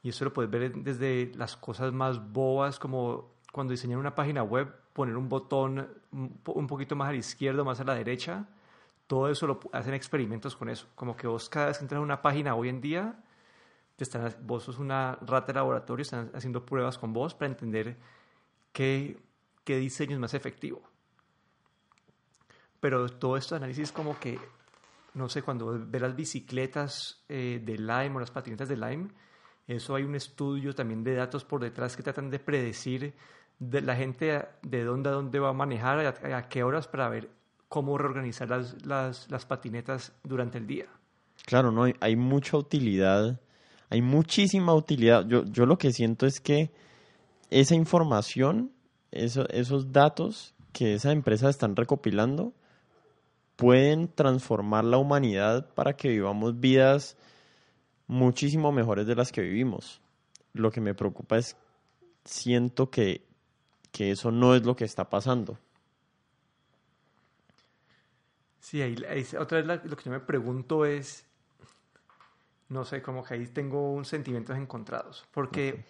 Y 0.00 0.10
eso 0.10 0.24
lo 0.24 0.32
puedes 0.32 0.48
ver 0.48 0.72
desde 0.72 1.32
las 1.34 1.56
cosas 1.56 1.92
más 1.92 2.32
bobas, 2.32 2.78
como 2.78 3.32
cuando 3.50 3.72
diseñan 3.72 3.98
una 3.98 4.14
página 4.14 4.44
web, 4.44 4.72
poner 4.92 5.16
un 5.16 5.28
botón 5.28 5.88
un 6.12 6.66
poquito 6.68 6.94
más 6.94 7.08
a 7.08 7.12
la 7.12 7.18
izquierda, 7.18 7.64
más 7.64 7.80
a 7.80 7.84
la 7.84 7.96
derecha. 7.96 8.46
Todo 9.08 9.28
eso 9.28 9.48
lo 9.48 9.58
hacen 9.72 9.92
experimentos 9.92 10.54
con 10.54 10.68
eso. 10.68 10.86
Como 10.94 11.16
que 11.16 11.26
vos 11.26 11.48
cada 11.48 11.66
vez 11.66 11.78
que 11.78 11.84
entras 11.84 11.98
a 11.98 12.02
una 12.02 12.22
página 12.22 12.54
hoy 12.54 12.68
en 12.68 12.80
día, 12.80 13.18
te 13.96 14.04
están, 14.04 14.32
vos 14.42 14.62
sos 14.62 14.78
una 14.78 15.18
rata 15.22 15.48
de 15.48 15.54
laboratorio, 15.54 16.02
están 16.02 16.30
haciendo 16.32 16.64
pruebas 16.64 16.96
con 16.96 17.12
vos 17.12 17.34
para 17.34 17.50
entender 17.50 17.96
qué, 18.72 19.20
qué 19.64 19.78
diseño 19.78 20.14
es 20.14 20.20
más 20.20 20.34
efectivo. 20.34 20.80
Pero 22.78 23.08
todo 23.08 23.36
esto 23.36 23.56
análisis 23.56 23.90
como 23.90 24.16
que 24.20 24.38
no 25.18 25.28
sé, 25.28 25.42
cuando 25.42 25.76
ve 25.78 26.00
las 26.00 26.14
bicicletas 26.14 27.24
eh, 27.28 27.60
de 27.62 27.76
Lime 27.76 28.16
o 28.16 28.20
las 28.20 28.30
patinetas 28.30 28.68
de 28.68 28.76
Lime, 28.76 29.08
eso 29.66 29.94
hay 29.94 30.04
un 30.04 30.14
estudio 30.14 30.74
también 30.74 31.04
de 31.04 31.14
datos 31.14 31.44
por 31.44 31.60
detrás 31.60 31.96
que 31.96 32.02
tratan 32.02 32.30
de 32.30 32.38
predecir 32.38 33.14
de 33.58 33.82
la 33.82 33.96
gente 33.96 34.46
de 34.62 34.84
dónde 34.84 35.10
a 35.10 35.12
dónde 35.12 35.38
va 35.40 35.50
a 35.50 35.52
manejar, 35.52 35.98
a, 36.06 36.48
qué 36.48 36.62
horas 36.62 36.86
para 36.86 37.08
ver 37.08 37.28
cómo 37.68 37.98
reorganizar 37.98 38.48
las, 38.48 38.86
las, 39.28 39.46
patinetas 39.46 40.12
durante 40.22 40.58
el 40.58 40.66
día. 40.66 40.86
Claro, 41.44 41.72
no 41.72 41.84
hay, 42.00 42.16
mucha 42.16 42.56
utilidad, 42.56 43.40
hay 43.90 44.00
muchísima 44.00 44.74
utilidad. 44.74 45.26
Yo, 45.26 45.44
yo 45.44 45.66
lo 45.66 45.76
que 45.76 45.92
siento 45.92 46.26
es 46.26 46.40
que 46.40 46.70
esa 47.50 47.74
información, 47.74 48.70
esos 49.10 49.92
datos 49.92 50.54
que 50.72 50.94
esas 50.94 51.12
empresas 51.12 51.50
están 51.50 51.74
recopilando, 51.74 52.54
pueden 53.58 54.06
transformar 54.06 54.84
la 54.84 54.98
humanidad 54.98 55.74
para 55.74 55.96
que 55.96 56.10
vivamos 56.10 56.60
vidas 56.60 57.16
muchísimo 58.06 58.70
mejores 58.70 59.04
de 59.08 59.16
las 59.16 59.32
que 59.32 59.40
vivimos. 59.40 60.00
Lo 60.52 60.70
que 60.70 60.80
me 60.80 60.94
preocupa 60.94 61.38
es, 61.38 61.56
siento 62.24 62.88
que, 62.88 63.26
que 63.90 64.12
eso 64.12 64.30
no 64.30 64.54
es 64.54 64.64
lo 64.64 64.76
que 64.76 64.84
está 64.84 65.10
pasando. 65.10 65.58
Sí, 68.60 68.80
ahí, 68.80 68.94
otra 69.36 69.60
vez 69.60 69.80
lo 69.84 69.96
que 69.96 70.04
yo 70.04 70.12
me 70.12 70.20
pregunto 70.20 70.84
es, 70.84 71.26
no 72.68 72.84
sé, 72.84 73.02
como 73.02 73.24
que 73.24 73.34
ahí 73.34 73.46
tengo 73.48 73.92
un 73.92 74.04
sentimientos 74.04 74.56
encontrados, 74.56 75.26
porque 75.32 75.84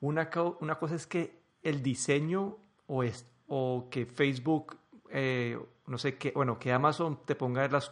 una, 0.00 0.30
una 0.60 0.78
cosa 0.78 0.94
es 0.94 1.06
que 1.06 1.38
el 1.62 1.82
diseño 1.82 2.56
o, 2.86 3.02
es, 3.02 3.26
o 3.46 3.88
que 3.90 4.06
Facebook, 4.06 4.79
eh, 5.10 5.58
no 5.86 5.98
sé, 5.98 6.16
que, 6.16 6.32
bueno, 6.32 6.58
que 6.58 6.72
Amazon 6.72 7.20
te 7.24 7.34
ponga 7.34 7.66
las, 7.68 7.90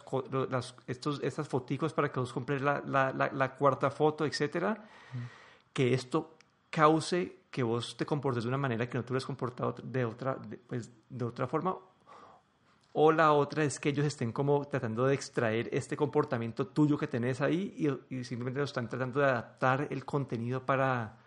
las, 0.49 0.75
estos, 0.87 1.21
estas 1.21 1.47
foticos 1.47 1.93
para 1.93 2.11
que 2.11 2.19
vos 2.19 2.33
compres 2.33 2.61
la, 2.61 2.81
la, 2.85 3.11
la, 3.11 3.55
cuarta 3.55 3.91
foto, 3.91 4.25
etcétera, 4.25 4.85
que 5.73 5.93
esto 5.93 6.37
cause 6.69 7.39
que 7.51 7.63
vos 7.63 7.97
te 7.97 8.05
comportes 8.05 8.43
de 8.43 8.49
una 8.49 8.57
manera 8.57 8.89
que 8.89 8.97
no 8.97 9.03
te 9.03 9.11
hubieras 9.11 9.25
comportado 9.25 9.75
de 9.83 10.05
otra, 10.05 10.37
pues, 10.67 10.91
de 11.09 11.25
otra 11.25 11.47
forma 11.47 11.75
o 12.93 13.11
la 13.11 13.33
otra 13.33 13.63
es 13.63 13.79
que 13.79 13.89
ellos 13.89 14.05
estén 14.05 14.31
como 14.31 14.65
tratando 14.65 15.05
de 15.05 15.13
extraer 15.13 15.69
este 15.71 15.95
comportamiento 15.95 16.67
tuyo 16.67 16.97
que 16.97 17.07
tenés 17.07 17.41
ahí 17.41 17.99
y, 18.09 18.23
simplemente 18.23 18.59
lo 18.59 18.65
están 18.65 18.89
tratando 18.89 19.19
de 19.19 19.27
adaptar 19.27 19.87
el 19.89 20.05
contenido 20.05 20.65
para, 20.65 21.17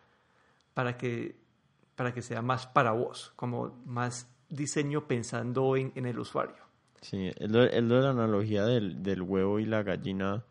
para, 0.75 0.97
que, 0.97 1.41
para 1.95 2.13
que 2.13 2.23
sea 2.23 2.43
más 2.43 2.67
para 2.67 2.93
vos, 2.93 3.33
como 3.37 3.81
más 3.85 4.29
diseño 4.53 5.07
pensando 5.07 5.77
en, 5.77 5.93
en 5.95 6.07
el 6.07 6.19
usuario. 6.19 6.63
Sí, 7.01 7.31
es 7.35 7.51
lo, 7.51 7.63
de 7.63 7.81
la 7.81 8.11
analogía 8.11 8.65
del, 8.65 9.03
del, 9.03 9.23
huevo 9.23 9.59
y 9.59 9.65
la 9.65 9.83
gallina 9.83 10.45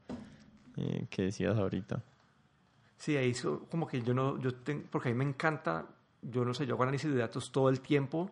eh, 0.76 1.06
que 1.10 1.24
decías 1.24 1.58
ahorita. 1.58 2.04
Sí, 2.98 3.16
ahí 3.16 3.34
como 3.70 3.88
que 3.88 4.02
yo 4.02 4.14
no, 4.14 4.38
yo 4.40 4.52
porque 4.90 5.10
a 5.10 5.12
mí 5.14 5.18
me 5.18 5.24
encanta, 5.24 5.88
yo 6.22 6.44
no 6.44 6.54
sé, 6.54 6.66
yo 6.66 6.74
hago 6.74 6.84
análisis 6.84 7.10
de 7.10 7.18
datos 7.18 7.52
todo 7.52 7.70
el 7.70 7.80
tiempo 7.80 8.30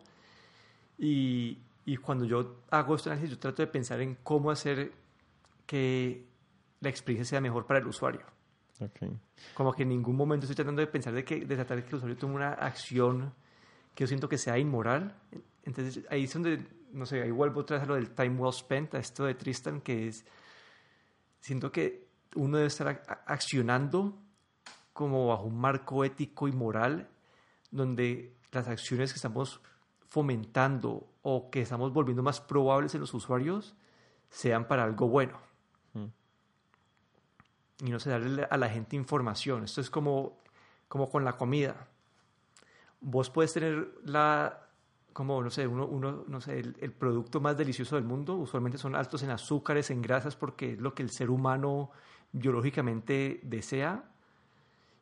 y, 0.98 1.58
y 1.86 1.98
cuando 1.98 2.26
yo 2.26 2.58
hago 2.70 2.96
este 2.96 3.10
análisis, 3.10 3.36
yo 3.36 3.40
trato 3.40 3.62
de 3.62 3.68
pensar 3.68 4.02
en 4.02 4.18
cómo 4.22 4.52
hacer 4.52 4.92
que 5.66 6.26
la 6.82 6.90
experiencia 6.90 7.30
sea 7.30 7.42
mejor 7.42 7.66
para 7.66 7.80
el 7.80 7.88
usuario. 7.88 8.22
Okay. 8.80 9.10
Como 9.54 9.74
que 9.74 9.84
en 9.84 9.90
ningún 9.90 10.16
momento 10.16 10.46
estoy 10.46 10.56
tratando 10.56 10.82
de 10.82 10.88
pensar 10.88 11.14
de, 11.14 11.24
que, 11.24 11.46
de 11.46 11.56
tratar 11.56 11.78
de 11.78 11.84
que 11.84 11.90
el 11.90 11.96
usuario 11.96 12.18
tome 12.18 12.36
una 12.36 12.54
acción 12.54 13.34
que 13.96 14.04
yo 14.04 14.08
siento 14.08 14.30
que 14.30 14.38
sea 14.38 14.58
inmoral. 14.58 15.16
Entonces 15.64 16.06
ahí 16.10 16.24
es 16.24 16.34
donde, 16.34 16.66
no 16.92 17.06
sé, 17.06 17.22
ahí 17.22 17.32
vuelvo 17.32 17.62
otra 17.62 17.78
vez 17.78 17.84
a 17.84 17.88
lo 17.88 17.96
del 17.96 18.12
time 18.12 18.36
well 18.38 18.54
spent, 18.54 18.96
a 18.96 19.00
esto 19.00 19.26
de 19.26 19.36
Tristan, 19.36 19.82
que 19.82 20.08
es, 20.08 20.26
siento 21.40 21.72
que 21.72 22.08
uno 22.36 22.58
debe 22.58 22.68
estar 22.68 23.24
accionando 23.26 24.18
como 24.94 25.28
bajo 25.28 25.44
un 25.44 25.60
marco 25.60 26.04
ético 26.04 26.48
y 26.48 26.52
moral 26.52 27.08
donde 27.72 28.36
las 28.52 28.68
acciones 28.68 29.12
que 29.12 29.18
estamos 29.18 29.62
fomentando 30.08 31.08
o 31.22 31.50
que 31.52 31.62
estamos 31.62 31.94
volviendo 31.94 32.24
más 32.24 32.42
probables 32.42 32.96
en 32.96 33.02
los 33.02 33.14
usuarios 33.14 33.76
sean 34.30 34.68
para 34.68 34.84
algo 34.84 35.08
bueno. 35.08 35.40
Mm. 35.94 36.06
Y 37.86 37.92
no 37.92 38.00
sé, 38.00 38.10
darle 38.10 38.48
a 38.50 38.58
la 38.58 38.70
gente 38.70 38.96
información. 38.96 39.64
Esto 39.64 39.82
es 39.82 39.90
como, 39.90 40.38
como 40.88 41.10
con 41.10 41.24
la 41.24 41.38
comida. 41.38 41.88
Vos 43.02 43.30
puedes 43.30 43.54
tener 43.54 43.94
la, 44.04 44.69
como, 45.20 45.44
no 45.44 45.50
sé, 45.50 45.68
uno, 45.68 45.86
uno 45.86 46.24
no 46.30 46.40
sé, 46.40 46.60
el, 46.62 46.78
el, 46.80 46.94
producto 46.94 47.42
más 47.42 47.58
delicioso 47.58 47.98
del 47.98 48.06
mundo. 48.06 48.36
Usualmente 48.36 48.78
son 48.78 48.96
altos 48.96 49.22
en 49.22 49.32
azúcares, 49.32 49.92
en 49.92 50.02
grasas, 50.02 50.38
porque 50.38 50.72
es 50.72 50.80
lo 50.80 50.94
que 50.94 51.04
el 51.04 51.10
ser 51.10 51.30
humano 51.30 51.92
biológicamente 52.32 53.42
desea. 53.44 54.06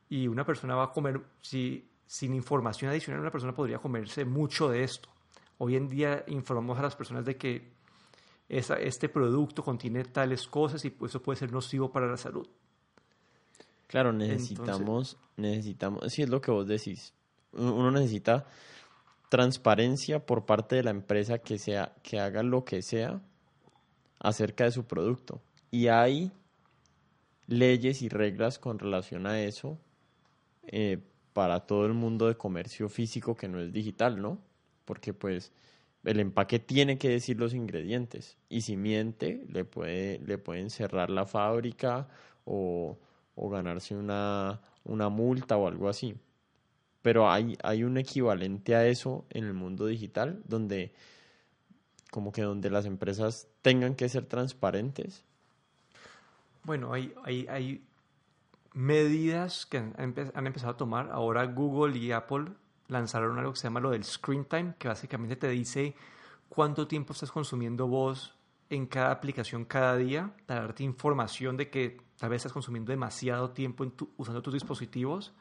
Y 0.10 0.28
una 0.28 0.44
persona 0.44 0.74
va 0.74 0.86
a 0.86 0.92
comer, 0.92 1.22
si 1.42 1.88
sin 2.08 2.34
información 2.34 2.90
adicional 2.90 3.22
una 3.22 3.30
persona 3.30 3.54
podría 3.54 3.78
comerse 3.78 4.26
mucho 4.26 4.70
de 4.70 4.84
esto. 4.84 5.08
Hoy 5.60 5.76
en 5.76 5.88
día 5.88 6.24
informamos 6.26 6.80
a 6.80 6.82
las 6.82 6.96
personas 6.96 7.24
de 7.24 7.38
que 7.38 7.74
este 8.50 9.10
producto 9.10 9.64
contiene 9.64 10.04
tales 10.04 10.48
cosas 10.48 10.84
y 10.84 10.98
eso 11.06 11.22
puede 11.22 11.38
ser 11.38 11.52
nocivo 11.52 11.92
para 11.92 12.08
la 12.08 12.18
salud. 12.18 12.48
Claro, 13.86 14.12
necesitamos, 14.14 15.16
necesitamos, 15.36 16.12
sí 16.12 16.24
es 16.24 16.30
lo 16.30 16.42
que 16.42 16.50
vos 16.50 16.66
decís, 16.66 17.14
uno 17.52 17.92
necesita 17.92 18.48
transparencia 19.30 20.26
por 20.26 20.46
parte 20.46 20.76
de 20.76 20.84
la 20.84 20.92
empresa 20.92 21.40
que 21.40 21.58
sea, 21.58 21.94
que 22.04 22.20
haga 22.20 22.44
lo 22.44 22.66
que 22.66 22.82
sea 22.82 23.22
acerca 24.20 24.64
de 24.64 24.72
su 24.72 24.86
producto. 24.86 25.42
Y 25.72 25.88
hay 25.88 26.32
leyes 27.48 28.02
y 28.02 28.10
reglas 28.10 28.60
con 28.60 28.80
relación 28.80 29.28
a 29.28 29.42
eso 29.42 29.78
eh, 30.68 31.00
para 31.34 31.62
todo 31.62 31.86
el 31.86 31.94
mundo 31.94 32.28
de 32.28 32.36
comercio 32.36 32.90
físico 32.90 33.36
que 33.36 33.48
no 33.48 33.60
es 33.60 33.72
digital, 33.72 34.22
¿no? 34.22 34.40
porque 34.88 35.14
pues 35.14 35.52
el 36.06 36.20
empaque 36.22 36.60
tiene 36.60 36.98
que 36.98 37.10
decir 37.10 37.38
los 37.38 37.54
ingredientes 37.54 38.38
y 38.48 38.62
si 38.62 38.78
miente 38.78 39.46
le 39.50 39.66
puede 39.66 40.20
le 40.20 40.38
pueden 40.38 40.70
cerrar 40.70 41.10
la 41.10 41.26
fábrica 41.26 42.08
o, 42.46 42.98
ganarse 43.36 43.96
una, 43.96 44.62
una, 44.86 45.10
multa 45.10 45.58
o 45.58 45.68
algo 45.68 45.90
así. 45.90 46.16
Pero 47.02 47.30
hay, 47.30 47.58
hay 47.64 47.84
un 47.84 47.98
equivalente 47.98 48.76
a 48.76 48.86
eso 48.86 49.26
en 49.30 49.46
el 49.46 49.54
mundo 49.54 49.86
digital 49.86 50.42
donde 50.46 50.94
como 52.12 52.32
que 52.32 52.42
donde 52.42 52.70
las 52.70 52.86
empresas 52.86 53.48
tengan 53.62 53.96
que 53.96 54.10
ser 54.10 54.26
transparentes. 54.26 55.24
Bueno, 56.64 56.94
hay, 56.94 57.14
hay, 57.24 57.48
hay 57.48 57.88
medidas 58.74 59.66
que 59.66 59.78
han, 59.78 59.96
empezado 59.96 60.72
a 60.72 60.78
tomar. 60.78 61.10
Ahora 61.12 61.46
Google 61.46 61.98
y 61.98 62.12
Apple 62.12 62.46
lanzaron 62.88 63.38
algo 63.38 63.54
que 63.54 63.60
se 63.60 63.64
llama 63.66 63.80
lo 63.80 63.92
del 63.92 64.04
screen 64.04 64.46
time, 64.46 64.76
que 64.78 64.88
básicamente 64.88 65.36
te 65.36 65.50
dice 65.50 65.96
cuánto 66.50 66.88
tiempo 66.88 67.14
estás 67.14 67.32
consumiendo 67.32 67.88
vos 67.88 68.36
en 68.70 68.86
cada 68.86 69.12
aplicación 69.12 69.66
cada 69.66 69.96
día, 69.96 70.32
para 70.46 70.62
darte 70.62 70.84
información 70.84 71.56
de 71.58 71.70
que 71.70 72.02
tal 72.18 72.30
vez 72.30 72.38
estás 72.38 72.54
consumiendo 72.54 72.92
demasiado 72.92 73.52
tiempo 73.52 73.86
usando 74.18 74.42
tus 74.42 74.54
dispositivos. 74.54 75.34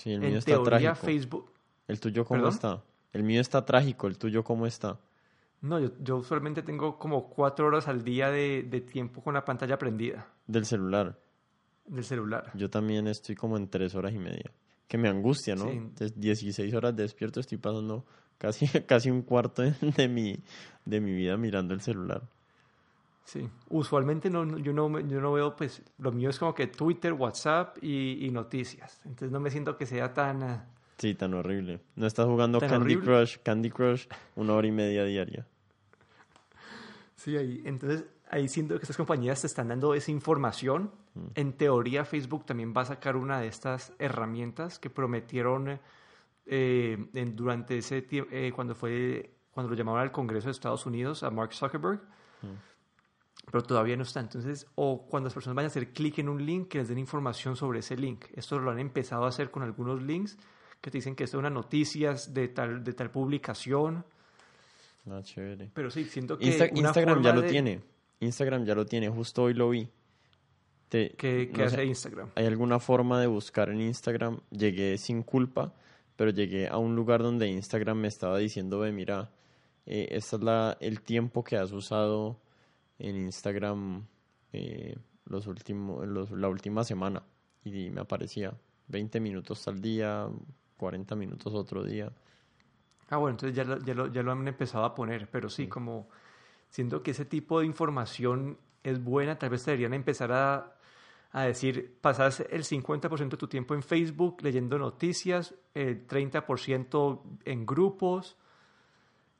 Sí, 0.00 0.12
el 0.12 0.20
mío 0.20 0.38
está 0.38 0.62
trágico. 0.62 0.94
Facebook. 0.94 1.52
¿El 1.86 2.00
tuyo 2.00 2.24
cómo 2.24 2.48
está? 2.48 2.82
El 3.12 3.22
mío 3.22 3.40
está 3.40 3.64
trágico, 3.64 4.06
¿el 4.06 4.16
tuyo 4.16 4.42
cómo 4.42 4.66
está? 4.66 4.98
No, 5.60 5.78
yo, 5.78 6.16
usualmente 6.16 6.62
tengo 6.62 6.98
como 6.98 7.28
cuatro 7.28 7.66
horas 7.66 7.86
al 7.86 8.02
día 8.02 8.30
de, 8.30 8.62
de 8.62 8.80
tiempo 8.80 9.22
con 9.22 9.34
la 9.34 9.44
pantalla 9.44 9.76
prendida. 9.76 10.26
¿Del 10.46 10.64
celular? 10.64 11.18
Del 11.84 12.04
celular. 12.04 12.50
Yo 12.54 12.70
también 12.70 13.08
estoy 13.08 13.34
como 13.34 13.58
en 13.58 13.68
tres 13.68 13.94
horas 13.94 14.14
y 14.14 14.18
media 14.18 14.50
que 14.90 14.98
me 14.98 15.08
angustia, 15.08 15.54
¿no? 15.54 15.70
16 16.16 16.74
horas 16.74 16.96
despierto, 16.96 17.38
estoy 17.38 17.58
pasando 17.58 18.04
casi, 18.38 18.66
casi 18.88 19.08
un 19.08 19.22
cuarto 19.22 19.62
de 19.62 20.08
mi, 20.08 20.36
de 20.84 21.00
mi 21.00 21.12
vida 21.12 21.36
mirando 21.36 21.74
el 21.74 21.80
celular. 21.80 22.22
Sí, 23.24 23.48
usualmente 23.68 24.28
no, 24.28 24.58
yo, 24.58 24.72
no, 24.72 24.98
yo 25.00 25.20
no 25.20 25.32
veo, 25.32 25.54
pues 25.54 25.82
lo 25.98 26.10
mío 26.10 26.30
es 26.30 26.38
como 26.38 26.54
que 26.54 26.66
Twitter, 26.66 27.12
WhatsApp 27.12 27.76
y, 27.82 28.28
noticias. 28.32 29.00
Entonces 29.04 29.30
no 29.30 29.38
me 29.40 29.50
siento 29.50 29.76
que 29.76 29.86
sea 29.86 30.12
tan... 30.12 30.42
Eh, 30.42 30.60
sí, 30.98 31.14
tan 31.14 31.34
horrible. 31.34 31.80
No 31.94 32.06
estás 32.06 32.26
jugando 32.26 32.58
Candy 32.58 32.96
Crush, 32.96 33.38
Candy 33.42 33.70
Crush 33.70 34.06
una 34.34 34.54
hora 34.54 34.66
y 34.66 34.72
media 34.72 35.04
diaria. 35.04 35.46
Sí, 37.16 37.36
ahí. 37.36 37.62
Entonces 37.64 38.04
ahí 38.30 38.48
siento 38.48 38.76
que 38.76 38.82
estas 38.82 38.96
compañías 38.96 39.40
te 39.40 39.46
están 39.46 39.68
dando 39.68 39.94
esa 39.94 40.10
información. 40.10 40.90
Mm. 41.14 41.26
En 41.34 41.52
teoría, 41.52 42.04
Facebook 42.04 42.46
también 42.46 42.72
va 42.76 42.82
a 42.82 42.86
sacar 42.86 43.16
una 43.16 43.40
de 43.40 43.48
estas 43.48 43.92
herramientas 43.98 44.78
que 44.78 44.88
prometieron 44.88 45.78
eh, 46.46 46.96
durante 47.34 47.78
ese 47.78 48.02
tiempo, 48.02 48.30
eh, 48.32 48.52
cuando 48.54 48.74
fue 48.74 49.34
cuando 49.52 49.70
lo 49.70 49.76
llamaron 49.76 50.00
al 50.00 50.12
Congreso 50.12 50.46
de 50.46 50.52
Estados 50.52 50.86
Unidos, 50.86 51.22
a 51.22 51.30
Mark 51.30 51.52
Zuckerberg. 51.52 52.00
Mm. 52.42 52.69
Pero 53.50 53.62
todavía 53.62 53.96
no 53.96 54.02
está. 54.02 54.20
Entonces, 54.20 54.66
o 54.74 55.06
cuando 55.06 55.26
las 55.26 55.34
personas 55.34 55.56
vayan 55.56 55.66
a 55.66 55.70
hacer 55.70 55.92
clic 55.92 56.18
en 56.18 56.28
un 56.28 56.44
link, 56.44 56.68
que 56.68 56.78
les 56.78 56.88
den 56.88 56.98
información 56.98 57.56
sobre 57.56 57.80
ese 57.80 57.96
link. 57.96 58.26
Esto 58.34 58.58
lo 58.58 58.70
han 58.70 58.78
empezado 58.78 59.24
a 59.24 59.28
hacer 59.28 59.50
con 59.50 59.62
algunos 59.62 60.02
links 60.02 60.36
que 60.80 60.90
te 60.90 60.98
dicen 60.98 61.14
que 61.14 61.24
esto 61.24 61.36
es 61.36 61.40
una 61.40 61.50
noticias 61.50 62.32
de 62.32 62.48
tal, 62.48 62.84
de 62.84 62.92
tal 62.92 63.10
publicación. 63.10 64.04
Ah, 65.10 65.20
chévere. 65.22 65.70
Pero 65.74 65.90
sí, 65.90 66.04
siento 66.04 66.38
que. 66.38 66.46
Instagram 66.74 67.22
ya 67.22 67.34
lo 67.34 67.42
tiene. 67.42 67.80
Instagram 68.20 68.64
ya 68.64 68.74
lo 68.74 68.84
tiene, 68.86 69.08
justo 69.08 69.44
hoy 69.44 69.54
lo 69.54 69.70
vi. 69.70 69.88
¿Qué, 70.90 71.52
hace 71.64 71.84
Instagram? 71.84 72.30
¿Hay 72.34 72.46
alguna 72.46 72.80
forma 72.80 73.20
de 73.20 73.28
buscar 73.28 73.70
en 73.70 73.80
Instagram? 73.80 74.40
Llegué 74.50 74.98
sin 74.98 75.22
culpa, 75.22 75.72
pero 76.16 76.30
llegué 76.32 76.68
a 76.68 76.78
un 76.78 76.96
lugar 76.96 77.22
donde 77.22 77.48
Instagram 77.48 77.98
me 77.98 78.08
estaba 78.08 78.38
diciendo, 78.38 78.80
ve, 78.80 78.90
mira, 78.90 79.30
eh, 79.86 80.08
este 80.10 80.36
es 80.36 80.42
la, 80.42 80.76
el 80.80 81.00
tiempo 81.00 81.44
que 81.44 81.56
has 81.56 81.70
usado 81.70 82.40
en 83.00 83.16
Instagram 83.16 84.06
eh, 84.52 84.96
los 85.26 85.46
últimos, 85.46 86.06
la 86.30 86.48
última 86.48 86.84
semana. 86.84 87.22
Y 87.64 87.90
me 87.90 88.00
aparecía 88.00 88.54
20 88.88 89.20
minutos 89.20 89.66
al 89.68 89.80
día, 89.80 90.28
40 90.76 91.16
minutos 91.16 91.54
otro 91.54 91.82
día. 91.84 92.12
Ah, 93.08 93.16
bueno, 93.16 93.32
entonces 93.34 93.56
ya 93.56 93.64
lo, 93.64 93.78
ya 93.78 93.94
lo, 93.94 94.06
ya 94.06 94.22
lo 94.22 94.32
han 94.32 94.46
empezado 94.46 94.84
a 94.84 94.94
poner, 94.94 95.28
pero 95.30 95.48
sí, 95.48 95.66
como 95.66 96.08
siento 96.68 97.02
que 97.02 97.10
ese 97.10 97.24
tipo 97.24 97.60
de 97.60 97.66
información 97.66 98.58
es 98.82 99.02
buena, 99.02 99.38
tal 99.38 99.50
vez 99.50 99.64
deberían 99.64 99.94
empezar 99.94 100.32
a, 100.32 100.76
a 101.32 101.42
decir, 101.42 101.98
pasas 102.00 102.40
el 102.40 102.64
50% 102.64 103.30
de 103.30 103.36
tu 103.36 103.48
tiempo 103.48 103.74
en 103.74 103.82
Facebook 103.82 104.38
leyendo 104.42 104.78
noticias, 104.78 105.54
el 105.74 106.06
30% 106.06 107.20
en 107.44 107.66
grupos, 107.66 108.36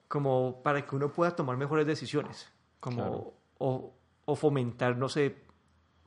como 0.09 0.63
para 0.63 0.85
que 0.85 0.97
uno 0.97 1.13
pueda 1.13 1.35
tomar 1.37 1.57
mejores 1.57 1.87
decisiones, 1.87 2.53
como 2.81 3.40
o, 3.61 4.37
fomentar, 4.37 4.97
no 4.97 5.09
sé, 5.09 5.37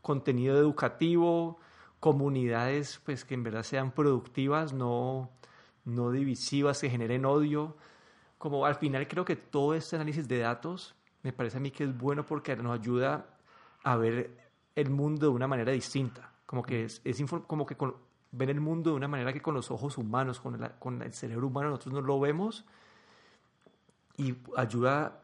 contenido 0.02 0.58
educativo, 0.58 1.60
comunidades 2.00 3.00
pues 3.06 3.26
que 3.26 3.36
en 3.36 3.44
verdad 3.44 3.64
sean 3.64 3.92
productivas, 3.92 4.74
no, 4.74 5.30
no 5.86 6.12
divisivas, 6.12 6.82
que 6.82 6.90
generen 6.90 7.26
odio. 7.26 7.78
Como 8.38 8.66
al 8.66 8.76
final 8.76 9.08
creo 9.08 9.24
que 9.24 9.36
todo 9.36 9.74
este 9.76 9.96
análisis 9.96 10.28
de 10.28 10.40
datos 10.40 10.96
me 11.22 11.32
parece 11.32 11.58
a 11.58 11.60
mí 11.60 11.72
que 11.72 11.84
es 11.84 11.98
bueno 11.98 12.26
porque 12.26 12.56
nos 12.56 12.78
ayuda 12.78 13.38
a 13.84 13.96
ver 13.98 14.38
el 14.76 14.90
mundo 14.90 15.28
de 15.28 15.34
una 15.34 15.48
manera 15.48 15.72
distinta. 15.72 16.32
Como 16.46 16.64
que 16.64 16.86
es, 16.86 17.02
es 17.04 17.24
como 17.48 17.66
que 17.66 17.78
ven 18.32 18.50
el 18.50 18.62
mundo 18.62 18.92
de 18.92 18.96
una 18.98 19.08
manera 19.08 19.32
que 19.32 19.42
con 19.42 19.54
los 19.54 19.70
ojos 19.70 19.98
humanos, 19.98 20.40
con, 20.40 20.60
con 20.80 21.02
el 21.02 21.14
cerebro 21.14 21.48
humano, 21.48 21.70
nosotros 21.70 21.94
no 21.94 22.02
lo 22.02 22.20
vemos 22.20 22.66
y 24.18 24.36
ayuda 24.56 25.23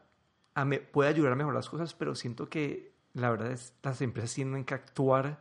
a 0.60 0.64
me, 0.64 0.78
puede 0.78 1.10
ayudar 1.10 1.32
a 1.32 1.36
mejorar 1.36 1.56
las 1.56 1.68
cosas, 1.68 1.94
pero 1.94 2.14
siento 2.14 2.48
que 2.48 2.92
la 3.14 3.30
verdad 3.30 3.50
es 3.52 3.74
las 3.82 4.00
empresas 4.02 4.34
tienen 4.34 4.64
que 4.64 4.74
actuar 4.74 5.40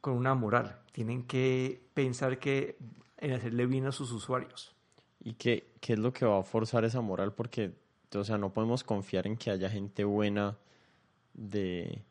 con 0.00 0.14
una 0.14 0.34
moral, 0.34 0.80
tienen 0.92 1.26
que 1.26 1.82
pensar 1.94 2.38
que 2.38 2.76
en 3.18 3.32
hacerle 3.32 3.66
bien 3.66 3.86
a 3.86 3.92
sus 3.92 4.12
usuarios. 4.12 4.74
¿Y 5.20 5.34
qué, 5.34 5.72
qué 5.80 5.94
es 5.94 5.98
lo 5.98 6.12
que 6.12 6.26
va 6.26 6.40
a 6.40 6.42
forzar 6.42 6.84
esa 6.84 7.00
moral? 7.00 7.32
Porque, 7.32 7.72
o 8.14 8.24
sea, 8.24 8.36
no 8.36 8.52
podemos 8.52 8.84
confiar 8.84 9.26
en 9.26 9.36
que 9.36 9.50
haya 9.50 9.70
gente 9.70 10.04
buena 10.04 10.58
de, 11.32 12.02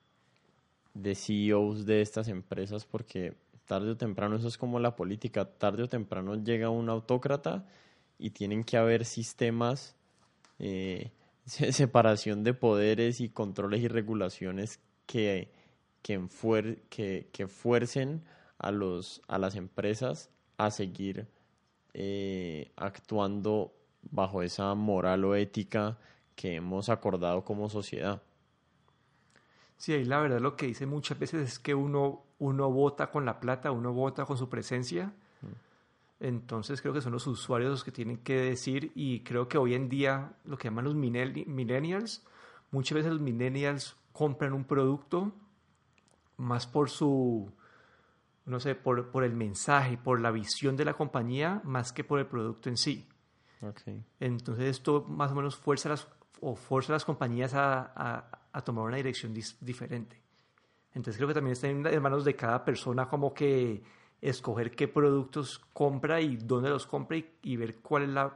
de 0.93 1.15
CEOs 1.15 1.85
de 1.85 2.01
estas 2.01 2.27
empresas 2.27 2.85
porque 2.85 3.35
tarde 3.65 3.91
o 3.91 3.97
temprano 3.97 4.35
eso 4.35 4.47
es 4.47 4.57
como 4.57 4.79
la 4.79 4.95
política, 4.95 5.45
tarde 5.45 5.83
o 5.83 5.89
temprano 5.89 6.35
llega 6.35 6.69
un 6.69 6.89
autócrata 6.89 7.65
y 8.17 8.31
tienen 8.31 8.63
que 8.63 8.77
haber 8.77 9.05
sistemas, 9.05 9.95
eh, 10.59 11.11
separación 11.45 12.43
de 12.43 12.53
poderes 12.53 13.19
y 13.21 13.29
controles 13.29 13.81
y 13.81 13.87
regulaciones 13.87 14.79
que, 15.05 15.51
que, 16.01 16.21
que, 16.89 17.29
que 17.31 17.47
fuercen 17.47 18.23
a, 18.57 18.71
los, 18.71 19.21
a 19.27 19.37
las 19.37 19.55
empresas 19.55 20.29
a 20.57 20.71
seguir 20.71 21.27
eh, 21.93 22.71
actuando 22.75 23.75
bajo 24.01 24.41
esa 24.41 24.73
moral 24.75 25.25
o 25.25 25.35
ética 25.35 25.97
que 26.35 26.55
hemos 26.55 26.89
acordado 26.89 27.43
como 27.43 27.69
sociedad. 27.69 28.21
Sí, 29.77 29.93
ahí 29.93 30.05
la 30.05 30.19
verdad 30.19 30.39
lo 30.39 30.55
que 30.55 30.67
dice 30.67 30.85
muchas 30.85 31.19
veces 31.19 31.41
es 31.41 31.59
que 31.59 31.75
uno, 31.75 32.23
uno 32.39 32.71
vota 32.71 33.11
con 33.11 33.25
la 33.25 33.39
plata, 33.39 33.71
uno 33.71 33.93
vota 33.93 34.25
con 34.25 34.37
su 34.37 34.49
presencia. 34.49 35.13
Entonces 36.23 36.81
creo 36.81 36.93
que 36.93 37.01
son 37.01 37.11
los 37.11 37.27
usuarios 37.27 37.69
los 37.69 37.83
que 37.83 37.91
tienen 37.91 38.15
que 38.17 38.39
decir 38.39 38.93
y 38.95 39.19
creo 39.23 39.49
que 39.49 39.57
hoy 39.57 39.73
en 39.73 39.89
día 39.89 40.31
lo 40.45 40.57
que 40.57 40.69
llaman 40.69 40.85
los 40.85 40.95
millennials, 40.95 42.25
muchas 42.71 42.95
veces 42.95 43.11
los 43.11 43.19
millennials 43.19 43.97
compran 44.13 44.53
un 44.53 44.63
producto 44.63 45.33
más 46.37 46.65
por 46.65 46.89
su, 46.89 47.51
no 48.45 48.61
sé, 48.61 48.73
por, 48.73 49.11
por 49.11 49.25
el 49.25 49.33
mensaje, 49.33 49.97
por 49.97 50.21
la 50.21 50.31
visión 50.31 50.77
de 50.77 50.85
la 50.85 50.93
compañía, 50.93 51.61
más 51.65 51.91
que 51.91 52.05
por 52.05 52.19
el 52.19 52.25
producto 52.25 52.69
en 52.69 52.77
sí. 52.77 53.05
Okay. 53.61 54.01
Entonces 54.21 54.63
esto 54.63 55.03
más 55.03 55.31
o 55.31 55.35
menos 55.35 55.57
fuerza 55.57 55.89
las, 55.89 56.07
o 56.39 56.55
fuerza 56.55 56.93
a 56.93 56.95
las 56.95 57.03
compañías 57.03 57.53
a, 57.53 58.29
a 58.53 58.61
tomar 58.61 58.85
una 58.85 58.95
dirección 58.95 59.33
diferente. 59.33 60.21
Entonces 60.93 61.17
creo 61.17 61.27
que 61.27 61.33
también 61.33 61.51
está 61.51 61.67
en 61.67 62.01
manos 62.01 62.23
de 62.23 62.33
cada 62.33 62.63
persona 62.63 63.09
como 63.09 63.33
que 63.33 63.83
escoger 64.23 64.71
qué 64.71 64.87
productos 64.87 65.59
compra 65.73 66.21
y 66.21 66.37
dónde 66.37 66.69
los 66.69 66.87
compra 66.87 67.17
y, 67.41 67.57
ver 67.57 67.79
cuál 67.79 68.03
es 68.03 68.09
la, 68.09 68.33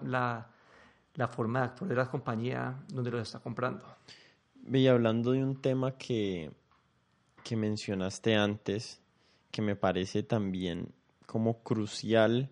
la, 1.16 1.28
forma 1.30 1.60
de 1.60 1.66
actuar 1.66 1.90
de 1.90 1.96
la 1.96 2.12
compañía 2.12 2.84
donde 2.90 3.10
los 3.10 3.22
está 3.22 3.40
comprando. 3.40 3.86
Y 4.70 4.86
hablando 4.88 5.32
de 5.32 5.42
un 5.42 5.62
tema 5.62 5.98
que, 5.98 6.52
que 7.44 7.56
mencionaste 7.56 8.36
antes, 8.36 9.02
que 9.50 9.62
me 9.62 9.78
parece 9.78 10.24
también 10.24 10.94
como 11.26 11.64
crucial 11.64 12.50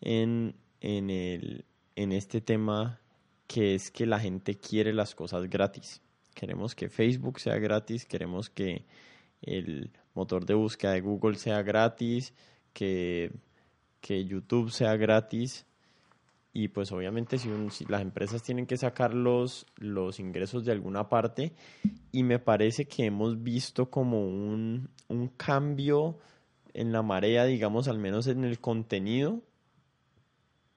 en, 0.00 0.56
en, 0.80 1.10
el, 1.10 1.66
en 1.96 2.12
este 2.12 2.40
tema, 2.40 2.98
que 3.46 3.74
es 3.74 3.90
que 3.90 4.06
la 4.06 4.18
gente 4.18 4.58
quiere 4.58 4.94
las 4.94 5.14
cosas 5.14 5.50
gratis. 5.50 6.00
Queremos 6.34 6.74
que 6.74 6.88
Facebook 6.88 7.40
sea 7.40 7.58
gratis, 7.58 8.06
queremos 8.06 8.48
que 8.48 8.86
el 9.42 9.90
motor 10.14 10.46
de 10.46 10.54
búsqueda 10.54 10.92
de 10.92 11.02
Google 11.02 11.36
sea 11.36 11.62
gratis, 11.62 12.32
que, 12.72 13.32
que 14.00 14.24
YouTube 14.24 14.70
sea 14.70 14.96
gratis. 14.96 15.66
Y 16.52 16.68
pues 16.68 16.90
obviamente 16.90 17.38
si, 17.38 17.48
si, 17.70 17.84
las 17.86 18.02
empresas 18.02 18.42
tienen 18.42 18.66
que 18.66 18.76
sacar 18.76 19.14
los, 19.14 19.66
los 19.76 20.18
ingresos 20.18 20.64
de 20.64 20.72
alguna 20.72 21.08
parte, 21.08 21.52
y 22.10 22.24
me 22.24 22.40
parece 22.40 22.86
que 22.86 23.04
hemos 23.04 23.40
visto 23.42 23.88
como 23.88 24.26
un, 24.26 24.88
un 25.08 25.28
cambio 25.28 26.18
en 26.74 26.90
la 26.92 27.02
marea, 27.02 27.44
digamos, 27.44 27.86
al 27.86 27.98
menos 27.98 28.26
en 28.26 28.44
el 28.44 28.58
contenido, 28.58 29.42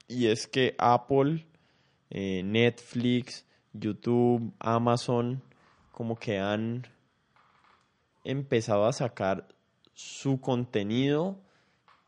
y 0.06 0.26
es 0.26 0.46
que 0.46 0.76
Apple, 0.78 1.46
eh, 2.10 2.42
Netflix, 2.44 3.44
YouTube, 3.72 4.52
Amazon, 4.60 5.42
como 5.90 6.16
que 6.16 6.38
han 6.38 6.86
empezado 8.22 8.86
a 8.86 8.92
sacar 8.92 9.48
su 9.92 10.40
contenido 10.40 11.38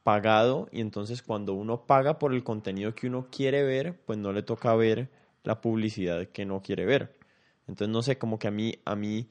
pagado 0.06 0.68
y 0.70 0.82
entonces 0.82 1.20
cuando 1.20 1.52
uno 1.54 1.84
paga 1.84 2.20
por 2.20 2.32
el 2.32 2.44
contenido 2.44 2.94
que 2.94 3.08
uno 3.08 3.26
quiere 3.28 3.64
ver, 3.64 3.98
pues 4.06 4.16
no 4.20 4.32
le 4.32 4.44
toca 4.44 4.72
ver 4.76 5.10
la 5.42 5.60
publicidad 5.60 6.28
que 6.28 6.46
no 6.46 6.62
quiere 6.62 6.86
ver. 6.86 7.16
Entonces 7.66 7.92
no 7.92 8.02
sé, 8.02 8.16
como 8.16 8.38
que 8.38 8.46
a 8.46 8.52
mí 8.52 8.74
a 8.84 8.94
mí 8.94 9.26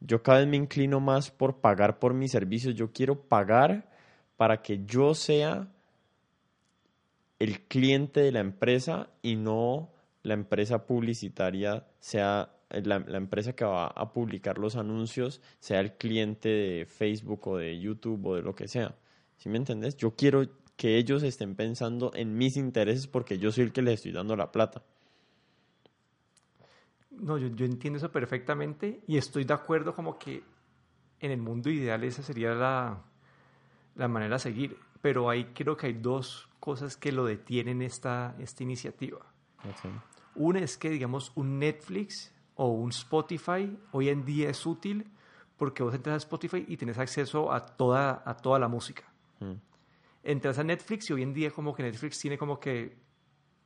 yo 0.00 0.22
cada 0.22 0.40
vez 0.40 0.48
me 0.48 0.58
inclino 0.58 1.00
más 1.00 1.30
por 1.30 1.62
pagar 1.62 1.98
por 1.98 2.12
mis 2.12 2.30
servicios, 2.30 2.74
yo 2.74 2.92
quiero 2.92 3.22
pagar 3.22 3.88
para 4.36 4.60
que 4.60 4.84
yo 4.84 5.14
sea 5.14 5.72
el 7.38 7.62
cliente 7.62 8.20
de 8.20 8.32
la 8.32 8.40
empresa 8.40 9.08
y 9.22 9.36
no 9.36 9.92
la 10.22 10.34
empresa 10.34 10.84
publicitaria 10.86 11.86
sea 12.00 12.50
la, 12.68 12.96
empresa 13.16 13.54
que 13.54 13.64
va 13.64 13.86
a 13.86 14.12
publicar 14.12 14.58
los 14.58 14.76
anuncios 14.76 15.40
sea 15.58 15.80
el 15.80 15.94
cliente 15.94 16.50
de 16.50 16.84
Facebook 16.84 17.48
o 17.48 17.56
de 17.56 17.80
YouTube 17.80 18.26
o 18.26 18.36
de 18.36 18.42
lo 18.42 18.54
que 18.54 18.68
sea. 18.68 18.94
¿Sí 19.42 19.48
me 19.48 19.58
entendés? 19.58 19.96
Yo 19.96 20.14
quiero 20.14 20.44
que 20.76 20.98
ellos 20.98 21.24
estén 21.24 21.56
pensando 21.56 22.12
en 22.14 22.38
mis 22.38 22.56
intereses 22.56 23.08
porque 23.08 23.38
yo 23.38 23.50
soy 23.50 23.64
el 23.64 23.72
que 23.72 23.82
les 23.82 23.94
estoy 23.94 24.12
dando 24.12 24.36
la 24.36 24.52
plata. 24.52 24.84
No, 27.10 27.36
yo, 27.38 27.48
yo 27.48 27.66
entiendo 27.66 27.96
eso 27.96 28.12
perfectamente 28.12 29.00
y 29.08 29.16
estoy 29.16 29.42
de 29.42 29.52
acuerdo 29.52 29.96
como 29.96 30.16
que 30.16 30.44
en 31.18 31.32
el 31.32 31.40
mundo 31.40 31.70
ideal 31.70 32.04
esa 32.04 32.22
sería 32.22 32.54
la, 32.54 33.02
la 33.96 34.06
manera 34.06 34.36
a 34.36 34.38
seguir. 34.38 34.76
Pero 35.00 35.28
ahí 35.28 35.46
creo 35.46 35.76
que 35.76 35.88
hay 35.88 35.94
dos 35.94 36.48
cosas 36.60 36.96
que 36.96 37.10
lo 37.10 37.24
detienen 37.24 37.82
esta, 37.82 38.36
esta 38.38 38.62
iniciativa. 38.62 39.26
Una 40.36 40.60
es 40.60 40.78
que, 40.78 40.88
digamos, 40.88 41.32
un 41.34 41.58
Netflix 41.58 42.32
o 42.54 42.68
un 42.68 42.90
Spotify 42.90 43.76
hoy 43.90 44.08
en 44.08 44.24
día 44.24 44.50
es 44.50 44.64
útil 44.64 45.10
porque 45.56 45.82
vos 45.82 45.92
entras 45.92 46.14
a 46.14 46.18
Spotify 46.18 46.64
y 46.68 46.76
tienes 46.76 46.98
acceso 46.98 47.52
a 47.52 47.66
toda, 47.66 48.22
a 48.24 48.36
toda 48.36 48.60
la 48.60 48.68
música. 48.68 49.11
Mm. 49.42 49.60
Entras 50.24 50.58
a 50.58 50.64
Netflix 50.64 51.10
y 51.10 51.12
hoy 51.12 51.22
en 51.22 51.34
día 51.34 51.50
como 51.50 51.74
que 51.74 51.82
Netflix 51.82 52.18
tiene 52.18 52.38
como 52.38 52.60
que, 52.60 52.96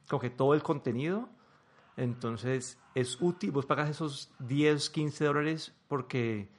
como 0.09 0.21
que 0.21 0.31
todo 0.31 0.55
el 0.55 0.63
contenido. 0.63 1.29
Entonces 1.97 2.79
es 2.95 3.21
útil, 3.21 3.51
vos 3.51 3.67
pagas 3.67 3.89
esos 3.89 4.33
10, 4.41 4.91
15 4.91 5.25
dólares 5.25 5.75
porque 5.89 6.51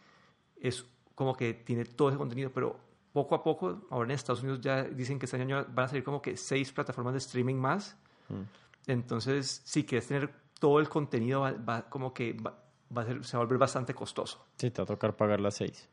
es 0.60 0.86
como 1.16 1.36
que 1.36 1.54
tiene 1.54 1.86
todo 1.86 2.10
ese 2.10 2.18
contenido, 2.18 2.52
pero 2.54 2.80
poco 3.12 3.36
a 3.36 3.44
poco, 3.44 3.88
ahora 3.90 4.10
en 4.10 4.12
Estados 4.12 4.42
Unidos 4.42 4.62
ya 4.62 4.84
dicen 4.84 5.18
que 5.18 5.26
este 5.26 5.42
año 5.42 5.66
van 5.70 5.86
a 5.86 5.88
salir 5.88 6.04
como 6.04 6.22
que 6.22 6.38
seis 6.38 6.72
plataformas 6.72 7.14
de 7.14 7.20
streaming 7.20 7.56
más. 7.56 7.98
Mm. 8.30 8.92
Entonces, 8.92 9.62
si 9.66 9.84
quieres 9.84 10.08
tener 10.08 10.32
todo 10.60 10.80
el 10.80 10.90
contenido 10.90 11.42
va, 11.42 11.90
como 11.90 12.14
que 12.14 12.34
va, 12.34 12.54
a 12.96 13.06
ser, 13.06 13.24
se 13.26 13.38
va 13.38 13.42
a 13.42 13.46
volver 13.46 13.58
bastante 13.58 13.94
costoso. 13.94 14.46
Sí, 14.58 14.70
te 14.72 14.82
va 14.82 14.84
a 14.84 14.88
tocar 14.88 15.16
pagar 15.16 15.40
las 15.40 15.56
seis. 15.56 15.90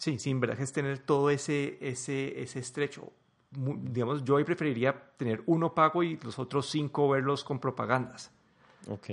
Sí, 0.00 0.18
sí, 0.18 0.30
en 0.30 0.40
verdad 0.40 0.58
es 0.58 0.72
tener 0.72 0.98
todo 0.98 1.28
ese, 1.28 1.76
ese, 1.82 2.40
ese 2.40 2.58
estrecho. 2.58 3.12
digamos, 3.50 4.24
yo 4.24 4.38
ahí 4.38 4.44
preferiría 4.44 4.98
tener 5.18 5.42
uno 5.44 5.74
pago 5.74 6.02
y 6.02 6.16
los 6.22 6.38
otros 6.38 6.70
cinco 6.70 7.06
verlos 7.10 7.44
con 7.44 7.58
propagandas. 7.60 8.30
Ok. 8.88 9.10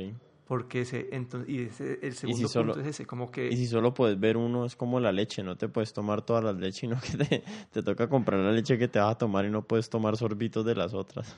Porque 0.47 0.81
ese, 0.81 1.09
entonces, 1.11 1.49
y 1.49 1.63
ese, 1.63 1.99
el 2.01 2.13
segundo 2.15 2.47
solo- 2.47 2.73
punto 2.73 2.87
es 2.87 2.95
ese, 2.95 3.05
como 3.05 3.29
que... 3.29 3.49
Y 3.49 3.57
si 3.57 3.67
solo 3.67 3.93
puedes 3.93 4.17
ver 4.17 4.37
uno, 4.37 4.63
es 4.63 4.77
como 4.77 5.01
la 5.01 5.11
leche, 5.11 5.43
no 5.43 5.57
te 5.57 5.67
puedes 5.67 5.91
tomar 5.91 6.21
toda 6.21 6.41
la 6.41 6.53
leche, 6.53 6.79
sino 6.79 6.97
que 7.01 7.17
te, 7.17 7.43
te 7.69 7.83
toca 7.83 8.07
comprar 8.07 8.39
la 8.39 8.53
leche 8.53 8.77
que 8.77 8.87
te 8.87 8.97
vas 8.99 9.11
a 9.11 9.17
tomar 9.17 9.43
y 9.43 9.49
no 9.49 9.63
puedes 9.63 9.89
tomar 9.89 10.15
sorbitos 10.15 10.63
de 10.63 10.73
las 10.73 10.93
otras. 10.93 11.35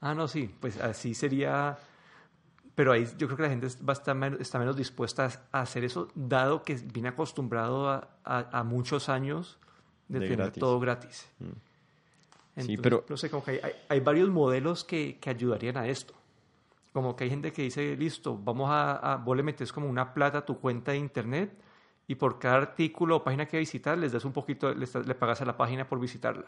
Ah, 0.00 0.14
no, 0.14 0.26
sí, 0.26 0.48
pues 0.58 0.80
así 0.80 1.12
sería... 1.12 1.76
Pero 2.80 2.92
ahí 2.92 3.04
yo 3.18 3.26
creo 3.26 3.36
que 3.36 3.42
la 3.42 3.50
gente 3.50 3.66
va 3.86 3.92
a 3.92 3.92
estar 3.92 4.14
men- 4.16 4.38
está 4.40 4.58
menos 4.58 4.74
dispuesta 4.74 5.28
a 5.52 5.60
hacer 5.60 5.84
eso, 5.84 6.08
dado 6.14 6.62
que 6.62 6.76
viene 6.76 7.10
acostumbrado 7.10 7.90
a, 7.90 8.08
a- 8.24 8.48
a 8.60 8.64
muchos 8.64 9.10
años 9.10 9.58
de, 10.08 10.18
De 10.20 10.24
tener 10.28 10.38
gratis. 10.38 10.60
todo 10.62 10.80
gratis. 10.80 11.28
Mm. 11.40 11.44
Entonces, 12.56 12.80
pero- 12.82 13.04
No 13.06 13.18
sé, 13.18 13.28
como 13.28 13.44
que 13.44 13.50
hay, 13.50 13.58
hay- 13.62 13.72
hay 13.90 14.00
varios 14.00 14.30
modelos 14.30 14.82
que, 14.84 15.18
que 15.20 15.28
ayudarían 15.28 15.76
a 15.76 15.88
esto. 15.88 16.14
Como 16.94 17.14
que 17.16 17.24
hay 17.24 17.28
gente 17.30 17.52
que 17.52 17.60
dice, 17.60 17.94
listo, 17.98 18.38
vamos 18.42 18.70
a, 18.70 18.96
a- 19.12 19.16
vos 19.18 19.36
le 19.36 19.42
metes 19.42 19.74
como 19.74 19.86
una 19.86 20.14
plata 20.14 20.38
a 20.38 20.46
tu 20.46 20.58
cuenta 20.58 20.92
de 20.92 20.96
internet 20.96 21.52
y 22.08 22.14
por 22.14 22.38
cada 22.38 22.56
artículo 22.56 23.16
o 23.16 23.22
página 23.22 23.44
que 23.44 23.58
visitar 23.58 23.98
les 23.98 24.12
das 24.12 24.24
un 24.24 24.32
poquito, 24.32 24.72
le, 24.72 24.86
le 25.04 25.14
pagas 25.14 25.42
a 25.42 25.44
la 25.44 25.54
página 25.54 25.86
por 25.86 26.00
visitarla. 26.00 26.46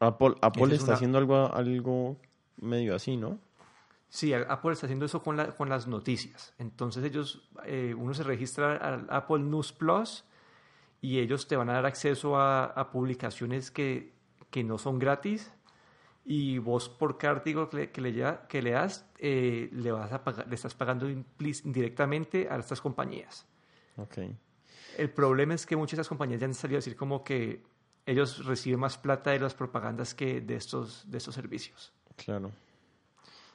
Apple, 0.00 0.36
Apple 0.40 0.64
es 0.68 0.72
está 0.72 0.84
una- 0.86 0.94
haciendo 0.94 1.18
algo, 1.18 1.54
algo 1.54 2.16
medio 2.56 2.94
así, 2.96 3.18
¿no? 3.18 3.44
Sí, 4.08 4.32
Apple 4.32 4.72
está 4.72 4.86
haciendo 4.86 5.04
eso 5.06 5.22
con, 5.22 5.36
la- 5.36 5.54
con 5.56 5.68
las 5.68 5.86
noticias. 5.86 6.54
Entonces 6.58 7.04
ellos, 7.04 7.48
eh, 7.64 7.94
uno 7.96 8.14
se 8.14 8.22
registra 8.22 8.76
al 8.76 9.06
Apple 9.10 9.40
News 9.40 9.72
Plus 9.72 10.24
y 11.00 11.18
ellos 11.18 11.48
te 11.48 11.56
van 11.56 11.68
a 11.70 11.74
dar 11.74 11.86
acceso 11.86 12.36
a, 12.36 12.64
a 12.66 12.90
publicaciones 12.90 13.70
que, 13.70 14.14
que 14.50 14.62
no 14.64 14.78
son 14.78 14.98
gratis 14.98 15.52
y 16.24 16.58
vos 16.58 16.88
por 16.88 17.18
cada 17.18 17.34
artículo 17.34 17.68
que 17.68 17.76
le, 17.76 17.90
que 17.90 18.00
le, 18.00 18.12
leas 18.70 19.06
eh, 19.18 19.68
le, 19.72 19.92
vas 19.92 20.12
a 20.12 20.24
pagar, 20.24 20.48
le 20.48 20.54
estás 20.54 20.74
pagando 20.74 21.08
indirectamente 21.08 22.48
a 22.50 22.56
estas 22.56 22.80
compañías. 22.80 23.46
Ok. 23.96 24.18
El 24.98 25.10
problema 25.10 25.54
es 25.54 25.66
que 25.66 25.76
muchas 25.76 25.96
de 25.98 26.02
estas 26.02 26.08
compañías 26.08 26.40
ya 26.40 26.46
han 26.46 26.54
salido 26.54 26.76
a 26.78 26.80
decir 26.80 26.96
como 26.96 27.22
que 27.22 27.62
ellos 28.06 28.44
reciben 28.46 28.80
más 28.80 28.96
plata 28.98 29.30
de 29.30 29.40
las 29.40 29.54
propagandas 29.54 30.14
que 30.14 30.40
de 30.40 30.54
estos, 30.56 31.10
de 31.10 31.18
estos 31.18 31.34
servicios. 31.34 31.92
Claro. 32.16 32.50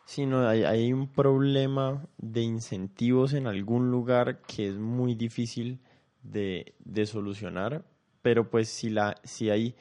Sí, 0.05 0.25
no, 0.25 0.47
hay, 0.47 0.63
hay 0.63 0.91
un 0.93 1.07
problema 1.07 2.05
de 2.17 2.41
incentivos 2.41 3.33
en 3.33 3.47
algún 3.47 3.91
lugar 3.91 4.41
que 4.41 4.67
es 4.67 4.77
muy 4.77 5.15
difícil 5.15 5.79
de, 6.23 6.73
de 6.79 7.05
solucionar, 7.05 7.85
pero 8.21 8.49
pues 8.49 8.69
si 8.69 8.89
la, 8.89 9.15
si 9.23 9.49
hay, 9.49 9.75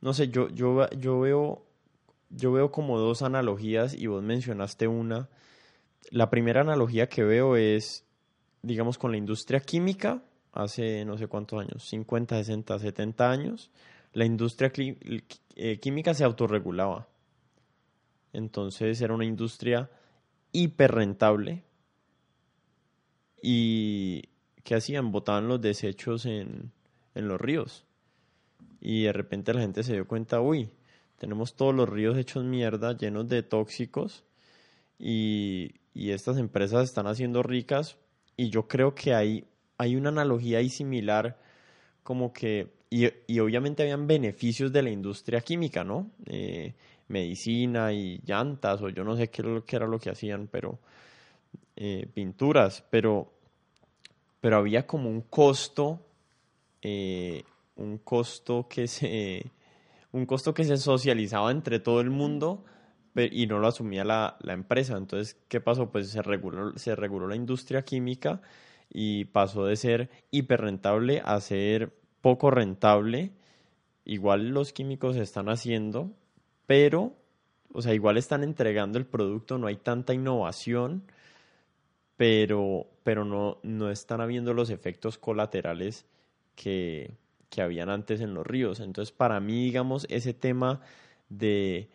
no 0.00 0.14
sé, 0.14 0.28
yo, 0.28 0.48
yo, 0.50 0.88
yo 0.90 1.20
veo, 1.20 1.66
yo 2.30 2.52
veo 2.52 2.70
como 2.70 2.98
dos 2.98 3.22
analogías 3.22 3.94
y 3.94 4.06
vos 4.06 4.22
mencionaste 4.22 4.86
una. 4.86 5.28
La 6.10 6.30
primera 6.30 6.60
analogía 6.60 7.08
que 7.08 7.24
veo 7.24 7.56
es, 7.56 8.04
digamos, 8.62 8.98
con 8.98 9.10
la 9.12 9.18
industria 9.18 9.60
química, 9.60 10.22
hace 10.52 11.04
no 11.04 11.18
sé 11.18 11.26
cuántos 11.26 11.60
años, 11.60 11.88
50, 11.88 12.36
60, 12.36 12.78
70 12.78 13.30
años, 13.30 13.70
la 14.12 14.24
industria 14.26 14.72
eh, 15.56 15.80
química 15.80 16.14
se 16.14 16.24
autorregulaba. 16.24 17.08
Entonces 18.32 19.00
era 19.00 19.14
una 19.14 19.24
industria 19.24 19.90
hiper 20.52 20.92
rentable. 20.92 21.64
¿Y 23.42 24.28
qué 24.62 24.76
hacían? 24.76 25.12
Botaban 25.12 25.48
los 25.48 25.60
desechos 25.60 26.26
en, 26.26 26.72
en 27.14 27.28
los 27.28 27.40
ríos. 27.40 27.84
Y 28.80 29.04
de 29.04 29.12
repente 29.12 29.54
la 29.54 29.60
gente 29.60 29.82
se 29.82 29.92
dio 29.94 30.06
cuenta, 30.06 30.40
uy, 30.40 30.70
tenemos 31.18 31.54
todos 31.54 31.74
los 31.74 31.88
ríos 31.88 32.18
hechos 32.18 32.44
mierda, 32.44 32.96
llenos 32.96 33.28
de 33.28 33.42
tóxicos. 33.42 34.24
Y, 34.98 35.74
y 35.94 36.10
estas 36.10 36.38
empresas 36.38 36.84
están 36.84 37.06
haciendo 37.06 37.42
ricas. 37.42 37.98
Y 38.36 38.50
yo 38.50 38.66
creo 38.68 38.94
que 38.94 39.14
hay, 39.14 39.44
hay 39.78 39.96
una 39.96 40.08
analogía 40.08 40.58
ahí 40.58 40.68
similar, 40.68 41.38
como 42.02 42.32
que, 42.32 42.72
y, 42.90 43.08
y 43.26 43.38
obviamente 43.40 43.82
habían 43.82 44.06
beneficios 44.06 44.72
de 44.72 44.82
la 44.82 44.90
industria 44.90 45.40
química, 45.40 45.84
¿no? 45.84 46.10
Eh, 46.26 46.74
medicina 47.12 47.92
y 47.92 48.20
llantas, 48.24 48.80
o 48.82 48.88
yo 48.88 49.04
no 49.04 49.16
sé 49.16 49.30
qué 49.30 49.42
era 49.76 49.86
lo 49.86 49.98
que, 49.98 50.10
hacían, 50.10 50.48
pero 50.48 50.78
eh, 51.76 52.08
pinturas, 52.12 52.84
pero, 52.90 53.32
pero 54.40 54.56
había 54.56 54.86
como 54.86 55.10
un 55.10 55.20
costo, 55.22 56.00
eh, 56.80 57.44
un 57.76 57.98
costo 57.98 58.66
que 58.68 58.88
se, 58.88 59.44
un 60.12 60.26
costo 60.26 60.54
que 60.54 60.64
se 60.64 60.76
socializaba 60.78 61.50
entre 61.50 61.78
todo 61.78 62.00
el 62.00 62.10
mundo 62.10 62.64
y 63.14 63.46
no 63.46 63.58
lo 63.58 63.68
asumía 63.68 64.04
la, 64.04 64.36
la 64.40 64.54
empresa. 64.54 64.96
Entonces, 64.96 65.36
¿qué 65.48 65.60
pasó? 65.60 65.90
Pues 65.90 66.08
se 66.08 66.22
reguló, 66.22 66.76
se 66.78 66.96
reguló 66.96 67.28
la 67.28 67.36
industria 67.36 67.82
química 67.82 68.40
y 68.90 69.26
pasó 69.26 69.66
de 69.66 69.76
ser 69.76 70.10
hiper 70.30 70.62
rentable 70.62 71.22
a 71.24 71.38
ser 71.40 71.92
poco 72.22 72.50
rentable. 72.50 73.32
Igual 74.04 74.48
los 74.48 74.72
químicos 74.72 75.16
están 75.16 75.48
haciendo, 75.48 76.10
pero, 76.72 77.12
o 77.74 77.82
sea, 77.82 77.92
igual 77.92 78.16
están 78.16 78.42
entregando 78.42 78.96
el 78.96 79.04
producto, 79.04 79.58
no 79.58 79.66
hay 79.66 79.76
tanta 79.76 80.14
innovación, 80.14 81.04
pero, 82.16 82.86
pero 83.04 83.26
no, 83.26 83.58
no 83.62 83.90
están 83.90 84.22
habiendo 84.22 84.54
los 84.54 84.70
efectos 84.70 85.18
colaterales 85.18 86.06
que, 86.54 87.10
que 87.50 87.60
habían 87.60 87.90
antes 87.90 88.22
en 88.22 88.32
los 88.32 88.46
ríos. 88.46 88.80
Entonces, 88.80 89.12
para 89.12 89.38
mí, 89.38 89.64
digamos, 89.64 90.06
ese 90.08 90.32
tema 90.32 90.80
de, 91.28 91.90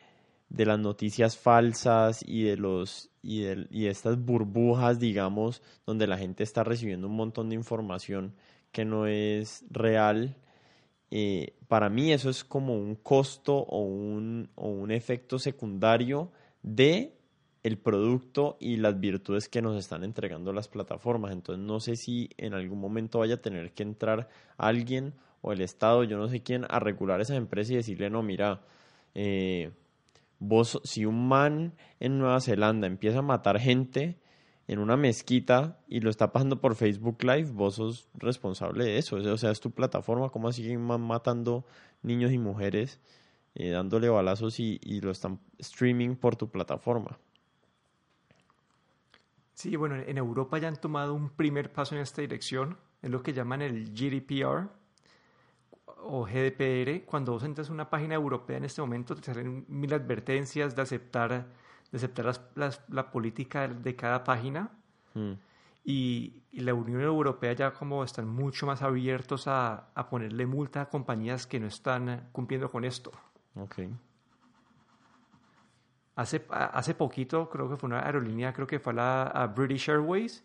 de 0.50 0.66
las 0.68 0.78
noticias 0.78 1.40
falsas 1.40 2.24
y 2.24 2.44
de 2.44 2.58
los 2.58 3.10
y 3.24 3.42
de, 3.42 3.66
y 3.72 3.86
de 3.86 3.90
estas 3.90 4.24
burbujas, 4.24 5.00
digamos, 5.00 5.64
donde 5.88 6.06
la 6.06 6.20
gente 6.20 6.44
está 6.44 6.64
recibiendo 6.64 7.08
un 7.08 7.16
montón 7.16 7.50
de 7.50 7.56
información 7.56 8.36
que 8.72 8.86
no 8.86 9.08
es 9.08 9.66
real, 9.72 10.36
eh, 11.12 11.54
para 11.68 11.90
mí 11.90 12.12
eso 12.12 12.30
es 12.30 12.44
como 12.44 12.76
un 12.76 12.96
costo 12.96 13.58
o 13.58 13.82
un, 13.82 14.50
o 14.56 14.70
un 14.70 14.92
efecto 14.92 15.40
secundario 15.40 16.32
de 16.64 17.14
el 17.64 17.78
producto 17.78 18.58
y 18.60 18.78
las 18.78 19.00
virtudes 19.00 19.50
que 19.50 19.62
nos 19.62 19.78
están 19.78 20.04
entregando 20.04 20.54
las 20.54 20.68
plataformas. 20.68 21.32
Entonces 21.32 21.64
no 21.64 21.80
sé 21.80 21.96
si 21.96 22.30
en 22.38 22.54
algún 22.54 22.80
momento 22.80 23.20
vaya 23.20 23.36
a 23.36 23.42
tener 23.42 23.74
que 23.74 23.84
entrar 23.84 24.30
alguien 24.58 25.14
o 25.42 25.52
el 25.52 25.62
Estado, 25.62 26.04
yo 26.04 26.18
no 26.18 26.30
sé 26.30 26.42
quién, 26.42 26.66
a 26.70 26.80
regular 26.80 27.22
esa 27.22 27.36
empresa 27.36 27.74
y 27.74 27.78
decirle, 27.78 28.10
no, 28.10 28.24
mira, 28.24 28.62
eh, 29.16 29.72
vos, 30.40 30.82
si 30.84 31.06
un 31.06 31.28
man 31.28 31.74
en 32.00 32.20
Nueva 32.20 32.42
Zelanda 32.42 32.88
empieza 32.88 33.20
a 33.20 33.24
matar 33.24 33.60
gente 33.60 34.18
en 34.68 34.80
una 34.80 34.98
mezquita 34.98 35.80
y 35.88 36.02
lo 36.02 36.10
está 36.10 36.32
pasando 36.32 36.60
por 36.60 36.76
Facebook 36.76 37.24
Live, 37.24 37.52
vos 37.52 37.76
sos 37.76 38.10
responsable 38.16 38.84
de 38.84 38.98
eso. 38.98 39.16
O 39.16 39.38
sea, 39.38 39.52
es 39.52 39.62
tu 39.62 39.72
plataforma. 39.72 40.30
¿Cómo 40.30 40.50
man 40.80 41.02
matando 41.02 41.66
niños 42.04 42.32
y 42.32 42.38
mujeres, 42.38 43.00
eh, 43.56 43.70
dándole 43.70 44.10
balazos 44.10 44.60
y, 44.60 44.80
y 44.84 45.00
lo 45.00 45.12
están 45.12 45.40
streaming 45.58 46.16
por 46.16 46.36
tu 46.36 46.50
plataforma? 46.50 47.18
Sí, 49.54 49.76
bueno, 49.76 49.96
en 49.96 50.18
Europa 50.18 50.60
ya 50.60 50.68
han 50.68 50.76
tomado 50.76 51.16
un 51.16 51.30
primer 51.30 51.72
paso 51.72 51.96
en 51.96 52.02
esta 52.02 52.22
dirección, 52.22 52.78
es 53.02 53.10
lo 53.10 53.24
que 53.24 53.34
llaman 53.34 53.64
el 53.64 53.92
GDPR 53.92 54.70
o 55.86 56.26
GDPR. 56.26 57.06
Cuando 57.06 57.32
vos 57.32 57.44
entras 57.44 57.70
a 57.70 57.74
una 57.74 57.90
página 57.90 58.16
europea 58.16 58.58
en 58.58 58.66
este 58.66 58.82
momento, 58.82 59.16
te 59.16 59.24
salen 59.24 59.66
mil 59.68 59.94
advertencias 59.94 60.76
de 60.76 60.82
aceptar, 60.82 61.48
de 61.92 61.98
aceptar 61.98 62.26
las- 62.26 62.42
las- 62.56 62.82
la 62.90 63.10
política 63.12 63.68
de 63.68 63.96
cada 63.96 64.24
página. 64.24 64.70
Mm, 65.14 65.34
Y, 65.90 66.44
y 66.52 66.60
la 66.62 66.74
Unión 66.74 67.00
Europea 67.02 67.54
ya 67.54 67.72
como 67.72 68.04
están 68.04 68.28
mucho 68.28 68.66
más 68.66 68.82
abiertos 68.82 69.48
a, 69.48 69.88
a 69.96 70.10
ponerle 70.10 70.46
multa 70.46 70.82
a 70.82 70.90
compañías 70.90 71.48
que 71.48 71.62
no 71.62 71.68
están 71.68 72.28
cumpliendo 72.34 72.70
con 72.70 72.84
esto. 72.84 73.12
ok. 73.56 73.76
Hace, 76.16 76.46
hace 76.50 76.94
poquito, 76.96 77.48
creo 77.50 77.70
que 77.70 77.78
fue 77.78 77.88
una 77.88 78.04
aerolínea, 78.06 78.52
creo 78.52 78.66
que 78.68 78.80
fue 78.80 78.92
a 78.94 78.96
la 78.96 79.24
a 79.28 79.48
British 79.48 79.88
Airways, 79.90 80.44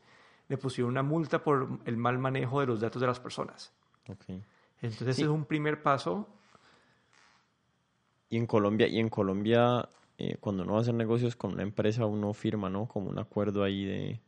le 0.48 0.58
pusieron 0.58 0.90
una 0.90 1.02
multa 1.02 1.42
por 1.42 1.66
el 1.86 1.96
mal 1.96 2.18
manejo 2.18 2.60
de 2.60 2.66
los 2.66 2.80
datos 2.80 3.00
de 3.00 3.06
las 3.08 3.18
personas. 3.18 3.72
ok. 4.08 4.24
Entonces 4.82 5.16
Sí. 5.16 5.22
es 5.22 5.28
un 5.28 5.44
primer 5.46 5.82
paso. 5.82 6.28
Y 8.28 8.36
en 8.36 8.46
Colombia, 8.46 8.86
y 8.86 8.98
en 8.98 9.08
Colombia, 9.08 9.88
eh, 10.18 10.36
cuando 10.40 10.62
uno 10.62 10.72
va 10.74 10.78
a 10.78 10.82
hacer 10.82 10.94
negocios 10.94 11.36
con 11.36 11.52
una 11.54 11.62
empresa, 11.62 12.06
uno 12.06 12.32
firma, 12.34 12.70
¿no? 12.70 12.86
Como 12.86 13.10
un 13.10 13.18
acuerdo 13.18 13.64
ahí 13.64 13.84
de, 13.84 14.20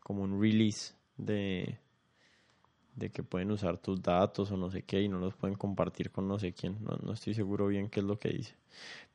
como 0.00 0.22
un 0.22 0.40
release 0.40 0.94
de, 1.16 1.78
de 2.94 3.10
que 3.10 3.22
pueden 3.22 3.50
usar 3.50 3.78
tus 3.78 4.02
datos 4.02 4.50
o 4.50 4.56
no 4.56 4.70
sé 4.70 4.82
qué 4.82 5.02
y 5.02 5.08
no 5.08 5.18
los 5.18 5.34
pueden 5.34 5.56
compartir 5.56 6.10
con 6.10 6.26
no 6.28 6.38
sé 6.38 6.52
quién. 6.54 6.82
No, 6.82 6.96
no 7.02 7.12
estoy 7.12 7.34
seguro 7.34 7.66
bien 7.68 7.88
qué 7.90 8.00
es 8.00 8.06
lo 8.06 8.18
que 8.18 8.30
dice. 8.30 8.54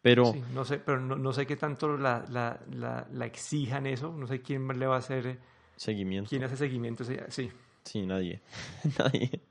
Pero, 0.01 0.31
Sí, 0.31 0.43
no 0.53 0.65
sé, 0.65 0.77
pero 0.79 0.99
no, 0.99 1.15
no 1.15 1.33
sé 1.33 1.45
qué 1.47 1.55
tanto 1.55 1.97
la, 1.97 2.25
la, 2.29 2.59
la, 2.71 3.07
la 3.11 3.25
exijan 3.25 3.87
eso. 3.87 4.11
No 4.15 4.27
sé 4.27 4.41
quién 4.41 4.67
le 4.67 4.85
va 4.85 4.95
a 4.95 4.99
hacer, 4.99 5.25
eh, 5.27 5.39
seguimiento. 5.75 6.29
quién 6.29 6.43
hace 6.43 6.57
seguimiento. 6.57 7.03
Sí, 7.03 7.17
sí. 7.29 7.51
Sí, 7.83 8.05
nadie. 8.05 8.41
nadie. 8.99 9.41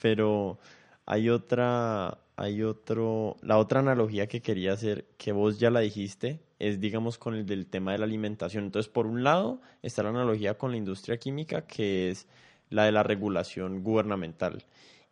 Pero 0.00 0.58
hay 1.06 1.28
otra, 1.28 2.18
hay 2.36 2.62
otro, 2.62 3.36
la 3.40 3.58
otra 3.58 3.80
analogía 3.80 4.26
que 4.26 4.42
quería 4.42 4.74
hacer, 4.74 5.06
que 5.16 5.32
vos 5.32 5.58
ya 5.58 5.70
la 5.70 5.80
dijiste, 5.80 6.40
es, 6.58 6.80
digamos, 6.80 7.18
con 7.18 7.34
el 7.34 7.46
del 7.46 7.66
tema 7.66 7.92
de 7.92 7.98
la 7.98 8.04
alimentación. 8.04 8.64
Entonces, 8.64 8.92
por 8.92 9.06
un 9.06 9.24
lado, 9.24 9.60
está 9.82 10.02
la 10.02 10.10
analogía 10.10 10.58
con 10.58 10.70
la 10.70 10.76
industria 10.76 11.16
química, 11.18 11.66
que 11.66 12.10
es 12.10 12.26
la 12.68 12.84
de 12.84 12.92
la 12.92 13.02
regulación 13.02 13.82
gubernamental. 13.82 14.64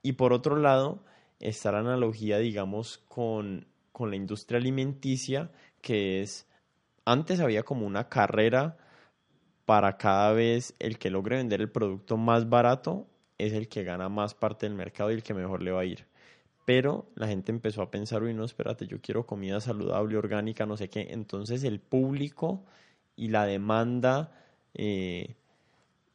Y 0.02 0.12
por 0.12 0.32
otro 0.34 0.56
lado, 0.56 1.02
está 1.40 1.72
la 1.72 1.78
analogía, 1.78 2.38
digamos, 2.38 2.98
con, 3.08 3.66
con 3.92 4.10
la 4.10 4.16
industria 4.16 4.58
alimenticia, 4.58 5.50
que 5.80 6.20
es, 6.20 6.46
antes 7.06 7.40
había 7.40 7.62
como 7.62 7.86
una 7.86 8.08
carrera 8.08 8.76
para 9.64 9.96
cada 9.96 10.32
vez 10.34 10.74
el 10.78 10.98
que 10.98 11.10
logre 11.10 11.36
vender 11.36 11.60
el 11.62 11.70
producto 11.70 12.18
más 12.18 12.48
barato 12.50 13.08
es 13.38 13.52
el 13.52 13.68
que 13.68 13.82
gana 13.82 14.08
más 14.08 14.34
parte 14.34 14.66
del 14.66 14.74
mercado 14.74 15.10
y 15.10 15.14
el 15.14 15.22
que 15.22 15.34
mejor 15.34 15.62
le 15.62 15.70
va 15.72 15.80
a 15.80 15.84
ir. 15.84 16.06
Pero 16.64 17.06
la 17.14 17.28
gente 17.28 17.52
empezó 17.52 17.82
a 17.82 17.90
pensar, 17.90 18.22
uy, 18.22 18.34
no, 18.34 18.44
espérate, 18.44 18.86
yo 18.86 19.00
quiero 19.00 19.26
comida 19.26 19.60
saludable, 19.60 20.16
orgánica, 20.16 20.66
no 20.66 20.76
sé 20.76 20.88
qué. 20.88 21.08
Entonces 21.10 21.64
el 21.64 21.80
público 21.80 22.64
y 23.16 23.28
la 23.28 23.44
demanda, 23.46 24.32
eh, 24.74 25.34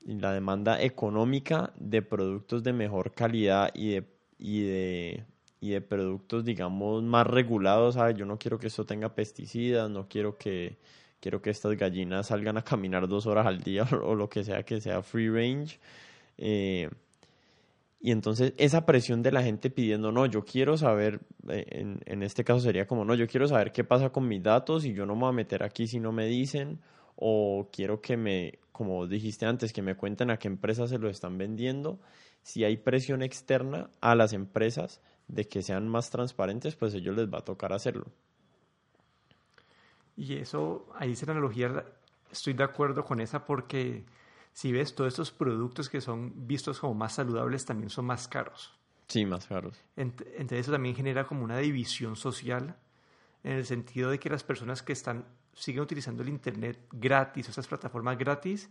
y 0.06 0.14
la 0.16 0.34
demanda 0.34 0.82
económica 0.82 1.72
de 1.78 2.02
productos 2.02 2.64
de 2.64 2.74
mejor 2.74 3.14
calidad 3.14 3.72
y 3.76 3.92
de, 3.92 4.06
y 4.40 4.62
de, 4.64 5.26
y 5.62 5.70
de 5.72 5.82
productos, 5.82 6.46
digamos, 6.46 7.04
más 7.04 7.28
regulados. 7.28 7.96
¿sabes? 7.96 8.16
Yo 8.18 8.26
no 8.26 8.40
quiero 8.40 8.60
que 8.60 8.68
esto 8.68 8.86
tenga 8.86 9.14
pesticidas, 9.14 9.90
no 9.90 10.08
quiero 10.10 10.38
que, 10.38 10.78
quiero 11.20 11.42
que 11.42 11.50
estas 11.52 11.76
gallinas 11.78 12.28
salgan 12.28 12.58
a 12.58 12.64
caminar 12.64 13.08
dos 13.08 13.26
horas 13.28 13.46
al 13.46 13.62
día 13.62 13.84
o, 14.04 14.16
lo 14.16 14.30
que 14.30 14.44
sea 14.44 14.64
que 14.64 14.82
sea 14.82 15.02
free 15.04 15.30
range. 15.30 15.80
Eh, 16.38 16.90
y 18.02 18.12
entonces 18.12 18.54
esa 18.58 18.86
presión 18.86 19.22
de 19.22 19.32
la 19.32 19.44
gente 19.44 19.70
pidiendo, 19.70 20.12
no, 20.12 20.26
yo 20.26 20.46
quiero 20.46 20.78
saber, 20.78 21.20
eh, 21.50 21.66
en, 21.70 22.00
en, 22.06 22.24
este 22.24 22.44
caso 22.44 22.62
sería 22.62 22.88
como, 22.88 23.04
no, 23.04 23.14
yo 23.16 23.28
quiero 23.28 23.48
saber 23.48 23.72
qué 23.72 23.84
pasa 23.84 24.10
con 24.12 24.28
mis 24.28 24.42
datos 24.42 24.86
y 24.86 24.94
yo 24.94 25.06
no 25.06 25.16
me 25.16 25.22
voy 25.22 25.30
a 25.30 25.34
meter 25.34 25.64
aquí 25.64 25.88
si 25.88 26.00
no 26.00 26.12
me 26.12 26.26
dicen, 26.26 26.80
o 27.16 27.68
quiero 27.72 28.00
que 28.00 28.16
me, 28.16 28.60
como 28.72 29.06
dijiste 29.08 29.46
antes, 29.46 29.74
que 29.74 29.82
me 29.82 29.96
cuenten 29.96 30.32
a 30.32 30.38
qué 30.38 30.48
empresas 30.48 30.90
se 30.90 30.98
lo 30.98 31.10
están 31.10 31.38
vendiendo. 31.38 32.00
Si 32.44 32.64
hay 32.64 32.78
presión 32.78 33.22
externa 33.22 33.90
a 34.00 34.16
las 34.16 34.32
empresas 34.32 35.02
de 35.28 35.46
que 35.46 35.62
sean 35.62 35.90
más 35.90 36.10
transparentes, 36.10 36.78
pues 36.78 36.94
a 36.94 36.98
ellos 36.98 37.18
les 37.18 37.28
va 37.28 37.40
a 37.40 37.44
tocar 37.44 37.74
hacerlo. 37.74 38.06
Y 40.16 40.36
eso, 40.38 40.88
ahí 40.96 41.10
dice 41.10 41.26
la 41.26 41.34
analogía, 41.34 41.84
estoy 42.32 42.54
de 42.54 42.64
acuerdo 42.64 43.04
con 43.04 43.20
esa 43.20 43.46
porque 43.46 44.06
si 44.54 44.72
ves, 44.72 44.96
todos 44.96 45.14
estos 45.14 45.32
productos 45.32 45.90
que 45.90 46.02
son 46.02 46.48
vistos 46.48 46.80
como 46.80 46.94
más 46.94 47.14
saludables 47.14 47.66
también 47.66 47.90
son 47.90 48.06
más 48.06 48.28
caros. 48.28 48.78
Sí, 49.08 49.26
más 49.26 49.48
caros. 49.48 49.82
Entonces 49.96 50.60
eso 50.60 50.72
también 50.72 50.96
genera 50.96 51.26
como 51.26 51.44
una 51.44 51.58
división 51.58 52.16
social 52.16 52.76
en 53.44 53.54
el 53.54 53.66
sentido 53.66 54.12
de 54.12 54.20
que 54.20 54.30
las 54.30 54.44
personas 54.44 54.84
que 54.84 54.94
están 54.94 55.26
siguen 55.54 55.82
utilizando 55.82 56.24
el 56.24 56.30
internet 56.30 56.80
gratis, 56.92 57.48
o 57.48 57.52
esas 57.52 57.68
plataformas 57.68 58.18
gratis, 58.18 58.70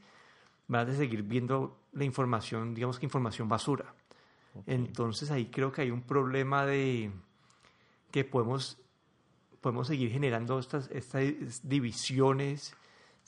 van 0.68 0.88
a 0.88 0.94
seguir 0.94 1.22
viendo 1.22 1.80
la 1.92 2.04
información, 2.04 2.74
digamos 2.74 2.98
que 2.98 3.06
información 3.06 3.48
basura. 3.48 3.94
Entonces 4.66 5.30
ahí 5.30 5.46
creo 5.46 5.70
que 5.70 5.82
hay 5.82 5.90
un 5.90 6.02
problema 6.02 6.66
de 6.66 7.12
que 8.10 8.24
podemos, 8.24 8.78
podemos 9.60 9.86
seguir 9.86 10.10
generando 10.10 10.58
estas, 10.58 10.90
estas 10.90 11.68
divisiones 11.68 12.74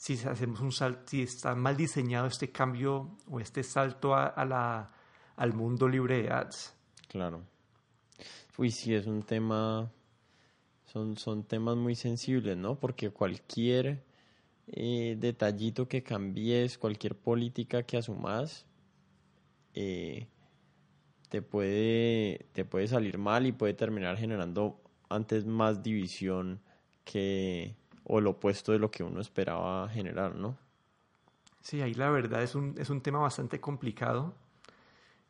si 0.01 0.13
hacemos 0.13 0.59
un 0.61 0.71
salto, 0.71 1.03
si 1.05 1.21
está 1.21 1.53
mal 1.53 1.77
diseñado 1.77 2.25
este 2.25 2.51
cambio 2.51 3.17
o 3.29 3.39
este 3.39 3.61
salto 3.61 4.15
a, 4.15 4.45
la, 4.45 4.91
al 5.35 5.53
mundo 5.53 5.87
libre 5.87 6.23
de 6.23 6.31
ads. 6.31 6.75
Claro. 7.07 7.43
Uy, 8.57 8.71
sí, 8.71 8.95
es 8.95 9.05
un 9.05 9.21
tema, 9.21 9.91
son, 10.85 11.17
son 11.17 11.43
temas 11.43 11.77
muy 11.77 11.93
sensibles, 11.93 12.57
¿no? 12.57 12.79
Porque 12.79 13.11
cualquier 13.11 14.03
eh, 14.65 15.17
detallito 15.19 15.87
que 15.87 16.01
cambies, 16.01 16.79
cualquier 16.79 17.15
política 17.15 17.83
que 17.83 17.97
asumas, 17.97 18.65
eh, 19.75 20.25
te, 21.29 21.43
puede, 21.43 22.47
te 22.53 22.65
puede 22.65 22.87
salir 22.87 23.19
mal 23.19 23.45
y 23.45 23.51
puede 23.51 23.75
terminar 23.75 24.17
generando 24.17 24.81
antes 25.09 25.45
más 25.45 25.83
división 25.83 26.59
que, 27.03 27.75
o 28.11 28.19
el 28.19 28.27
opuesto 28.27 28.73
de 28.73 28.79
lo 28.79 28.91
que 28.91 29.03
uno 29.03 29.21
esperaba 29.21 29.87
generar, 29.87 30.35
¿no? 30.35 30.57
Sí, 31.61 31.81
ahí 31.81 31.93
la 31.93 32.09
verdad 32.09 32.43
es 32.43 32.55
un, 32.55 32.75
es 32.77 32.89
un 32.89 32.99
tema 32.99 33.19
bastante 33.19 33.61
complicado 33.61 34.35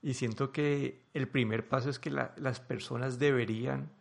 y 0.01 0.15
siento 0.15 0.51
que 0.51 1.03
el 1.13 1.27
primer 1.27 1.69
paso 1.69 1.91
es 1.91 1.99
que 1.99 2.09
las 2.09 2.59
personas 2.59 3.19
deberían 3.19 3.91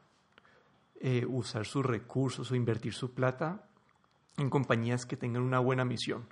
eh, 0.98 1.26
usar 1.28 1.66
sus 1.66 1.84
recursos 1.84 2.50
o 2.50 2.54
invertir 2.54 2.94
su 2.94 3.12
plata 3.12 3.68
en 4.38 4.48
compañías 4.48 5.04
que 5.04 5.18
tengan 5.18 5.42
una 5.42 5.58
buena 5.58 5.84
misión, 5.84 6.26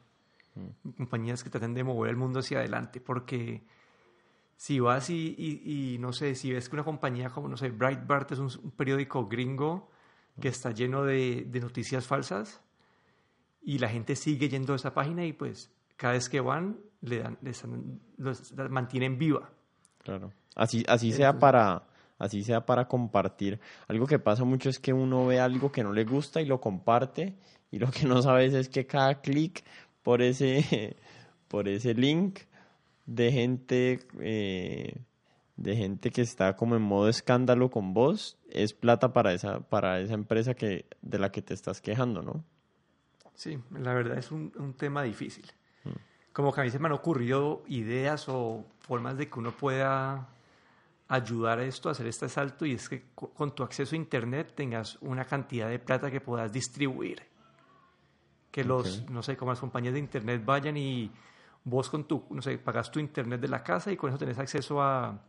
mm. 0.54 0.92
compañías 0.96 1.44
que 1.44 1.50
traten 1.50 1.74
de 1.74 1.84
mover 1.84 2.12
el 2.12 2.16
mundo 2.16 2.38
hacia 2.38 2.60
adelante, 2.60 2.98
porque 2.98 3.62
si 4.56 4.80
vas 4.80 5.10
y, 5.10 5.34
y, 5.36 5.98
no 5.98 6.14
sé, 6.14 6.34
si 6.34 6.50
ves 6.50 6.70
que 6.70 6.76
una 6.76 6.84
compañía 6.84 7.28
como, 7.28 7.46
no 7.46 7.58
sé, 7.58 7.68
Breitbart 7.68 8.32
es 8.32 8.38
un 8.38 8.70
periódico 8.70 9.26
gringo, 9.28 9.90
que 10.40 10.48
está 10.48 10.70
lleno 10.70 11.04
de, 11.04 11.46
noticias 11.60 12.06
falsas 12.06 12.60
y 13.62 13.78
la 13.78 13.88
gente 13.88 14.16
sigue 14.16 14.48
yendo 14.48 14.72
a 14.72 14.76
esa 14.76 14.94
página 14.94 15.24
y 15.24 15.32
pues 15.32 15.70
cada 15.96 16.14
vez 16.14 16.28
que 16.28 16.40
van 16.40 16.78
le 17.00 17.18
dan, 17.18 17.38
les 17.42 17.62
los, 18.16 18.52
mantienen 18.70 19.18
viva. 19.18 19.50
Claro. 20.02 20.32
Así, 20.54 20.84
así 20.88 21.12
sea 21.12 21.38
para 21.38 21.84
así 22.18 22.42
sea 22.42 22.66
para 22.66 22.88
compartir. 22.88 23.60
Algo 23.86 24.06
que 24.06 24.18
pasa 24.18 24.44
mucho 24.44 24.68
es 24.68 24.78
que 24.78 24.92
uno 24.92 25.26
ve 25.26 25.38
algo 25.38 25.70
que 25.70 25.84
no 25.84 25.92
le 25.92 26.04
gusta 26.04 26.40
y 26.40 26.46
lo 26.46 26.60
comparte 26.60 27.34
y 27.70 27.78
lo 27.78 27.90
que 27.90 28.06
no 28.06 28.22
sabes 28.22 28.54
es 28.54 28.68
que 28.68 28.86
cada 28.86 29.20
clic 29.20 29.64
por 30.02 30.22
ese 30.22 30.96
por 31.48 31.68
ese 31.68 31.94
link 31.94 32.40
de 33.06 33.32
gente 33.32 34.00
eh, 34.20 34.96
de 35.58 35.76
gente 35.76 36.10
que 36.10 36.22
está 36.22 36.56
como 36.56 36.76
en 36.76 36.82
modo 36.82 37.08
escándalo 37.08 37.70
con 37.70 37.92
vos, 37.92 38.38
es 38.48 38.72
plata 38.72 39.12
para 39.12 39.32
esa, 39.34 39.60
para 39.60 40.00
esa 40.00 40.14
empresa 40.14 40.54
que, 40.54 40.86
de 41.02 41.18
la 41.18 41.32
que 41.32 41.42
te 41.42 41.52
estás 41.52 41.80
quejando, 41.80 42.22
¿no? 42.22 42.44
Sí, 43.34 43.58
la 43.72 43.92
verdad 43.92 44.18
es 44.18 44.30
un, 44.30 44.52
un 44.56 44.74
tema 44.74 45.02
difícil. 45.02 45.46
Mm. 45.84 45.90
Como 46.32 46.52
que 46.52 46.60
a 46.60 46.64
mí 46.64 46.70
se 46.70 46.78
me 46.78 46.86
han 46.86 46.92
ocurrido 46.92 47.64
ideas 47.66 48.28
o 48.28 48.64
formas 48.78 49.18
de 49.18 49.28
que 49.28 49.38
uno 49.38 49.50
pueda 49.50 50.28
ayudar 51.08 51.58
a 51.58 51.64
esto, 51.64 51.88
a 51.88 51.92
hacer 51.92 52.06
este 52.06 52.28
salto, 52.28 52.64
y 52.64 52.74
es 52.74 52.88
que 52.88 53.06
con 53.14 53.52
tu 53.54 53.64
acceso 53.64 53.96
a 53.96 53.98
Internet 53.98 54.52
tengas 54.54 54.96
una 55.00 55.24
cantidad 55.24 55.68
de 55.68 55.80
plata 55.80 56.10
que 56.10 56.20
puedas 56.20 56.52
distribuir. 56.52 57.22
Que 58.52 58.62
los, 58.62 59.10
no 59.10 59.22
sé, 59.22 59.36
como 59.36 59.50
las 59.50 59.60
compañías 59.60 59.94
de 59.94 60.00
Internet 60.00 60.42
vayan 60.44 60.76
y 60.76 61.10
vos 61.64 61.90
con 61.90 62.04
tu, 62.04 62.24
no 62.30 62.42
sé, 62.42 62.58
pagas 62.58 62.90
tu 62.90 63.00
Internet 63.00 63.40
de 63.40 63.48
la 63.48 63.62
casa 63.62 63.90
y 63.90 63.96
con 63.96 64.10
eso 64.10 64.18
tenés 64.18 64.38
acceso 64.38 64.80
a 64.80 65.20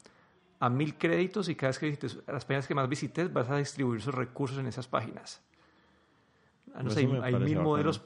a 0.59 0.69
mil 0.69 0.97
créditos 0.97 1.47
y 1.49 1.55
cada 1.55 1.69
vez 1.69 1.79
que 1.79 1.85
visites 1.85 2.19
las 2.27 2.45
páginas 2.45 2.67
que 2.67 2.75
más 2.75 2.89
visites 2.89 3.31
vas 3.31 3.49
a 3.49 3.57
distribuir 3.57 4.01
sus 4.01 4.13
recursos 4.13 4.57
en 4.57 4.67
esas 4.67 4.87
páginas. 4.87 5.41
Ah, 6.73 6.83
no 6.83 6.89
sé, 6.89 7.07
hay, 7.23 7.35
mil 7.35 7.59
modelos, 7.59 8.03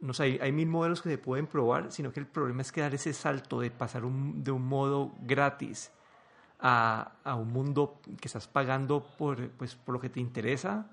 no 0.00 0.12
sé, 0.14 0.38
hay, 0.40 0.52
mil 0.52 0.66
modelos 0.66 1.02
que 1.02 1.10
se 1.10 1.18
pueden 1.18 1.46
probar, 1.46 1.92
sino 1.92 2.12
que 2.12 2.20
el 2.20 2.26
problema 2.26 2.62
es 2.62 2.72
que 2.72 2.80
dar 2.80 2.94
ese 2.94 3.12
salto 3.12 3.60
de 3.60 3.70
pasar 3.70 4.02
de 4.02 4.50
un 4.50 4.66
modo 4.66 5.14
gratis 5.20 5.92
a, 6.58 7.12
a, 7.22 7.34
un 7.34 7.52
mundo 7.52 8.00
que 8.20 8.28
estás 8.28 8.48
pagando 8.48 9.04
por, 9.16 9.50
pues, 9.50 9.74
por 9.76 9.94
lo 9.94 10.00
que 10.00 10.08
te 10.08 10.20
interesa, 10.20 10.90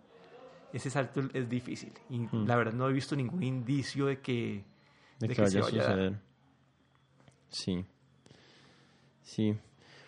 ese 0.74 0.89
salto 0.89 1.24
es 1.34 1.49
difícil. 1.49 1.93
Y 2.10 2.20
mm. 2.20 2.45
la 2.45 2.55
verdad 2.55 2.74
no 2.74 2.89
he 2.89 2.93
visto 2.93 3.16
ningún 3.16 3.43
indicio 3.43 4.08
de 4.08 4.20
que, 4.20 4.64
de, 5.20 5.28
que, 5.30 5.41
vaya 5.41 5.60
a 5.60 5.64
suceder. 5.64 6.20
Sí. 7.49 7.86
Sí, 9.24 9.58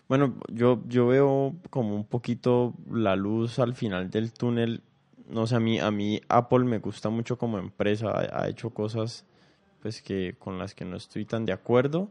bueno, 0.09 0.35
yo, 0.51 0.81
yo 0.87 1.05
veo 1.05 1.55
como 1.69 1.95
un 1.95 2.03
poquito 2.03 2.73
la 2.91 3.15
luz 3.15 3.59
al 3.59 3.75
final 3.75 4.09
del 4.09 4.33
túnel. 4.33 4.81
No 5.29 5.45
sé, 5.45 5.55
a 5.55 5.59
mí, 5.59 5.79
a 5.79 5.91
mí 5.91 6.19
Apple 6.29 6.65
me 6.65 6.79
gusta 6.79 7.09
mucho 7.09 7.37
como 7.37 7.59
empresa. 7.59 8.07
Ha, 8.33 8.49
hecho 8.49 8.71
cosas 8.71 9.23
pues 9.83 10.01
que 10.01 10.35
con 10.39 10.57
las 10.57 10.73
que 10.73 10.83
no 10.83 10.97
estoy 10.97 11.25
tan 11.25 11.45
de 11.45 11.53
acuerdo. 11.53 12.09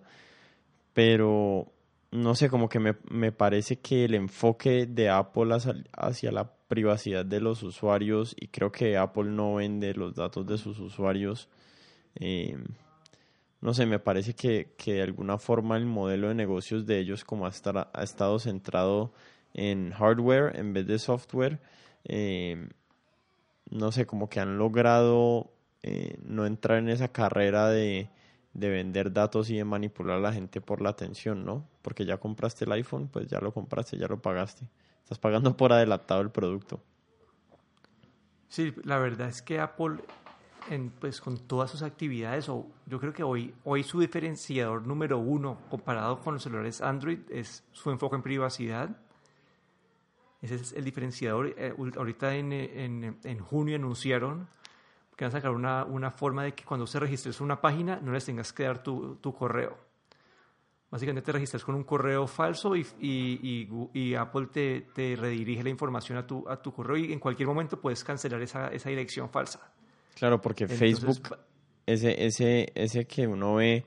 Pero 0.95 1.73
no 2.13 2.37
sé, 2.37 2.49
como 2.49 2.69
que 2.69 2.79
me, 2.79 2.95
me 3.11 3.33
parece 3.33 3.81
que 3.81 4.05
el 4.05 4.15
enfoque 4.15 4.87
de 4.87 5.11
Apple 5.11 5.53
hacia, 5.93 6.31
la 6.31 6.53
privacidad 6.69 7.25
de 7.25 7.41
los 7.41 7.65
usuarios 7.65 8.37
y 8.39 8.47
creo 8.47 8.71
que 8.71 8.97
Apple 8.97 9.31
no 9.31 9.57
vende 9.57 9.93
los 9.95 10.15
datos 10.15 10.47
de 10.47 10.57
sus 10.57 10.79
usuarios. 10.79 11.49
Eh, 12.15 12.57
no 13.61 13.75
sé, 13.75 13.87
me 13.87 13.99
parece 13.99 14.35
que, 14.35 14.75
de 14.85 15.03
alguna 15.03 15.39
forma 15.39 15.77
el 15.77 15.87
modelo 15.87 16.29
de 16.29 16.35
negocios 16.35 16.87
de 16.87 16.99
ellos 16.99 17.25
como 17.25 17.47
ha, 17.47 17.53
ha 17.93 18.03
estado 18.03 18.39
centrado 18.39 19.13
en 19.55 19.93
hardware 19.93 20.57
en 20.57 20.73
vez 20.73 20.87
de 20.87 20.99
software, 20.99 21.61
eh, 22.05 22.69
no 23.71 23.93
sé, 23.93 24.07
como 24.07 24.29
que 24.29 24.41
han 24.41 24.59
logrado 24.59 25.51
eh, 25.83 26.19
no 26.25 26.47
entrar 26.47 26.79
en 26.79 26.89
esa 26.89 27.09
carrera 27.09 27.69
de, 27.69 28.11
de 28.55 28.69
vender 28.71 29.13
datos 29.13 29.51
y 29.51 29.57
de 29.57 29.65
manipular 29.65 30.19
a 30.19 30.21
la 30.21 30.33
gente 30.33 30.61
por 30.61 30.81
la 30.81 30.91
atención, 30.91 31.45
¿no? 31.45 31.69
Porque 31.83 32.05
ya 32.05 32.19
compraste 32.19 32.65
el 32.65 32.73
iPhone, 32.73 33.09
pues 33.09 33.29
ya 33.29 33.41
lo 33.41 33.53
compraste, 33.53 33.99
ya 33.99 34.09
lo 34.09 34.21
pagaste. 34.21 34.67
Estás 35.03 35.19
pagando 35.19 35.57
por 35.57 35.73
adelantado 35.73 36.21
el 36.21 36.31
producto. 36.31 36.81
Sí, 38.49 38.75
la 38.85 38.99
verdad 38.99 39.29
es 39.29 39.43
que 39.43 39.61
Apple 39.61 39.99
en, 40.71 40.91
pues, 40.91 41.21
con 41.21 41.39
todas 41.39 41.71
sus 41.71 41.83
actividades, 41.83 42.49
o 42.49 42.67
yo 42.87 43.01
creo 43.01 43.13
que 43.13 43.23
hoy, 43.23 43.55
hoy 43.65 43.83
su 43.83 44.01
diferenciador 44.01 44.87
número 44.87 45.19
uno 45.19 45.59
comparado 45.71 46.21
con 46.21 46.35
los 46.35 46.43
celulares 46.43 46.81
Android 46.81 47.21
es 47.31 47.65
su 47.73 47.91
enfoque 47.91 48.17
en 48.17 48.23
privacidad. 48.23 48.97
Ese 50.41 50.55
es 50.55 50.73
el 50.73 50.85
diferenciador. 50.85 51.55
Eh, 51.57 51.75
ahorita 51.97 52.35
en, 52.35 52.53
en, 52.53 53.19
en, 53.23 53.39
junio 53.41 53.77
anunciaron 53.77 54.49
que 55.17 55.25
van 55.25 55.31
a 55.31 55.37
sacar 55.39 55.51
una, 55.51 55.85
una 55.85 56.11
forma 56.13 56.45
de 56.45 56.55
que 56.55 56.65
cuando 56.65 56.87
se 56.87 57.01
registres 57.01 57.41
una 57.41 57.61
página 57.61 57.99
no 58.01 58.13
les 58.13 58.25
tengas 58.25 58.53
que 58.53 58.63
dar 58.63 58.83
tu, 58.83 59.17
tu 59.17 59.35
correo. 59.35 59.77
Básicamente 60.91 61.27
te 61.27 61.33
registras 61.33 61.65
con 61.65 61.75
un 61.75 61.85
correo 61.85 62.27
falso 62.27 62.75
y, 62.75 62.87
y, 63.01 63.69
y, 63.93 64.15
Apple 64.15 64.47
te, 64.47 64.87
te, 64.95 65.17
redirige 65.17 65.63
la 65.63 65.69
información 65.69 66.17
a 66.17 66.27
tu, 66.27 66.49
a 66.49 66.63
tu 66.63 66.73
correo 66.73 66.97
y 66.97 67.13
en 67.13 67.19
cualquier 67.19 67.47
momento 67.47 67.79
puedes 67.79 68.03
cancelar 68.03 68.41
esa, 68.41 68.69
esa 68.69 68.89
dirección 68.89 69.29
falsa. 69.29 69.71
Claro, 70.19 70.41
porque 70.41 70.67
Facebook, 70.67 71.37
ese, 71.87 72.27
ese, 72.27 72.73
ese 72.75 73.07
que 73.07 73.27
uno 73.27 73.57
ve, 73.57 73.85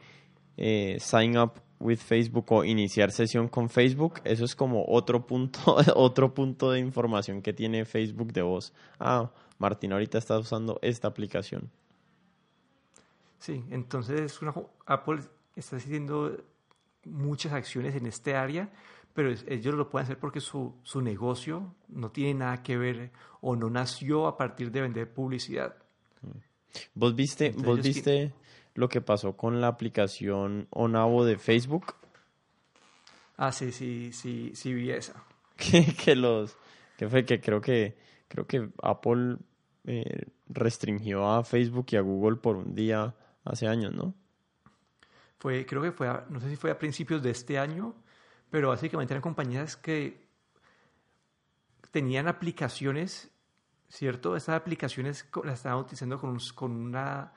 eh, 0.57 0.97
sign 0.99 1.37
up 1.37 1.53
with 1.79 1.97
Facebook 1.97 2.45
o 2.51 2.63
iniciar 2.63 3.11
sesión 3.11 3.47
con 3.47 3.69
Facebook, 3.69 4.21
eso 4.23 4.45
es 4.45 4.55
como 4.55 4.85
otro 4.87 5.25
punto, 5.25 5.59
otro 5.95 6.33
punto 6.33 6.71
de 6.71 6.79
información 6.79 7.41
que 7.41 7.53
tiene 7.53 7.85
Facebook 7.85 8.31
de 8.31 8.43
vos. 8.43 8.73
Ah, 8.99 9.31
Martín 9.57 9.91
ahorita 9.91 10.17
está 10.17 10.37
usando 10.37 10.79
esta 10.81 11.07
aplicación. 11.07 11.69
Sí, 13.39 13.65
entonces 13.71 14.41
una, 14.41 14.53
Apple 14.85 15.21
está 15.55 15.77
haciendo 15.77 16.37
muchas 17.05 17.53
acciones 17.53 17.95
en 17.95 18.05
este 18.05 18.35
área, 18.35 18.71
pero 19.13 19.33
ellos 19.47 19.73
lo 19.73 19.89
pueden 19.89 20.05
hacer 20.05 20.19
porque 20.19 20.39
su, 20.39 20.75
su 20.83 21.01
negocio 21.01 21.73
no 21.89 22.11
tiene 22.11 22.35
nada 22.35 22.63
que 22.63 22.77
ver 22.77 23.11
o 23.41 23.55
no 23.55 23.69
nació 23.69 24.27
a 24.27 24.37
partir 24.37 24.71
de 24.71 24.81
vender 24.81 25.11
publicidad. 25.11 25.80
¿Vos 26.93 27.15
viste, 27.15 27.51
¿vos 27.51 27.81
viste 27.81 28.33
lo 28.75 28.87
que 28.89 29.01
pasó 29.01 29.35
con 29.35 29.59
la 29.61 29.67
aplicación 29.67 30.67
Onavo 30.69 31.25
de 31.25 31.37
Facebook? 31.37 31.95
Ah, 33.37 33.51
sí, 33.51 33.71
sí, 33.71 34.11
sí, 34.13 34.51
sí 34.53 34.73
vi 34.73 34.91
esa. 34.91 35.23
que, 36.03 36.15
los, 36.15 36.57
que 36.97 37.09
fue 37.09 37.25
que 37.25 37.41
creo 37.41 37.61
que, 37.61 37.97
creo 38.27 38.47
que 38.47 38.69
Apple 38.81 39.37
eh, 39.85 40.27
restringió 40.47 41.27
a 41.27 41.43
Facebook 41.43 41.87
y 41.91 41.97
a 41.97 42.01
Google 42.01 42.37
por 42.37 42.55
un 42.55 42.75
día 42.75 43.15
hace 43.43 43.67
años, 43.67 43.93
¿no? 43.93 44.13
fue, 45.41 45.65
creo 45.65 45.81
que 45.81 45.91
fue, 45.91 46.07
no 46.29 46.39
sé 46.39 46.51
si 46.51 46.55
fue 46.55 46.69
a 46.69 46.77
principios 46.77 47.23
de 47.23 47.31
este 47.31 47.57
año, 47.57 47.95
pero 48.51 48.69
básicamente 48.69 49.15
eran 49.15 49.23
compañías 49.23 49.75
que 49.75 50.27
tenían 51.89 52.27
aplicaciones, 52.27 53.30
¿cierto? 53.91 54.35
Estas 54.35 54.55
aplicaciones 54.55 55.27
las 55.43 55.59
estaban 55.59 55.79
utilizando 55.79 56.19
con, 56.19 56.37
con 56.55 56.71
una... 56.71 57.33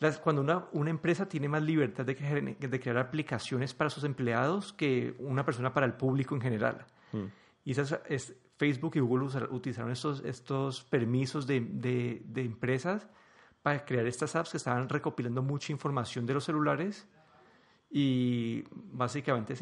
Las, 0.00 0.18
cuando 0.18 0.42
una, 0.42 0.66
una, 0.72 0.90
empresa 0.90 1.28
tiene 1.28 1.48
más 1.48 1.62
libertad 1.62 2.06
de, 2.06 2.14
de, 2.14 2.80
crear 2.80 2.98
aplicaciones 2.98 3.74
para 3.74 3.90
sus 3.90 4.04
empleados 4.04 4.72
que 4.72 5.16
una 5.18 5.44
persona 5.44 5.74
para 5.74 5.86
el 5.86 5.94
público 5.94 6.36
en 6.36 6.40
general. 6.40 6.86
Mm. 7.12 7.24
Y 7.64 7.72
esas, 7.72 7.98
es, 8.08 8.36
Facebook 8.56 8.92
y 8.94 9.00
Google 9.00 9.26
utilizaron 9.50 9.90
estos, 9.90 10.22
estos 10.24 10.84
permisos 10.84 11.48
de, 11.48 11.60
de, 11.60 12.22
de 12.24 12.42
empresas 12.42 13.08
para 13.60 13.84
crear 13.84 14.06
estas 14.06 14.36
apps 14.36 14.52
que 14.52 14.56
estaban 14.56 14.88
recopilando 14.88 15.42
mucha 15.42 15.72
información 15.72 16.26
de 16.26 16.34
los 16.34 16.44
celulares 16.44 17.08
y 17.90 18.64
básicamente 18.72 19.56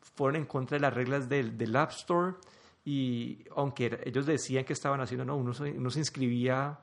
fueron 0.00 0.36
en 0.36 0.46
contra 0.46 0.76
de 0.76 0.82
las 0.82 0.94
reglas 0.94 1.28
del, 1.28 1.58
del 1.58 1.76
App 1.76 1.90
Store 1.90 2.34
y 2.84 3.44
aunque 3.54 4.00
ellos 4.04 4.26
decían 4.26 4.64
que 4.64 4.72
estaban 4.72 5.00
haciendo, 5.00 5.24
no, 5.24 5.36
uno, 5.36 5.52
uno 5.76 5.90
se 5.90 5.98
inscribía 5.98 6.78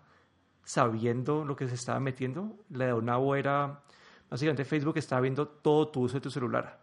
sabiendo 0.64 1.46
lo 1.46 1.56
que 1.56 1.68
se 1.68 1.76
estaba 1.76 2.00
metiendo. 2.00 2.56
La 2.70 2.86
de 2.88 2.94
Onavo 2.94 3.36
era, 3.36 3.82
básicamente 4.30 4.66
Facebook 4.66 4.98
estaba 4.98 5.22
viendo 5.22 5.48
todo 5.48 5.90
tu 5.90 6.02
uso 6.02 6.16
de 6.16 6.22
tu 6.22 6.30
celular. 6.30 6.80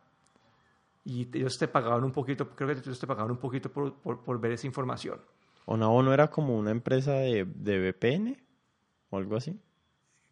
Y 1.05 1.29
ellos 1.37 1.57
te 1.59 1.69
pagaban 1.69 2.03
un 2.03 2.13
poquito, 2.13 2.51
creo 2.51 2.69
que 2.69 2.81
ellos 2.81 2.99
te 2.99 3.07
pagaban 3.07 3.31
un 3.31 3.39
poquito 3.39 3.71
por, 3.71 3.95
por, 3.95 4.41
ver 4.41 4.53
esa 4.53 4.67
información. 4.67 5.21
¿Onavo 5.67 6.03
no 6.03 6.15
era 6.15 6.29
como 6.29 6.57
una 6.57 6.71
empresa 6.71 7.13
de, 7.13 7.45
de 7.45 7.93
VPN 7.93 8.43
o 9.11 9.19
algo 9.19 9.37
así? 9.37 9.61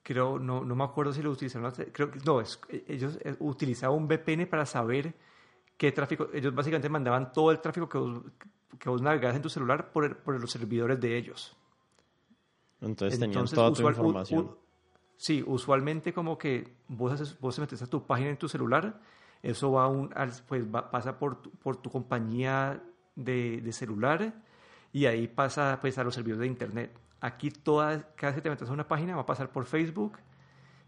creo, 0.02 0.38
no, 0.38 0.64
no 0.64 0.74
me 0.74 0.84
acuerdo 0.84 1.12
si 1.12 1.22
lo 1.22 1.30
utilizaron, 1.30 1.72
creo 1.92 2.10
que 2.10 2.18
no, 2.24 2.40
es, 2.40 2.60
ellos 2.88 3.18
eh, 3.22 3.36
utilizaban 3.38 3.96
un 3.96 4.08
VPN 4.08 4.46
para 4.46 4.66
saber 4.66 5.14
qué 5.82 5.90
tráfico, 5.90 6.28
ellos 6.32 6.54
básicamente 6.54 6.88
mandaban 6.88 7.32
todo 7.32 7.50
el 7.50 7.58
tráfico 7.58 7.88
que 7.88 7.98
vos, 7.98 8.22
que 8.78 8.88
vos 8.88 9.02
navegabas 9.02 9.34
en 9.34 9.42
tu 9.42 9.48
celular 9.48 9.90
por, 9.90 10.16
por 10.18 10.40
los 10.40 10.48
servidores 10.48 11.00
de 11.00 11.18
ellos. 11.18 11.56
Entonces, 12.80 13.18
tenían 13.18 13.46
toda 13.46 13.72
tu 13.72 13.88
información. 13.88 14.56
sí, 15.16 15.42
usualmente 15.44 16.12
como 16.12 16.38
que 16.38 16.72
vos, 16.86 17.10
haces, 17.10 17.36
vos 17.40 17.58
metes 17.58 17.82
a 17.82 17.88
tu 17.88 18.06
página 18.06 18.30
en 18.30 18.36
tu 18.36 18.48
celular, 18.48 19.00
eso 19.42 19.72
va 19.72 19.88
un, 19.88 20.14
pues 20.46 20.64
pasa 20.92 21.18
por 21.18 21.42
tu, 21.42 21.50
por 21.50 21.82
tu 21.82 21.90
compañía 21.90 22.80
de, 23.16 23.60
de 23.60 23.72
celular 23.72 24.32
y 24.92 25.06
ahí 25.06 25.26
pasa 25.26 25.78
pues 25.80 25.98
a 25.98 26.04
los 26.04 26.14
servidores 26.14 26.42
de 26.42 26.46
internet. 26.46 26.96
Aquí 27.20 27.50
toda, 27.50 28.14
cada 28.14 28.30
vez 28.30 28.36
que 28.36 28.42
te 28.42 28.50
metes 28.50 28.68
a 28.68 28.72
una 28.72 28.86
página 28.86 29.16
va 29.16 29.22
a 29.22 29.26
pasar 29.26 29.50
por 29.50 29.64
Facebook 29.64 30.18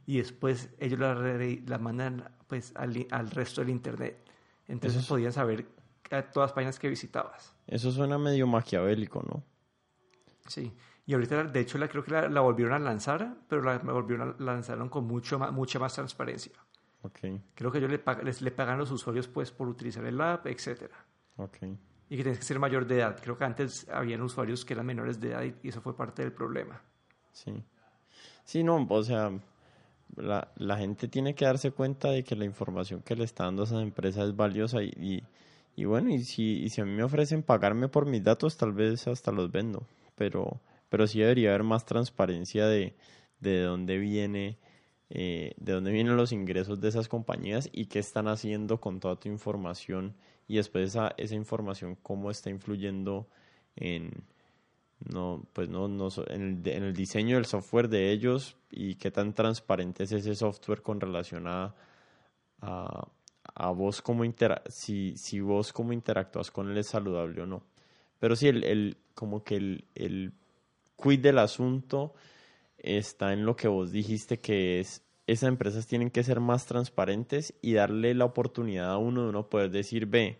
y 0.06 0.18
después 0.18 0.72
ellos 0.78 1.00
la, 1.00 1.78
mandan 1.78 2.30
pues 2.46 2.72
al, 2.76 3.08
al, 3.10 3.32
resto 3.32 3.60
del 3.60 3.70
internet. 3.70 4.23
Entonces 4.68 5.06
podían 5.06 5.32
saber 5.32 5.66
todas 6.08 6.36
las 6.36 6.52
páginas 6.52 6.78
que 6.78 6.88
visitabas. 6.88 7.54
Eso 7.66 7.90
suena 7.90 8.18
medio 8.18 8.46
maquiavélico, 8.46 9.22
¿no? 9.22 9.42
Sí. 10.48 10.72
Y 11.06 11.14
ahorita, 11.14 11.44
de 11.44 11.60
hecho, 11.60 11.76
la, 11.76 11.88
creo 11.88 12.02
que 12.02 12.10
la, 12.10 12.40
volvieron 12.40 12.74
a 12.74 12.78
lanzar, 12.78 13.36
pero 13.48 13.62
la, 13.62 13.78
volvieron 13.78 14.36
a 14.38 14.42
lanzaron 14.42 14.88
con 14.88 15.06
mucho 15.06 15.38
mucha 15.52 15.78
más 15.78 15.94
transparencia. 15.94 16.52
Okay. 17.02 17.42
Creo 17.54 17.70
que 17.70 17.78
ellos 17.78 17.90
le, 17.90 18.02
les, 18.22 18.40
le 18.40 18.50
pagan 18.50 18.76
a 18.76 18.78
los 18.78 18.90
usuarios 18.90 19.28
pues 19.28 19.50
por 19.50 19.68
utilizar 19.68 20.04
el 20.06 20.18
app, 20.20 20.46
etcétera. 20.46 21.04
Okay 21.36 21.78
y 22.08 22.16
que 22.16 22.22
tienes 22.22 22.38
que 22.38 22.44
ser 22.44 22.58
mayor 22.58 22.86
de 22.86 22.96
edad. 22.96 23.18
Creo 23.20 23.36
que 23.36 23.44
antes 23.44 23.88
habían 23.88 24.20
usuarios 24.22 24.64
que 24.64 24.74
eran 24.74 24.86
menores 24.86 25.20
de 25.20 25.30
edad 25.30 25.42
y 25.62 25.68
eso 25.68 25.80
fue 25.80 25.96
parte 25.96 26.22
del 26.22 26.32
problema. 26.32 26.82
Sí. 27.32 27.62
Sí, 28.44 28.62
no, 28.62 28.86
o 28.88 29.02
sea, 29.02 29.32
la, 30.16 30.52
la 30.56 30.76
gente 30.78 31.08
tiene 31.08 31.34
que 31.34 31.44
darse 31.44 31.70
cuenta 31.70 32.10
de 32.10 32.24
que 32.24 32.36
la 32.36 32.44
información 32.44 33.02
que 33.02 33.16
le 33.16 33.24
está 33.24 33.44
dando 33.44 33.62
a 33.62 33.66
esa 33.66 33.82
empresa 33.82 34.24
es 34.24 34.36
valiosa 34.36 34.82
y, 34.82 35.22
y, 35.76 35.84
bueno, 35.84 36.10
y 36.10 36.24
si, 36.24 36.62
y 36.62 36.68
si 36.70 36.80
a 36.80 36.84
mí 36.84 36.92
me 36.92 37.02
ofrecen 37.02 37.42
pagarme 37.42 37.88
por 37.88 38.06
mis 38.06 38.22
datos, 38.22 38.56
tal 38.56 38.72
vez 38.72 39.06
hasta 39.08 39.32
los 39.32 39.50
vendo, 39.50 39.86
pero, 40.16 40.60
pero 40.88 41.06
sí 41.06 41.20
debería 41.20 41.50
haber 41.50 41.64
más 41.64 41.84
transparencia 41.84 42.66
de, 42.66 42.94
de 43.40 43.62
dónde 43.62 43.98
viene. 43.98 44.58
Eh, 45.10 45.54
de 45.58 45.72
dónde 45.74 45.92
vienen 45.92 46.16
los 46.16 46.32
ingresos 46.32 46.80
de 46.80 46.88
esas 46.88 47.08
compañías 47.08 47.68
y 47.72 47.86
qué 47.86 47.98
están 47.98 48.26
haciendo 48.26 48.80
con 48.80 49.00
toda 49.00 49.16
tu 49.16 49.28
información 49.28 50.14
y 50.48 50.56
después 50.56 50.88
esa, 50.88 51.14
esa 51.18 51.34
información 51.34 51.96
cómo 52.02 52.30
está 52.30 52.48
influyendo 52.50 53.28
en 53.76 54.24
no 55.12 55.46
pues 55.52 55.68
no, 55.68 55.88
no 55.88 56.08
en, 56.28 56.62
el, 56.64 56.72
en, 56.72 56.82
el, 56.84 56.94
diseño 56.94 57.36
del 57.36 57.46
software 57.46 57.88
de 57.88 58.10
ellos 58.10 58.56
y 58.70 58.94
qué 58.96 59.10
tan 59.10 59.34
transparente 59.34 60.04
es 60.04 60.12
ese 60.12 60.34
software 60.34 60.82
con 60.82 61.00
relación 61.00 61.46
a, 61.46 61.74
a, 62.60 63.70
vos 63.70 64.00
como 64.00 64.24
intera 64.24 64.62
si, 64.68 65.16
si 65.16 65.40
vos 65.40 65.72
como 65.72 65.92
interactúas 65.92 66.50
con 66.50 66.70
él 66.70 66.78
es 66.78 66.88
saludable 66.88 67.42
o 67.42 67.46
no 67.46 67.62
pero 68.18 68.36
sí 68.36 68.48
el, 68.48 68.64
el 68.64 68.96
como 69.14 69.44
que 69.44 69.56
el, 69.56 69.84
el 69.94 70.32
quid 70.96 71.20
del 71.20 71.38
asunto 71.38 72.14
está 72.78 73.32
en 73.32 73.44
lo 73.44 73.56
que 73.56 73.68
vos 73.68 73.92
dijiste 73.92 74.38
que 74.38 74.80
es 74.80 75.04
esas 75.26 75.48
empresas 75.48 75.86
tienen 75.86 76.10
que 76.10 76.22
ser 76.22 76.40
más 76.40 76.66
transparentes 76.66 77.54
y 77.62 77.74
darle 77.74 78.14
la 78.14 78.24
oportunidad 78.24 78.90
a 78.90 78.98
uno 78.98 79.22
de 79.22 79.28
uno 79.30 79.48
poder 79.48 79.70
decir, 79.70 80.06
ve, 80.06 80.38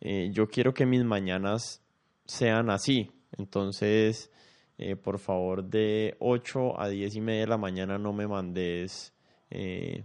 eh, 0.00 0.30
yo 0.32 0.48
quiero 0.48 0.72
que 0.72 0.86
mis 0.86 1.04
mañanas 1.04 1.82
sean 2.24 2.70
así. 2.70 3.10
Entonces, 3.40 4.30
eh, 4.78 4.96
por 4.96 5.18
favor, 5.18 5.64
de 5.64 6.16
8 6.20 6.80
a 6.80 6.88
10 6.88 7.16
y 7.16 7.20
media 7.20 7.40
de 7.42 7.46
la 7.48 7.58
mañana 7.58 7.98
no 7.98 8.12
me 8.12 8.26
mandes 8.28 9.12
eh, 9.50 10.04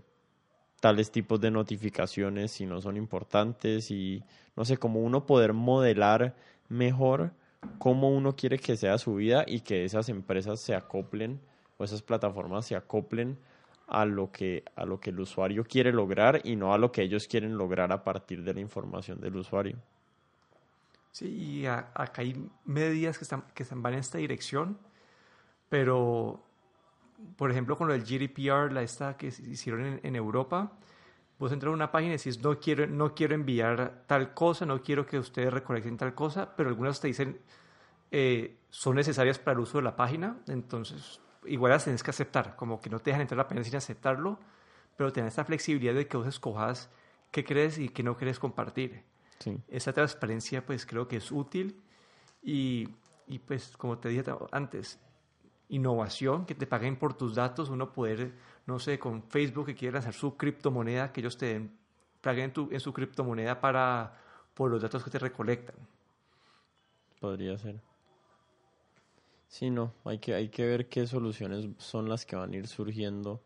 tales 0.80 1.12
tipos 1.12 1.40
de 1.42 1.52
notificaciones 1.52 2.52
si 2.52 2.66
no 2.66 2.82
son 2.82 2.98
importantes 2.98 3.92
y 3.92 4.24
no 4.56 4.66
sé, 4.66 4.78
cómo 4.78 5.02
uno 5.02 5.26
poder 5.26 5.54
modelar 5.54 6.36
mejor 6.70 7.34
cómo 7.78 8.10
uno 8.10 8.36
quiere 8.36 8.60
que 8.60 8.78
sea 8.78 8.98
su 8.98 9.16
vida 9.16 9.44
y 9.48 9.62
que 9.62 9.86
esas 9.86 10.10
empresas 10.10 10.60
se 10.60 10.76
acoplen 10.76 11.40
o 11.78 11.84
esas 11.84 12.02
plataformas 12.02 12.66
se 12.66 12.76
acoplen 12.76 13.38
a 13.88 14.06
lo 14.06 14.32
que 14.32 14.64
a 14.76 14.86
lo 14.86 15.00
que 15.00 15.12
el 15.12 15.20
usuario 15.20 15.64
quiere 15.64 15.92
lograr 15.92 16.42
y 16.44 16.56
no 16.56 16.74
a 16.74 16.78
lo 16.78 16.92
que 16.92 17.04
ellos 17.04 17.28
quieren 17.28 17.58
lograr 17.58 17.92
a 17.92 18.04
partir 18.04 18.44
de 18.44 18.54
la 18.54 18.62
información 18.62 19.20
del 19.20 19.36
usuario. 19.36 19.78
Sí, 21.16 21.28
y 21.28 21.66
acá 21.66 22.24
hay 22.24 22.36
medidas 22.66 23.18
que 23.18 23.24
están 23.24 23.44
que 23.54 23.64
están 23.64 23.82
van 23.82 23.94
en 23.94 24.00
esta 24.00 24.18
dirección, 24.18 24.78
pero 25.70 26.44
por 27.38 27.50
ejemplo 27.52 27.78
con 27.78 27.88
lo 27.88 27.94
del 27.94 28.04
GDPR, 28.04 28.74
la 28.74 28.82
esta 28.82 29.16
que 29.16 29.28
hicieron 29.28 30.02
en, 30.04 30.16
Europa, 30.18 30.74
vos 31.40 31.54
entras 31.54 31.72
a 31.72 31.74
una 31.74 31.90
página 31.90 32.16
y 32.16 32.18
decís 32.18 32.44
no 32.44 32.60
quiero 32.60 32.86
no 32.88 33.16
quiero 33.16 33.34
enviar 33.34 34.04
tal 34.08 34.34
cosa, 34.34 34.66
no 34.66 34.82
quiero 34.82 35.06
que 35.06 35.18
ustedes 35.18 35.54
recolecten 35.54 35.96
tal 35.96 36.14
cosa, 36.14 36.54
pero 36.54 36.68
algunas 36.68 37.00
te 37.00 37.08
dicen 37.08 37.40
eh, 38.12 38.58
son 38.70 38.98
necesarias 38.98 39.40
para 39.40 39.54
el 39.54 39.60
uso 39.62 39.78
de 39.78 39.86
la 39.86 39.96
página, 39.96 40.38
entonces 40.50 41.22
igual 41.46 41.72
las 41.72 41.86
tienes 41.86 42.04
que 42.04 42.12
aceptar, 42.12 42.58
como 42.58 42.82
que 42.82 42.90
no 42.90 43.00
te 43.00 43.12
dejan 43.12 43.22
entrar 43.22 43.40
a 43.40 43.44
la 43.44 43.48
página 43.48 43.64
sin 43.64 43.78
aceptarlo, 43.78 44.38
pero 44.98 45.14
tener 45.14 45.30
esta 45.30 45.46
flexibilidad 45.46 45.94
de 45.94 46.08
que 46.10 46.18
vos 46.18 46.28
escojas 46.28 46.90
qué 47.32 47.46
crees 47.46 47.78
y 47.78 47.88
qué 47.88 48.04
no 48.04 48.18
quieres 48.18 48.38
compartir. 48.38 49.15
Sí. 49.40 49.58
Esa 49.68 49.94
transparencia 49.94 50.66
pues 50.66 50.86
creo 50.86 51.08
que 51.08 51.18
es 51.18 51.32
útil 51.32 51.82
y, 52.42 52.88
y 53.28 53.40
pues 53.40 53.76
como 53.78 53.98
te 53.98 54.10
dije 54.10 54.24
antes, 54.52 55.00
innovación, 55.70 56.46
que 56.46 56.56
te 56.56 56.68
paguen 56.68 56.98
por 56.98 57.16
tus 57.16 57.36
datos, 57.36 57.70
uno 57.70 57.92
poder, 57.92 58.34
no 58.66 58.80
sé, 58.80 59.00
con 59.00 59.24
Facebook 59.24 59.68
que 59.68 59.76
quiere 59.76 59.94
lanzar 59.94 60.14
su 60.14 60.38
criptomoneda, 60.38 61.12
que 61.12 61.22
ellos 61.22 61.38
te 61.38 61.48
den, 61.48 61.78
paguen 62.22 62.54
tu, 62.54 62.70
en 62.72 62.80
su 62.80 62.94
criptomoneda 62.94 63.60
para, 63.60 64.18
por 64.54 64.72
los 64.72 64.82
datos 64.82 65.04
que 65.04 65.10
te 65.10 65.20
recolectan. 65.20 65.76
Podría 67.20 67.58
ser. 67.58 67.82
Sí, 69.48 69.70
no, 69.70 69.94
hay 70.04 70.20
que, 70.20 70.34
hay 70.34 70.50
que 70.50 70.66
ver 70.66 70.90
qué 70.90 71.08
soluciones 71.08 71.68
son 71.78 72.10
las 72.10 72.26
que 72.26 72.36
van 72.36 72.54
a 72.54 72.58
ir 72.58 72.68
surgiendo. 72.68 73.42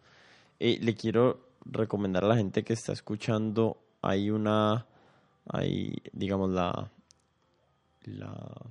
Eh, 0.60 0.80
le 0.82 0.96
quiero 0.96 1.50
recomendar 1.66 2.26
a 2.26 2.28
la 2.28 2.36
gente 2.36 2.64
que 2.64 2.74
está 2.74 2.94
escuchando, 2.94 3.78
hay 4.02 4.30
una, 4.30 4.88
hay, 5.50 5.96
digamos, 6.14 6.52
la, 6.52 6.92
la, 8.06 8.62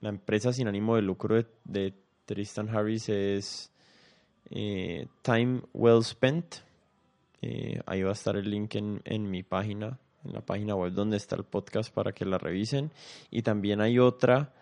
la 0.00 0.08
empresa 0.08 0.52
sin 0.52 0.68
ánimo 0.68 0.96
de 0.96 1.02
lucro 1.02 1.42
de, 1.64 1.94
Tristan 2.24 2.68
Harris 2.68 3.08
es 3.08 3.72
eh, 4.50 5.08
Time 5.22 5.62
Well 5.74 6.04
Spent. 6.04 6.56
Eh, 7.42 7.80
ahí 7.86 8.02
va 8.02 8.10
a 8.10 8.12
estar 8.12 8.36
el 8.36 8.48
link 8.48 8.76
en, 8.76 9.02
en 9.04 9.28
mi 9.28 9.42
página, 9.42 9.98
en 10.24 10.34
la 10.34 10.40
página 10.40 10.76
web 10.76 10.92
donde 10.92 11.16
está 11.16 11.34
el 11.34 11.42
podcast 11.42 11.92
para 11.92 12.12
que 12.12 12.24
la 12.24 12.38
revisen. 12.38 12.92
Y 13.32 13.42
también 13.42 13.80
hay 13.80 13.98
otra, 13.98 14.52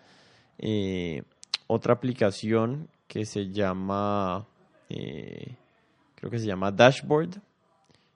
eh, 0.57 1.25
otra 1.67 1.93
aplicación 1.93 2.89
que 3.07 3.27
se 3.27 3.51
llama, 3.51 4.47
creo 4.89 6.31
que 6.31 6.39
se 6.39 6.47
llama 6.47 6.73
Dashboard, 6.73 7.39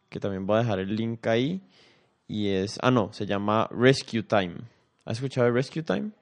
que 0.09 0.19
también 0.19 0.47
voy 0.47 0.57
a 0.57 0.61
dejar 0.61 0.79
el 0.79 0.97
link 0.97 1.27
ahí. 1.27 1.61
Y 2.33 2.49
es, 2.49 2.78
ah 2.80 2.91
no, 2.91 3.12
se 3.12 3.26
llama 3.26 3.68
Rescue 3.70 4.22
Time. 4.22 4.55
¿Has 5.05 5.18
escuchado 5.18 5.47
de 5.47 5.53
Rescue 5.53 5.83
Time? 5.83 6.12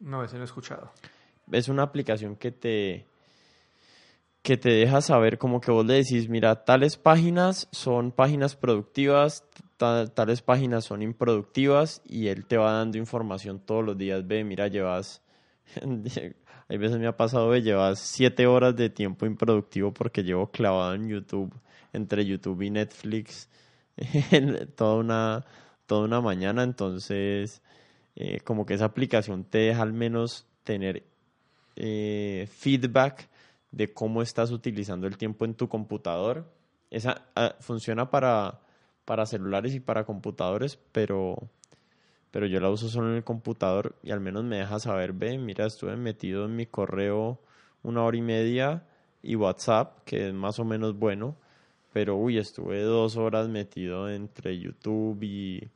No, 0.00 0.22
ese 0.22 0.36
no 0.36 0.42
he 0.42 0.44
escuchado 0.44 0.90
es 1.52 1.68
una 1.68 1.82
aplicación 1.82 2.36
que 2.36 2.50
te 2.50 3.06
que 4.42 4.56
te 4.56 4.70
deja 4.70 5.02
saber 5.02 5.36
como 5.36 5.60
que 5.60 5.70
vos 5.70 5.84
le 5.84 5.94
decís, 5.94 6.28
mira, 6.28 6.64
tales 6.64 6.96
páginas 6.96 7.68
son 7.70 8.12
páginas 8.12 8.56
productivas, 8.56 9.44
tales 9.76 10.40
páginas 10.40 10.84
son 10.84 11.02
improductivas 11.02 12.00
y 12.06 12.28
él 12.28 12.46
te 12.46 12.56
va 12.56 12.72
dando 12.72 12.96
información 12.96 13.60
todos 13.60 13.84
los 13.84 13.98
días, 13.98 14.26
ve, 14.26 14.44
mira, 14.44 14.68
llevas, 14.68 15.22
hay 16.68 16.78
veces 16.78 16.98
me 16.98 17.08
ha 17.08 17.16
pasado, 17.16 17.48
ve, 17.48 17.60
llevas 17.60 17.98
siete 17.98 18.46
horas 18.46 18.74
de 18.74 18.88
tiempo 18.88 19.26
improductivo 19.26 19.92
porque 19.92 20.22
llevo 20.22 20.50
clavado 20.50 20.94
en 20.94 21.08
YouTube, 21.08 21.52
entre 21.92 22.24
YouTube 22.24 22.62
y 22.62 22.70
Netflix, 22.70 23.50
toda 24.76 24.96
una, 24.96 25.44
toda 25.86 26.04
una 26.04 26.20
mañana, 26.20 26.62
entonces 26.62 27.62
eh, 28.16 28.40
como 28.40 28.66
que 28.66 28.74
esa 28.74 28.86
aplicación 28.86 29.44
te 29.44 29.58
deja 29.58 29.82
al 29.82 29.92
menos 29.92 30.46
tener 30.64 31.04
eh, 31.76 32.48
feedback 32.50 33.28
de 33.70 33.92
cómo 33.92 34.22
estás 34.22 34.50
utilizando 34.50 35.06
el 35.06 35.16
tiempo 35.16 35.44
en 35.44 35.54
tu 35.54 35.68
computador. 35.68 36.44
Esa 36.90 37.22
ah, 37.36 37.54
funciona 37.60 38.10
para, 38.10 38.60
para 39.04 39.26
celulares 39.26 39.74
y 39.74 39.80
para 39.80 40.04
computadores, 40.04 40.78
pero, 40.92 41.36
pero 42.30 42.46
yo 42.46 42.60
la 42.60 42.70
uso 42.70 42.88
solo 42.88 43.10
en 43.10 43.16
el 43.16 43.24
computador 43.24 43.96
y 44.02 44.10
al 44.10 44.20
menos 44.20 44.44
me 44.44 44.56
deja 44.56 44.78
saber, 44.80 45.12
ve, 45.12 45.38
mira, 45.38 45.66
estuve 45.66 45.96
metido 45.96 46.44
en 46.46 46.56
mi 46.56 46.66
correo 46.66 47.40
una 47.82 48.02
hora 48.02 48.16
y 48.16 48.22
media 48.22 48.86
y 49.22 49.36
WhatsApp, 49.36 50.04
que 50.04 50.28
es 50.28 50.34
más 50.34 50.58
o 50.58 50.64
menos 50.64 50.98
bueno, 50.98 51.36
pero 51.98 52.14
uy, 52.14 52.38
estuve 52.38 52.80
dos 52.82 53.16
horas 53.16 53.48
metido 53.48 54.08
entre 54.08 54.56
YouTube 54.56 55.20
y 55.24 55.68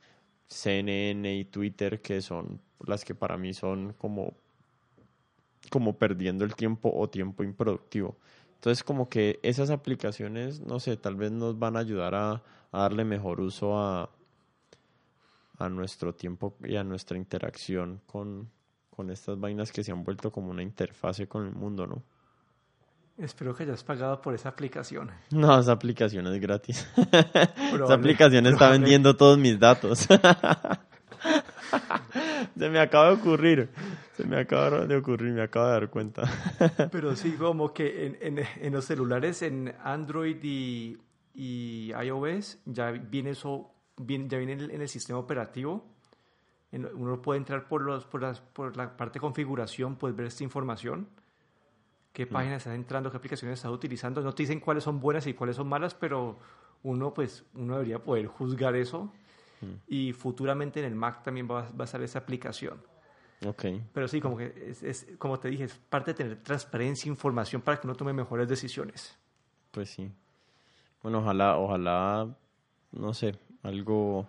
CNN 0.46 1.34
y 1.34 1.44
Twitter, 1.46 2.00
que 2.00 2.22
son 2.22 2.60
las 2.86 3.04
que 3.04 3.16
para 3.16 3.36
mí 3.36 3.52
son 3.52 3.92
como 3.94 4.32
como 5.68 5.98
perdiendo 5.98 6.44
el 6.44 6.54
tiempo 6.54 6.92
o 6.94 7.10
tiempo 7.10 7.42
improductivo. 7.42 8.16
Entonces 8.54 8.84
como 8.84 9.08
que 9.08 9.40
esas 9.42 9.70
aplicaciones, 9.70 10.60
no 10.60 10.78
sé, 10.78 10.96
tal 10.96 11.16
vez 11.16 11.32
nos 11.32 11.58
van 11.58 11.76
a 11.76 11.80
ayudar 11.80 12.14
a, 12.14 12.40
darle 12.70 13.04
mejor 13.04 13.40
uso 13.40 13.76
a, 13.76 14.08
a 15.58 15.68
nuestro 15.68 16.14
tiempo 16.14 16.54
y 16.62 16.76
a 16.76 16.84
nuestra 16.84 17.18
interacción 17.18 18.00
con, 18.06 18.48
con 18.90 19.10
estas 19.10 19.40
vainas 19.40 19.72
que 19.72 19.82
se 19.82 19.90
han 19.90 20.04
vuelto 20.04 20.30
como 20.30 20.52
una 20.52 20.62
interfase 20.62 21.26
con 21.26 21.48
el 21.48 21.52
mundo, 21.52 21.88
¿no? 21.88 22.04
Espero 23.22 23.54
que 23.54 23.62
hayas 23.62 23.84
pagado 23.84 24.20
por 24.20 24.34
esa 24.34 24.48
aplicación. 24.48 25.12
No, 25.30 25.56
esa 25.60 25.70
aplicación 25.70 26.26
es 26.26 26.40
gratis. 26.40 26.88
esa 27.72 27.94
aplicación 27.94 28.46
está 28.48 28.68
vendiendo 28.70 29.16
todos 29.16 29.38
mis 29.38 29.60
datos. 29.60 30.08
Se 32.58 32.68
me 32.68 32.80
acaba 32.80 33.10
de 33.10 33.14
ocurrir. 33.14 33.70
Se 34.16 34.24
me 34.24 34.40
acaba 34.40 34.86
de 34.86 34.96
ocurrir, 34.96 35.32
me 35.32 35.42
acabo 35.42 35.66
de 35.66 35.72
dar 35.72 35.88
cuenta. 35.88 36.24
Pero 36.90 37.14
sí, 37.14 37.36
como 37.36 37.72
que 37.72 38.06
en, 38.06 38.38
en, 38.38 38.44
en 38.60 38.72
los 38.72 38.86
celulares, 38.86 39.42
en 39.42 39.72
Android 39.84 40.42
y, 40.42 40.98
y, 41.32 41.92
iOS, 41.92 42.58
ya 42.64 42.90
viene 42.90 43.30
eso, 43.30 43.70
ya 43.98 44.36
viene 44.36 44.52
en 44.52 44.80
el, 44.80 44.88
sistema 44.88 45.20
operativo. 45.20 45.86
Uno 46.72 47.22
puede 47.22 47.38
entrar 47.38 47.68
por, 47.68 47.82
los, 47.82 48.04
por, 48.04 48.22
las, 48.22 48.40
por 48.40 48.76
la 48.76 48.96
parte 48.96 49.18
de 49.18 49.20
configuración, 49.20 49.94
puedes 49.94 50.16
ver 50.16 50.26
esta 50.26 50.42
información. 50.42 51.06
Qué 52.12 52.26
mm. 52.26 52.28
páginas 52.28 52.56
están 52.58 52.74
entrando, 52.74 53.10
qué 53.10 53.16
aplicaciones 53.16 53.58
estás 53.58 53.72
utilizando. 53.72 54.20
No 54.22 54.34
te 54.34 54.42
dicen 54.42 54.60
cuáles 54.60 54.84
son 54.84 55.00
buenas 55.00 55.26
y 55.26 55.34
cuáles 55.34 55.56
son 55.56 55.68
malas, 55.68 55.94
pero 55.94 56.38
uno, 56.82 57.14
pues, 57.14 57.44
uno 57.54 57.74
debería 57.74 58.02
poder 58.02 58.26
juzgar 58.26 58.74
eso 58.76 59.12
y 59.86 60.12
futuramente 60.12 60.80
en 60.80 60.86
el 60.86 60.94
Mac 60.94 61.22
también 61.22 61.48
va, 61.48 61.68
a 61.78 61.84
estar 61.84 62.02
esa 62.02 62.20
aplicación. 62.20 62.82
Okay. 63.44 63.82
Pero 63.92 64.06
sí, 64.06 64.20
como 64.20 64.36
que 64.36 64.74
es, 64.82 65.06
como 65.18 65.38
te 65.38 65.48
dije, 65.48 65.64
es 65.64 65.74
parte 65.74 66.12
de 66.12 66.14
tener 66.14 66.42
transparencia, 66.42 67.08
información 67.08 67.60
para 67.62 67.80
que 67.80 67.86
uno 67.86 67.96
tome 67.96 68.12
mejores 68.12 68.48
decisiones. 68.48 69.16
Pues 69.70 69.90
sí. 69.90 70.10
Bueno, 71.02 71.18
ojalá, 71.18 71.58
ojalá, 71.58 72.28
no 72.92 73.14
sé, 73.14 73.36
algo, 73.62 74.28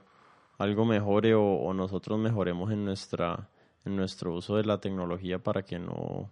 algo 0.58 0.86
mejore 0.86 1.36
o, 1.36 1.74
nosotros 1.74 2.18
mejoremos 2.18 2.72
en 2.72 2.86
nuestra, 2.86 3.50
en 3.86 3.96
nuestro 3.96 4.34
uso 4.34 4.56
de 4.56 4.64
la 4.64 4.80
tecnología 4.80 5.38
para 5.38 5.64
que 5.64 5.78
no, 5.78 6.32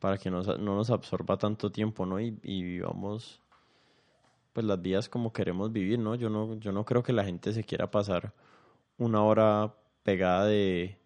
para 0.00 0.18
que 0.18 0.30
no, 0.30 0.42
no 0.42 0.76
nos 0.76 0.90
absorba 0.90 1.36
tanto 1.36 1.70
tiempo, 1.70 2.06
¿no? 2.06 2.20
Y, 2.20 2.38
y 2.42 2.62
vivamos 2.62 3.40
pues 4.52 4.66
las 4.66 4.80
vidas 4.82 5.08
como 5.08 5.32
queremos 5.32 5.72
vivir, 5.72 5.98
¿no? 5.98 6.14
Yo 6.14 6.28
no, 6.28 6.54
yo 6.54 6.72
no 6.72 6.84
creo 6.84 7.02
que 7.02 7.12
la 7.12 7.24
gente 7.24 7.52
se 7.52 7.64
quiera 7.64 7.90
pasar 7.90 8.32
una 8.98 9.22
hora 9.22 9.74
pegada 10.02 10.46
de, 10.46 10.96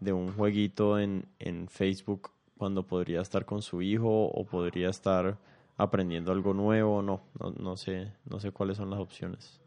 un 0.00 0.34
jueguito 0.34 0.98
en, 0.98 1.26
en 1.38 1.68
Facebook 1.68 2.30
cuando 2.56 2.86
podría 2.86 3.20
estar 3.20 3.44
con 3.44 3.62
su 3.62 3.82
hijo 3.82 4.26
o 4.26 4.44
podría 4.44 4.90
estar 4.90 5.38
aprendiendo 5.76 6.30
algo 6.32 6.54
nuevo, 6.54 7.02
no, 7.02 7.22
no, 7.38 7.50
no 7.50 7.76
sé, 7.76 8.12
no 8.24 8.38
sé 8.38 8.52
cuáles 8.52 8.76
son 8.76 8.90
las 8.90 9.00
opciones. 9.00 9.60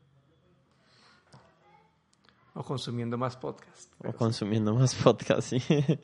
O 2.54 2.64
consumiendo 2.64 3.18
más 3.18 3.38
podcast. 3.38 3.94
O 4.04 4.14
consumiendo 4.14 4.74
más 4.74 4.96
podcast, 4.96 5.50
sí. 5.50 5.62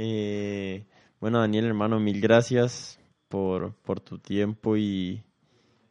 Eh, 0.00 0.86
bueno, 1.20 1.40
Daniel, 1.40 1.64
hermano, 1.66 1.98
mil 1.98 2.20
gracias 2.20 3.00
por, 3.28 3.74
por 3.74 4.00
tu 4.00 4.18
tiempo 4.18 4.76
y, 4.76 5.24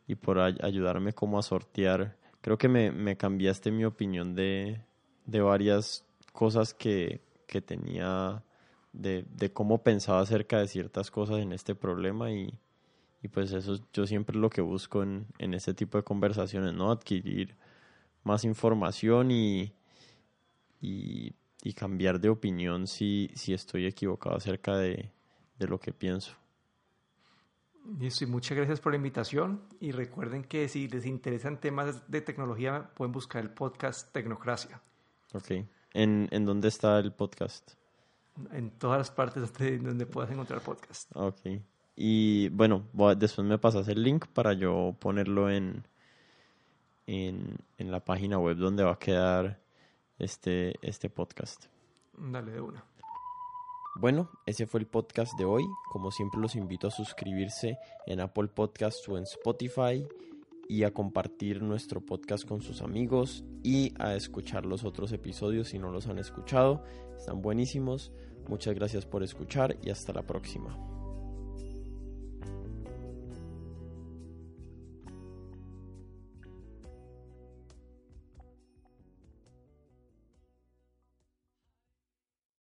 y 0.07 0.15
por 0.15 0.39
ayudarme 0.39 1.13
como 1.13 1.37
a 1.37 1.43
sortear. 1.43 2.17
Creo 2.41 2.57
que 2.57 2.69
me, 2.69 2.91
me 2.91 3.17
cambiaste 3.17 3.71
mi 3.71 3.83
opinión 3.83 4.35
de, 4.35 4.81
de 5.25 5.41
varias 5.41 6.05
cosas 6.31 6.73
que, 6.73 7.21
que 7.45 7.61
tenía, 7.61 8.43
de, 8.93 9.25
de, 9.29 9.51
cómo 9.51 9.83
pensaba 9.83 10.21
acerca 10.21 10.59
de 10.59 10.67
ciertas 10.67 11.11
cosas 11.11 11.39
en 11.39 11.51
este 11.51 11.75
problema 11.75 12.31
y, 12.31 12.57
y 13.21 13.27
pues 13.27 13.51
eso 13.51 13.79
yo 13.91 14.07
siempre 14.07 14.37
lo 14.37 14.49
que 14.49 14.61
busco 14.61 15.03
en, 15.03 15.27
en 15.39 15.53
este 15.53 15.73
tipo 15.73 15.97
de 15.97 16.03
conversaciones, 16.03 16.73
¿no? 16.73 16.89
Adquirir 16.91 17.55
más 18.23 18.45
información 18.45 19.31
y, 19.31 19.73
y, 20.81 21.33
y 21.63 21.73
cambiar 21.73 22.19
de 22.21 22.29
opinión 22.29 22.87
si, 22.87 23.29
si 23.35 23.53
estoy 23.53 23.85
equivocado 23.87 24.37
acerca 24.37 24.77
de, 24.77 25.11
de 25.57 25.67
lo 25.67 25.79
que 25.79 25.91
pienso. 25.91 26.33
Listo, 27.99 28.25
y 28.25 28.27
muchas 28.27 28.57
gracias 28.57 28.81
por 28.81 28.91
la 28.91 28.97
invitación. 28.97 29.61
Y 29.79 29.91
recuerden 29.91 30.43
que 30.43 30.67
si 30.67 30.87
les 30.87 31.05
interesan 31.05 31.59
temas 31.59 32.09
de 32.11 32.21
tecnología, 32.21 32.91
pueden 32.95 33.13
buscar 33.13 33.41
el 33.41 33.49
podcast 33.49 34.11
Tecnocracia. 34.11 34.81
Ok. 35.33 35.51
¿En, 35.93 36.27
en 36.31 36.45
dónde 36.45 36.67
está 36.67 36.99
el 36.99 37.13
podcast? 37.13 37.71
En 38.51 38.71
todas 38.71 38.97
las 38.97 39.11
partes 39.11 39.51
donde 39.83 40.05
puedas 40.05 40.29
encontrar 40.31 40.61
podcast. 40.61 41.09
Ok. 41.15 41.61
Y 41.95 42.49
bueno, 42.49 42.83
después 43.17 43.47
me 43.47 43.57
pasas 43.57 43.87
el 43.87 44.03
link 44.03 44.27
para 44.27 44.53
yo 44.53 44.95
ponerlo 44.99 45.49
en, 45.49 45.87
en, 47.07 47.57
en 47.77 47.91
la 47.91 48.03
página 48.05 48.37
web 48.37 48.57
donde 48.57 48.83
va 48.83 48.91
a 48.91 48.99
quedar 48.99 49.59
este, 50.19 50.75
este 50.81 51.09
podcast. 51.09 51.65
Dale 52.17 52.51
de 52.51 52.61
una. 52.61 52.83
Bueno, 53.99 54.29
ese 54.45 54.67
fue 54.67 54.79
el 54.79 54.85
podcast 54.85 55.35
de 55.39 55.45
hoy. 55.45 55.63
Como 55.89 56.11
siempre 56.11 56.39
los 56.39 56.55
invito 56.55 56.87
a 56.87 56.91
suscribirse 56.91 57.79
en 58.05 58.19
Apple 58.19 58.47
Podcast 58.47 59.07
o 59.09 59.17
en 59.17 59.23
Spotify 59.23 60.05
y 60.69 60.83
a 60.83 60.93
compartir 60.93 61.63
nuestro 61.63 62.05
podcast 62.05 62.47
con 62.47 62.61
sus 62.61 62.83
amigos 62.83 63.43
y 63.63 63.93
a 63.97 64.13
escuchar 64.13 64.67
los 64.67 64.83
otros 64.83 65.11
episodios 65.13 65.69
si 65.69 65.79
no 65.79 65.89
los 65.89 66.05
han 66.07 66.19
escuchado. 66.19 66.83
Están 67.17 67.41
buenísimos. 67.41 68.11
Muchas 68.47 68.75
gracias 68.75 69.07
por 69.07 69.23
escuchar 69.23 69.77
y 69.81 69.89
hasta 69.89 70.13
la 70.13 70.27
próxima. 70.27 70.96